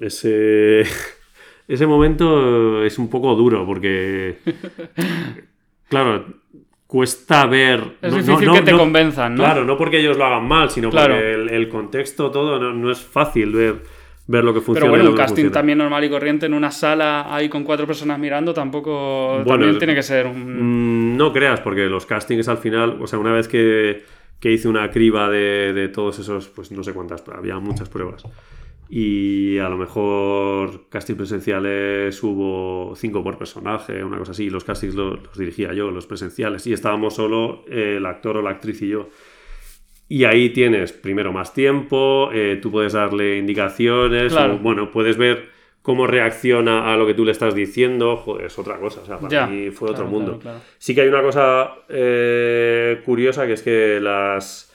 ese, 0.00 0.84
ese 1.68 1.86
momento 1.86 2.84
es 2.84 2.98
un 2.98 3.10
poco 3.10 3.34
duro, 3.34 3.66
porque, 3.66 4.38
claro, 5.88 6.26
cuesta 6.92 7.46
ver... 7.46 7.80
es 8.02 8.12
no- 8.12 8.18
no- 8.18 8.22
difícil 8.22 8.46
no- 8.48 8.52
que 8.54 8.60
te 8.60 8.72
no- 8.72 8.78
convenzan, 8.78 9.34
¿no? 9.34 9.44
Claro, 9.44 9.64
no 9.64 9.78
porque 9.78 9.98
ellos 9.98 10.18
lo 10.18 10.26
hagan 10.26 10.46
mal, 10.46 10.68
sino 10.68 10.90
Claro. 10.90 11.14
porque 11.14 11.32
el, 11.32 11.48
el 11.48 11.68
contexto 11.70 12.30
todo 12.30 12.58
no, 12.60 12.74
no 12.74 12.90
es 12.90 13.00
fácil 13.00 13.50
ver, 13.54 13.76
ver 14.26 14.44
lo 14.44 14.52
que 14.52 14.60
funciona. 14.60 14.80
Pero 14.80 14.90
bueno, 14.90 15.04
un 15.06 15.10
no 15.12 15.16
casting 15.16 15.34
funciona. 15.44 15.52
también 15.54 15.78
normal 15.78 16.04
y 16.04 16.10
corriente 16.10 16.44
en 16.44 16.52
una 16.52 16.70
sala 16.70 17.34
ahí 17.34 17.48
con 17.48 17.64
cuatro 17.64 17.86
personas 17.86 18.18
mirando 18.18 18.52
tampoco... 18.52 19.36
Bueno, 19.36 19.46
también 19.46 19.78
tiene 19.78 19.94
que 19.94 20.02
ser 20.02 20.26
un... 20.26 21.12
Mm, 21.14 21.16
No 21.16 21.32
creas, 21.32 21.60
porque 21.60 21.86
los 21.86 22.04
castings 22.04 22.46
al 22.48 22.58
final, 22.58 22.98
o 23.00 23.06
sea, 23.06 23.18
una 23.18 23.32
vez 23.32 23.48
que, 23.48 24.04
que 24.38 24.52
hice 24.52 24.68
una 24.68 24.90
criba 24.90 25.30
de, 25.30 25.72
de 25.72 25.88
todos 25.88 26.18
esos, 26.18 26.48
pues 26.48 26.70
no 26.72 26.82
sé 26.84 26.92
cuántas, 26.92 27.24
había 27.34 27.58
muchas 27.58 27.88
pruebas. 27.88 28.22
Y 28.94 29.56
a 29.58 29.70
lo 29.70 29.78
mejor 29.78 30.90
castings 30.90 31.16
presenciales 31.16 32.22
hubo 32.22 32.94
cinco 32.94 33.24
por 33.24 33.38
personaje, 33.38 34.04
una 34.04 34.18
cosa 34.18 34.32
así. 34.32 34.50
Los 34.50 34.64
castings 34.64 34.94
lo- 34.94 35.16
los, 35.16 35.38
dirigía 35.38 35.72
yo, 35.72 35.90
los 35.90 36.06
presenciales. 36.06 36.66
Y 36.66 36.74
estábamos 36.74 37.14
solo 37.14 37.64
eh, 37.70 37.94
el 37.96 38.04
actor 38.04 38.36
o 38.36 38.42
la 38.42 38.50
actriz 38.50 38.82
y 38.82 38.88
yo. 38.88 39.08
Y 40.10 40.24
ahí 40.24 40.50
tienes 40.50 40.92
primero 40.92 41.32
más 41.32 41.54
tiempo, 41.54 42.28
eh, 42.34 42.58
tú 42.60 42.70
puedes 42.70 42.92
darle 42.92 43.38
indicaciones, 43.38 44.30
Claro. 44.34 44.56
o, 44.56 44.58
bueno, 44.58 44.90
puedes 44.90 45.16
ver 45.16 45.48
cómo 45.80 46.06
reacciona 46.06 46.92
a 46.92 46.96
lo 46.98 47.06
que 47.06 47.14
tú 47.14 47.24
le 47.24 47.32
estás 47.32 47.54
diciendo. 47.54 48.16
Joder, 48.18 48.44
es 48.48 48.58
otra 48.58 48.76
cosa, 48.78 49.00
o 49.00 49.06
sea, 49.06 49.16
para 49.16 49.30
Ya, 49.30 49.46
mí 49.46 49.70
fue 49.70 49.88
otro 49.88 50.04
claro, 50.04 50.10
mundo. 50.10 50.38
claro, 50.38 50.58
claro. 50.58 50.74
Sí 50.76 50.94
que 50.94 51.00
hay 51.00 51.08
una 51.08 51.22
cosa 51.22 51.76
eh, 51.88 53.00
curiosa, 53.06 53.46
que 53.46 53.54
es 53.54 53.62
que 53.62 54.00
las 54.02 54.68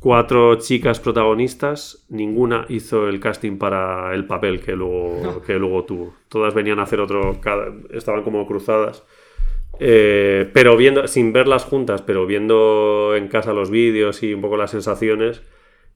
cuatro 0.00 0.56
chicas 0.56 1.00
protagonistas, 1.00 2.04
ninguna 2.08 2.66
hizo 2.68 3.08
el 3.08 3.20
casting 3.20 3.58
para 3.58 4.14
el 4.14 4.26
papel 4.26 4.60
que 4.60 4.72
luego, 4.76 5.42
que 5.46 5.54
luego 5.58 5.84
tuvo. 5.84 6.14
Todas 6.28 6.54
venían 6.54 6.78
a 6.78 6.82
hacer 6.84 7.00
otro, 7.00 7.40
cada- 7.40 7.72
estaban 7.92 8.22
como 8.22 8.46
cruzadas. 8.46 9.02
Eh, 9.80 10.50
pero 10.52 10.76
viendo, 10.76 11.06
sin 11.06 11.32
verlas 11.32 11.64
juntas, 11.64 12.02
pero 12.02 12.26
viendo 12.26 13.14
en 13.16 13.28
casa 13.28 13.52
los 13.52 13.70
vídeos 13.70 14.22
y 14.22 14.34
un 14.34 14.40
poco 14.40 14.56
las 14.56 14.70
sensaciones, 14.72 15.42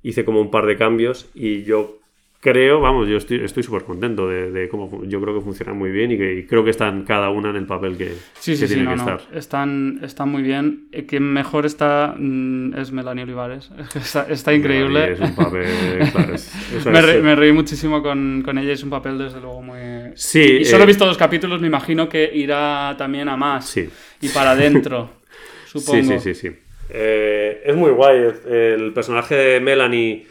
hice 0.03 0.25
como 0.25 0.41
un 0.41 0.51
par 0.51 0.67
de 0.67 0.77
cambios 0.77 1.29
y 1.35 1.63
yo 1.65 1.99
creo, 2.43 2.81
vamos, 2.81 3.09
yo 3.09 3.17
estoy 3.19 3.45
estoy 3.45 3.63
súper 3.63 3.85
contento 3.85 4.29
de, 4.29 4.51
de 4.51 4.69
cómo 4.69 5.05
yo 5.05 5.21
creo 5.23 5.33
que 5.37 5.41
funciona 5.43 5.73
muy 5.73 5.93
bien 5.93 6.11
y 6.11 6.19
que 6.19 6.35
y 6.41 6.45
creo 6.45 6.65
que 6.65 6.71
están 6.71 7.05
cada 7.05 7.31
una 7.31 7.51
en 7.51 7.57
el 7.57 7.67
papel 7.67 7.97
que, 7.97 8.09
Sí, 8.35 8.53
que 8.53 8.57
sí, 8.57 8.67
sí, 8.67 8.75
tiene 8.75 8.83
no, 8.85 8.91
que 8.91 8.97
no. 8.97 9.17
estar. 9.17 9.39
Están, 9.39 10.01
están 10.03 10.29
muy 10.29 10.43
bien. 10.43 10.89
Eh, 10.91 11.07
Quien 11.07 11.23
mejor 11.23 11.65
está 11.67 12.17
mm, 12.19 12.75
es 12.75 12.91
Melanie 12.91 13.23
Olivares. 13.23 13.71
Está, 13.95 14.27
está 14.29 14.53
increíble. 14.53 15.13
Es 15.13 15.21
un 15.21 15.35
papel, 15.37 15.67
claro, 16.13 16.35
es- 16.35 16.53
me, 16.85 16.99
es- 16.99 17.07
re- 17.07 17.23
me 17.23 17.37
reí 17.37 17.53
muchísimo 17.53 18.03
con, 18.03 18.43
con 18.45 18.59
ella. 18.59 18.73
Es 18.73 18.83
un 18.83 18.91
papel, 18.91 19.19
desde 19.19 19.41
luego, 19.41 19.63
muy. 19.63 19.79
Sí, 20.17 20.59
Y 20.63 20.65
solo 20.65 20.83
eh, 20.83 20.85
he 20.85 20.87
visto 20.89 21.07
dos 21.07 21.17
capítulos, 21.17 21.61
me 21.61 21.69
imagino 21.69 22.09
que 22.09 22.29
irá 22.35 22.97
también 22.99 23.29
a 23.29 23.37
más. 23.37 23.69
Sí. 23.69 23.89
Y 24.21 24.29
para 24.31 24.51
adentro, 24.51 25.11
supongo. 25.67 26.03
Sí, 26.03 26.09
sí, 26.19 26.35
sí, 26.35 26.35
sí. 26.35 26.57
Eh, 26.91 27.63
es 27.65 27.77
muy 27.77 27.91
guay. 27.93 28.19
El 28.51 28.93
personaje 28.93 29.35
de 29.37 29.61
Melanie, 29.61 30.27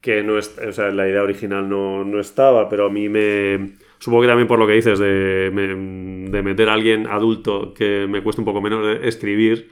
que 0.00 0.22
no 0.22 0.38
es, 0.38 0.56
o 0.58 0.72
sea, 0.72 0.90
la 0.90 1.08
idea 1.08 1.22
original 1.22 1.68
no, 1.68 2.04
no 2.04 2.20
estaba, 2.20 2.68
pero 2.68 2.86
a 2.86 2.90
mí 2.90 3.08
me. 3.08 3.72
Supongo 3.98 4.22
que 4.22 4.28
también 4.28 4.48
por 4.48 4.58
lo 4.58 4.66
que 4.66 4.72
dices 4.74 4.98
de, 4.98 5.50
me- 5.52 6.30
de 6.30 6.42
meter 6.42 6.68
a 6.70 6.72
alguien 6.74 7.06
adulto 7.06 7.74
que 7.74 8.06
me 8.08 8.22
cuesta 8.22 8.40
un 8.40 8.46
poco 8.46 8.60
menos 8.62 8.98
escribir. 9.02 9.70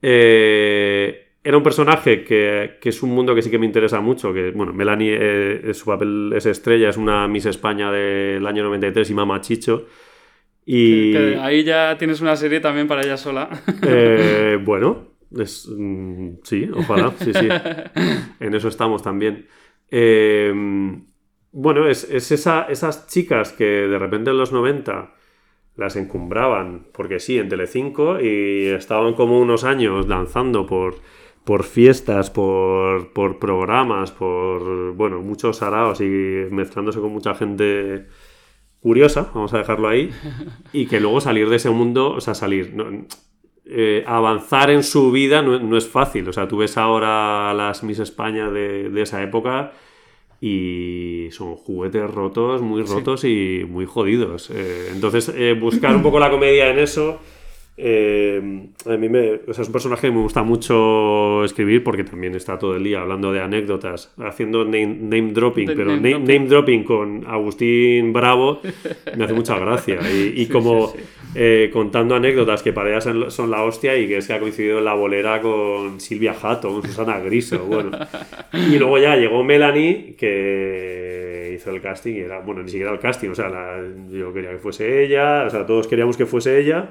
Eh, 0.00 1.28
era 1.44 1.56
un 1.56 1.62
personaje 1.62 2.24
que, 2.24 2.78
que, 2.80 2.88
es 2.88 3.02
un 3.02 3.10
mundo 3.10 3.34
que 3.34 3.42
sí 3.42 3.50
que 3.50 3.58
me 3.58 3.66
interesa 3.66 4.00
mucho. 4.00 4.32
Que, 4.32 4.52
bueno, 4.52 4.72
Melanie, 4.72 5.16
eh, 5.20 5.74
su 5.74 5.86
papel 5.86 6.32
es 6.36 6.46
estrella, 6.46 6.88
es 6.88 6.96
una 6.96 7.26
Miss 7.28 7.46
España 7.46 7.90
del 7.90 8.46
año 8.46 8.62
93 8.64 9.10
y 9.10 9.14
Mama 9.14 9.40
Chicho. 9.40 9.86
Y... 10.64 11.12
Que 11.12 11.38
ahí 11.40 11.64
ya 11.64 11.96
tienes 11.98 12.20
una 12.20 12.36
serie 12.36 12.60
también 12.60 12.86
para 12.86 13.02
ella 13.02 13.16
sola. 13.16 13.50
Eh, 13.82 14.58
bueno, 14.64 15.11
es, 15.38 15.68
mm, 15.68 16.34
sí, 16.42 16.68
ojalá, 16.74 17.12
sí, 17.18 17.32
sí. 17.32 17.48
En 18.40 18.54
eso 18.54 18.68
estamos 18.68 19.02
también. 19.02 19.46
Eh, 19.90 20.52
bueno, 21.52 21.86
es, 21.86 22.04
es 22.10 22.32
esa, 22.32 22.62
esas 22.62 23.06
chicas 23.08 23.52
que 23.52 23.64
de 23.64 23.98
repente 23.98 24.30
en 24.30 24.38
los 24.38 24.52
90 24.52 25.14
las 25.76 25.96
encumbraban, 25.96 26.86
porque 26.92 27.18
sí, 27.18 27.38
en 27.38 27.48
Telecinco, 27.48 28.20
y 28.20 28.66
estaban 28.66 29.14
como 29.14 29.40
unos 29.40 29.64
años 29.64 30.08
lanzando 30.08 30.66
por, 30.66 30.96
por 31.44 31.64
fiestas, 31.64 32.30
por, 32.30 33.12
por 33.12 33.38
programas, 33.38 34.10
por, 34.12 34.94
bueno, 34.94 35.20
muchos 35.20 35.62
araos 35.62 36.00
y 36.00 36.04
mezclándose 36.50 37.00
con 37.00 37.12
mucha 37.12 37.34
gente 37.34 38.06
curiosa, 38.80 39.30
vamos 39.34 39.54
a 39.54 39.58
dejarlo 39.58 39.88
ahí, 39.88 40.10
y 40.72 40.86
que 40.86 41.00
luego 41.00 41.20
salir 41.20 41.48
de 41.48 41.56
ese 41.56 41.70
mundo, 41.70 42.12
o 42.12 42.20
sea, 42.20 42.34
salir, 42.34 42.74
no, 42.74 43.06
eh, 43.64 44.04
avanzar 44.06 44.70
en 44.70 44.82
su 44.82 45.12
vida 45.12 45.42
no, 45.42 45.58
no, 45.58 45.76
es 45.76 45.88
fácil, 45.88 46.28
o 46.28 46.32
sea, 46.32 46.48
tú 46.48 46.58
ves 46.58 46.76
ahora 46.76 47.54
las 47.54 47.82
Miss 47.82 48.00
España 48.00 48.50
de, 48.50 48.90
de 48.90 49.02
esa 49.02 49.22
época 49.22 49.72
y 50.44 51.28
son 51.30 51.54
juguetes 51.54 52.10
rotos, 52.10 52.62
muy 52.62 52.82
rotos 52.82 53.20
sí. 53.20 53.60
y 53.60 53.64
muy 53.64 53.86
jodidos. 53.86 54.50
Eh, 54.50 54.88
entonces, 54.92 55.32
eh, 55.36 55.56
buscar 55.58 55.94
un 55.94 56.02
poco 56.02 56.18
la 56.18 56.30
comedia 56.30 56.68
en 56.68 56.80
eso 56.80 57.20
eh, 57.76 58.68
a 58.84 58.96
mí 58.96 59.08
me, 59.08 59.40
o 59.48 59.54
sea, 59.54 59.62
es 59.62 59.68
un 59.68 59.72
personaje 59.72 60.08
que 60.08 60.12
me 60.12 60.20
gusta 60.20 60.42
mucho 60.42 61.42
escribir 61.44 61.82
porque 61.82 62.04
también 62.04 62.34
está 62.34 62.58
todo 62.58 62.76
el 62.76 62.84
día 62.84 63.00
hablando 63.00 63.32
de 63.32 63.40
anécdotas, 63.40 64.12
haciendo 64.18 64.64
name, 64.64 64.86
name 64.86 65.32
dropping, 65.32 65.68
de 65.68 65.74
pero 65.76 65.96
name, 65.96 66.10
name, 66.10 66.18
dropping. 66.18 66.34
name, 66.34 66.48
dropping. 66.48 66.84
con 66.84 67.26
Agustín 67.26 68.12
Bravo 68.12 68.60
me 69.16 69.24
hace 69.24 69.32
mucha 69.34 69.58
gracia. 69.58 69.98
Y, 70.12 70.40
y 70.40 70.44
sí, 70.46 70.52
como 70.52 70.88
sí, 70.88 70.98
sí. 70.98 71.04
Eh, 71.34 71.70
contando 71.72 72.14
anécdotas 72.14 72.62
que 72.62 72.74
para 72.74 72.90
ella 72.90 73.00
son 73.30 73.50
la 73.50 73.62
hostia 73.62 73.96
y 73.96 74.06
que 74.06 74.18
es 74.18 74.26
que 74.26 74.34
ha 74.34 74.38
coincidido 74.38 74.78
en 74.78 74.84
la 74.84 74.92
bolera 74.92 75.40
con 75.40 75.98
Silvia 75.98 76.34
Jato, 76.34 76.68
con 76.68 76.82
Susana 76.82 77.20
Griso. 77.20 77.64
Bueno. 77.64 77.90
Y 78.52 78.78
luego 78.78 78.98
ya 78.98 79.16
llegó 79.16 79.42
Melanie, 79.42 80.14
que 80.18 81.54
hizo 81.56 81.70
el 81.70 81.80
casting 81.80 82.16
y 82.16 82.20
era, 82.20 82.40
bueno, 82.40 82.62
ni 82.62 82.68
siquiera 82.68 82.92
el 82.92 82.98
casting, 82.98 83.30
o 83.30 83.34
sea, 83.34 83.48
la, 83.48 83.82
yo 84.10 84.32
quería 84.32 84.50
que 84.50 84.58
fuese 84.58 85.04
ella, 85.04 85.44
o 85.46 85.50
sea, 85.50 85.64
todos 85.64 85.88
queríamos 85.88 86.18
que 86.18 86.26
fuese 86.26 86.60
ella 86.60 86.90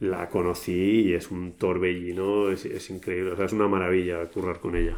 la 0.00 0.28
conocí 0.28 1.02
y 1.06 1.12
es 1.14 1.30
un 1.30 1.52
torbellino, 1.52 2.50
es, 2.50 2.64
es, 2.64 2.90
increíble, 2.90 3.32
o 3.32 3.36
sea, 3.36 3.46
es 3.46 3.52
una 3.52 3.68
maravilla 3.68 4.24
currar 4.26 4.60
con 4.60 4.76
ella. 4.76 4.96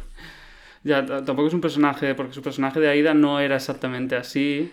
Ya, 0.83 1.05
tampoco 1.05 1.47
es 1.47 1.53
un 1.53 1.61
personaje, 1.61 2.15
porque 2.15 2.33
su 2.33 2.41
personaje 2.41 2.79
de 2.79 2.89
Aida 2.89 3.13
no 3.13 3.39
era 3.39 3.55
exactamente 3.55 4.15
así. 4.15 4.71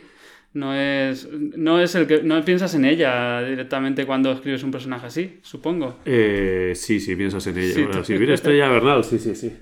No 0.54 0.74
es, 0.74 1.28
no 1.30 1.78
es 1.78 1.94
el 1.94 2.06
que. 2.06 2.22
No 2.22 2.42
piensas 2.42 2.74
en 2.74 2.86
ella 2.86 3.42
directamente 3.42 4.06
cuando 4.06 4.32
escribes 4.32 4.62
un 4.62 4.70
personaje 4.70 5.06
así, 5.06 5.38
supongo. 5.42 5.98
Eh, 6.06 6.72
sí, 6.74 7.00
sí, 7.00 7.14
piensas 7.16 7.46
en 7.48 7.58
ella. 7.58 7.74
Sí, 8.02 8.16
bueno, 8.16 8.32
Estrella 8.32 8.68
Bernal, 8.70 9.04
sí, 9.04 9.18
sí, 9.18 9.34
sí. 9.34 9.52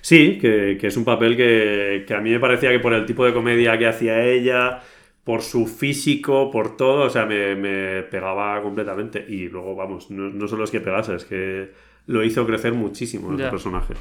Sí, 0.00 0.38
que, 0.40 0.78
que 0.80 0.86
es 0.86 0.96
un 0.96 1.04
papel 1.04 1.36
que, 1.36 2.04
que 2.06 2.14
a 2.14 2.20
mí 2.20 2.30
me 2.30 2.40
parecía 2.40 2.70
que 2.70 2.78
por 2.78 2.94
el 2.94 3.04
tipo 3.04 3.24
de 3.26 3.34
comedia 3.34 3.76
que 3.78 3.86
hacía 3.86 4.24
ella, 4.24 4.80
por 5.28 5.42
su 5.42 5.66
físico, 5.66 6.50
por 6.50 6.74
todo, 6.74 7.04
o 7.04 7.10
sea, 7.10 7.26
me, 7.26 7.54
me 7.54 8.02
pegaba 8.04 8.62
completamente. 8.62 9.22
Y 9.28 9.50
luego, 9.50 9.76
vamos, 9.76 10.10
no, 10.10 10.30
no, 10.30 10.48
solo 10.48 10.64
es 10.64 10.70
que 10.70 10.80
pegase, 10.80 11.16
es 11.16 11.26
que 11.26 11.70
lo 12.06 12.24
hizo 12.24 12.46
crecer 12.46 12.72
muchísimo 12.72 13.30
el 13.32 13.50
personaje. 13.50 13.92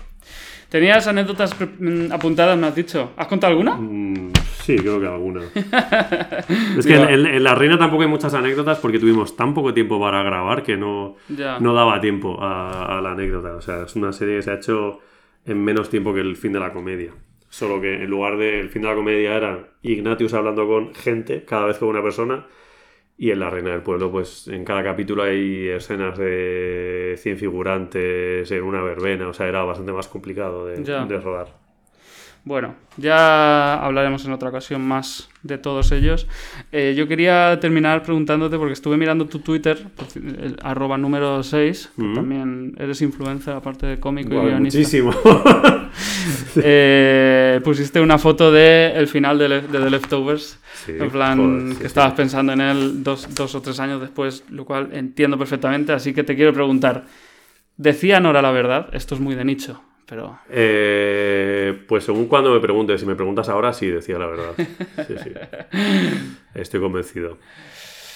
¿Tenías 0.69 1.05
anécdotas 1.05 1.53
mm, 1.59 2.13
apuntadas, 2.13 2.57
me 2.57 2.67
has 2.67 2.75
dicho? 2.75 3.11
¿Has 3.17 3.27
contado 3.27 3.51
alguna? 3.51 3.75
Mm, 3.75 4.31
sí, 4.61 4.77
creo 4.77 5.01
que 5.01 5.07
alguna. 5.07 5.41
es 6.77 6.87
que 6.87 6.95
en, 6.95 7.25
en, 7.25 7.43
La 7.43 7.55
Reina 7.55 7.77
tampoco 7.77 8.03
hay 8.03 8.09
muchas 8.09 8.33
anécdotas 8.33 8.79
porque 8.79 8.97
tuvimos 8.97 9.35
tan 9.35 9.53
poco 9.53 9.73
tiempo 9.73 9.99
para 9.99 10.23
grabar 10.23 10.63
que 10.63 10.77
no, 10.77 11.17
no 11.27 11.73
daba 11.73 11.99
tiempo 11.99 12.41
a, 12.41 12.99
a 12.99 13.01
la 13.01 13.11
anécdota. 13.11 13.53
O 13.55 13.61
sea, 13.61 13.83
es 13.83 13.97
una 13.97 14.13
serie 14.13 14.37
que 14.37 14.43
se 14.43 14.51
ha 14.51 14.53
hecho 14.53 15.01
en 15.43 15.61
menos 15.61 15.89
tiempo 15.89 16.13
que 16.13 16.21
el 16.21 16.37
fin 16.37 16.53
de 16.53 16.61
la 16.61 16.71
comedia. 16.71 17.11
Solo 17.57 17.81
que 17.81 18.03
en 18.03 18.07
lugar 18.07 18.37
del 18.37 18.69
fin 18.69 18.83
de 18.83 18.87
la 18.87 18.93
comedia 18.93 19.35
era 19.35 19.69
Ignatius 19.81 20.35
hablando 20.35 20.67
con 20.67 20.93
gente, 20.93 21.43
cada 21.43 21.65
vez 21.65 21.79
con 21.79 21.89
una 21.89 22.03
persona, 22.03 22.45
y 23.17 23.31
en 23.31 23.39
La 23.39 23.49
Reina 23.49 23.71
del 23.71 23.81
Pueblo, 23.81 24.11
pues 24.11 24.47
en 24.47 24.63
cada 24.63 24.83
capítulo 24.83 25.23
hay 25.23 25.69
escenas 25.69 26.19
de 26.19 27.15
100 27.17 27.37
figurantes 27.39 28.51
en 28.51 28.61
una 28.61 28.83
verbena, 28.83 29.27
o 29.27 29.33
sea, 29.33 29.47
era 29.47 29.63
bastante 29.63 29.91
más 29.91 30.07
complicado 30.07 30.67
de, 30.67 30.83
de 30.83 31.19
rodar. 31.19 31.66
Bueno, 32.47 32.75
ya 32.95 33.73
hablaremos 33.73 34.23
en 34.23 34.31
otra 34.31 34.47
ocasión 34.47 34.81
más 34.81 35.27
de 35.43 35.57
todos 35.57 35.91
ellos. 35.91 36.27
Eh, 36.71 36.95
yo 36.97 37.05
quería 37.05 37.59
terminar 37.59 38.03
preguntándote, 38.03 38.57
porque 38.57 38.71
estuve 38.71 38.95
mirando 38.95 39.25
tu 39.25 39.39
Twitter, 39.39 39.77
el, 40.15 40.55
arroba 40.63 40.97
número 40.97 41.43
6, 41.43 41.91
que 41.93 42.01
mm 42.01 42.05
-hmm. 42.05 42.15
también 42.15 42.75
eres 42.79 43.01
influencer, 43.01 43.53
aparte 43.53 43.85
de 43.85 43.99
cómico 43.99 44.33
y 44.33 44.45
guionista. 44.47 44.79
Muchísimo. 44.79 45.11
eh, 46.55 47.59
pusiste 47.65 47.99
una 47.99 48.17
foto 48.17 48.49
de 48.49 49.05
final 49.11 49.37
de, 49.37 49.49
de, 49.49 49.61
The 49.67 49.89
Leftovers, 49.89 50.57
sí, 50.85 50.93
en 50.97 51.09
plan 51.09 51.37
joder, 51.37 51.73
sí, 51.73 51.81
que 51.81 51.87
estabas 51.87 52.11
sí. 52.11 52.17
pensando 52.17 52.53
en 52.53 52.61
él 52.61 53.03
dos, 53.03 53.27
dos 53.35 53.55
o 53.55 53.61
tres 53.61 53.77
años 53.81 53.99
después, 53.99 54.45
lo 54.49 54.63
cual 54.63 54.91
entiendo 54.93 55.37
perfectamente, 55.37 55.91
así 55.91 56.13
que 56.13 56.23
te 56.23 56.33
quiero 56.37 56.53
preguntar, 56.53 57.03
¿decía 57.75 58.21
Nora 58.21 58.41
la 58.41 58.51
verdad? 58.51 58.87
Esto 58.93 59.15
es 59.15 59.21
muy 59.21 59.35
de 59.35 59.43
nicho. 59.43 59.81
Pero... 60.07 60.39
Eh, 60.49 61.77
pues 61.87 62.05
según 62.05 62.27
cuando 62.27 62.53
me 62.53 62.59
preguntes, 62.59 62.99
si 63.01 63.05
me 63.05 63.15
preguntas 63.15 63.49
ahora, 63.49 63.73
sí, 63.73 63.87
decía 63.87 64.17
la 64.17 64.27
verdad. 64.27 64.53
Sí, 65.07 65.15
sí. 65.23 65.31
Estoy 66.55 66.79
convencido. 66.79 67.37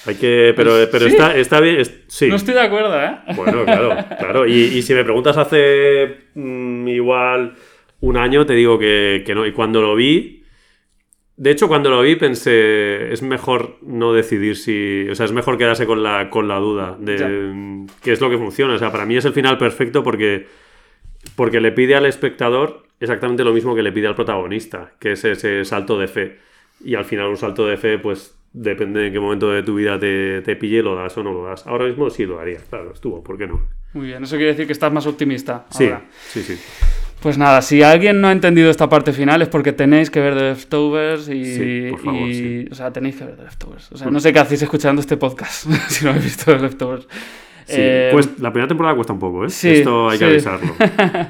Hay 0.06 0.16
que. 0.16 0.54
Pero, 0.56 0.72
pues, 0.72 0.88
pero 0.88 1.06
¿sí? 1.06 1.12
está, 1.12 1.36
está 1.36 1.60
bien. 1.60 1.80
Es, 1.80 2.04
sí. 2.08 2.28
No 2.28 2.36
estoy 2.36 2.54
de 2.54 2.62
acuerdo, 2.62 3.00
¿eh? 3.00 3.18
Bueno, 3.36 3.66
claro, 3.66 3.96
claro. 4.18 4.48
Y, 4.48 4.54
y 4.54 4.82
si 4.82 4.94
me 4.94 5.04
preguntas 5.04 5.38
hace 5.38 6.30
mmm, 6.34 6.88
igual 6.88 7.56
un 8.00 8.18
año, 8.18 8.46
te 8.46 8.54
digo 8.54 8.80
que, 8.80 9.24
que 9.26 9.36
no. 9.36 9.46
Y 9.46 9.52
cuando 9.52 9.82
lo 9.82 9.94
vi, 9.96 10.44
de 11.42 11.52
hecho, 11.52 11.68
cuando 11.68 11.90
lo 11.90 12.02
vi 12.02 12.16
pensé, 12.16 13.12
es 13.12 13.22
mejor 13.22 13.78
no 13.82 14.14
decidir 14.14 14.58
si... 14.58 15.08
O 15.10 15.16
sea, 15.16 15.26
es 15.26 15.32
mejor 15.32 15.58
quedarse 15.58 15.86
con 15.86 16.04
la, 16.04 16.30
con 16.30 16.48
la 16.48 16.58
duda 16.58 16.98
de 17.00 17.18
ya. 17.18 17.28
qué 18.04 18.12
es 18.12 18.22
lo 18.22 18.30
que 18.30 18.38
funciona. 18.38 18.76
O 18.76 18.78
sea, 18.78 18.92
para 18.92 19.06
mí 19.06 19.18
es 19.18 19.26
el 19.26 19.34
final 19.34 19.58
perfecto 19.58 20.04
porque 20.04 20.48
porque 21.42 21.60
le 21.60 21.72
pide 21.72 21.96
al 21.96 22.06
espectador 22.06 22.84
exactamente 23.00 23.44
lo 23.44 23.52
mismo 23.52 23.74
que 23.74 23.82
le 23.82 23.92
pide 23.92 24.06
al 24.06 24.14
protagonista, 24.14 24.92
que 25.00 25.14
es 25.14 25.26
ese 25.26 25.66
salto 25.66 25.98
de 25.98 26.08
fe. 26.08 26.38
Y 26.86 26.94
al 26.94 27.04
final 27.04 27.30
un 27.30 27.38
salto 27.38 27.66
de 27.66 27.78
fe, 27.78 27.98
pues 27.98 28.36
depende 28.54 29.00
de 29.00 29.08
en 29.08 29.14
qué 29.14 29.20
momento 29.20 29.50
de 29.50 29.64
tu 29.64 29.74
vida 29.74 29.98
te, 29.98 30.44
te 30.44 30.56
pille, 30.56 30.84
lo 30.84 30.94
das 30.94 31.18
o 31.18 31.24
no 31.24 31.34
lo 31.34 31.44
das. 31.44 31.66
Ahora 31.66 31.86
mismo 31.86 32.12
sí 32.12 32.28
lo 32.28 32.40
haría, 32.40 32.60
claro, 32.70 32.92
estuvo, 32.94 33.24
¿por 33.24 33.40
qué 33.40 33.48
no? 33.48 33.60
Muy 33.94 34.06
bien, 34.06 34.22
eso 34.22 34.36
quiere 34.36 34.52
decir 34.52 34.68
que 34.68 34.74
estás 34.74 34.94
más 34.94 35.08
optimista. 35.08 35.66
Sí, 35.72 35.86
ahora. 35.86 36.04
sí, 36.28 36.44
sí. 36.44 36.60
Pues 37.24 37.40
nada, 37.40 37.64
si 37.64 37.82
alguien 37.82 38.22
no 38.22 38.28
ha 38.28 38.34
entendido 38.34 38.70
esta 38.70 38.88
parte 38.88 39.12
final 39.12 39.42
es 39.42 39.50
porque 39.50 39.74
tenéis 39.74 40.12
que 40.12 40.20
ver 40.20 40.36
The 40.36 40.50
Leftovers 40.50 41.28
y... 41.28 41.56
Sí, 41.56 41.88
por 41.90 42.02
favor, 42.02 42.30
y 42.30 42.34
sí. 42.36 42.68
O 42.70 42.76
sea, 42.76 42.94
tenéis 42.94 43.16
que 43.16 43.26
ver 43.26 43.36
The 43.38 43.44
Leftovers. 43.46 43.92
O 43.94 43.98
sea, 43.98 44.12
no 44.12 44.20
sé 44.20 44.32
qué 44.32 44.38
hacéis 44.38 44.62
escuchando 44.62 45.02
este 45.02 45.18
podcast 45.18 45.68
si 45.90 46.06
no 46.06 46.12
habéis 46.12 46.26
visto 46.26 46.56
The 46.56 46.60
Leftovers. 46.60 47.08
Sí, 47.72 47.82
eh, 47.82 48.10
pues 48.12 48.40
la 48.40 48.52
primera 48.52 48.68
temporada 48.68 48.96
cuesta 48.96 49.14
un 49.14 49.20
poco, 49.20 49.46
¿eh? 49.46 49.50
Sí, 49.50 49.70
Esto 49.70 50.10
hay 50.10 50.18
que 50.20 50.26
sí. 50.26 50.32
avisarlo. 50.50 50.74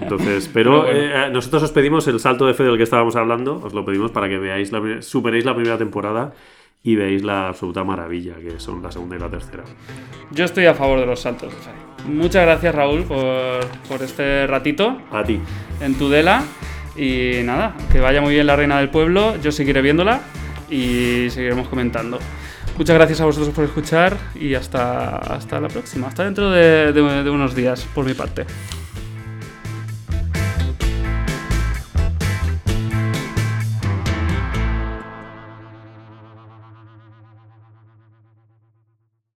Entonces, 0.01 0.49
pero, 0.53 0.81
pero 0.83 0.93
bueno. 0.93 0.99
eh, 1.25 1.29
nosotros 1.31 1.63
os 1.63 1.71
pedimos 1.71 2.07
el 2.07 2.19
salto 2.19 2.45
de 2.45 2.53
fe 2.53 2.63
del 2.63 2.77
que 2.77 2.83
estábamos 2.83 3.15
hablando, 3.15 3.61
os 3.63 3.73
lo 3.73 3.85
pedimos 3.85 4.11
para 4.11 4.27
que 4.29 4.37
veáis 4.37 4.71
la, 4.71 5.01
superéis 5.01 5.45
la 5.45 5.53
primera 5.55 5.77
temporada 5.77 6.33
y 6.83 6.95
veáis 6.95 7.23
la 7.23 7.49
absoluta 7.49 7.83
maravilla 7.83 8.35
que 8.35 8.59
son 8.59 8.81
la 8.81 8.91
segunda 8.91 9.15
y 9.15 9.19
la 9.19 9.29
tercera. 9.29 9.63
Yo 10.31 10.45
estoy 10.45 10.65
a 10.65 10.73
favor 10.73 10.99
de 10.99 11.05
los 11.05 11.19
saltos. 11.19 11.53
Muchas 12.07 12.43
gracias, 12.45 12.73
Raúl, 12.73 13.03
por, 13.03 13.59
por 13.87 14.01
este 14.01 14.47
ratito. 14.47 14.97
A 15.11 15.23
ti. 15.23 15.39
En 15.79 15.93
Tudela. 15.95 16.43
Y 16.97 17.41
nada, 17.45 17.75
que 17.91 17.99
vaya 18.01 18.19
muy 18.21 18.33
bien 18.33 18.47
la 18.47 18.55
Reina 18.55 18.77
del 18.79 18.89
Pueblo. 18.89 19.35
Yo 19.41 19.51
seguiré 19.51 19.81
viéndola 19.81 20.21
y 20.69 21.29
seguiremos 21.29 21.67
comentando. 21.69 22.19
Muchas 22.81 22.95
gracias 22.95 23.21
a 23.21 23.25
vosotros 23.25 23.53
por 23.53 23.63
escuchar 23.63 24.17
y 24.33 24.55
hasta, 24.55 25.17
hasta 25.17 25.61
la 25.61 25.67
próxima. 25.67 26.07
Hasta 26.07 26.23
dentro 26.23 26.49
de, 26.49 26.91
de, 26.91 27.23
de 27.23 27.29
unos 27.29 27.53
días, 27.53 27.85
por 27.93 28.05
mi 28.05 28.15
parte. 28.15 28.47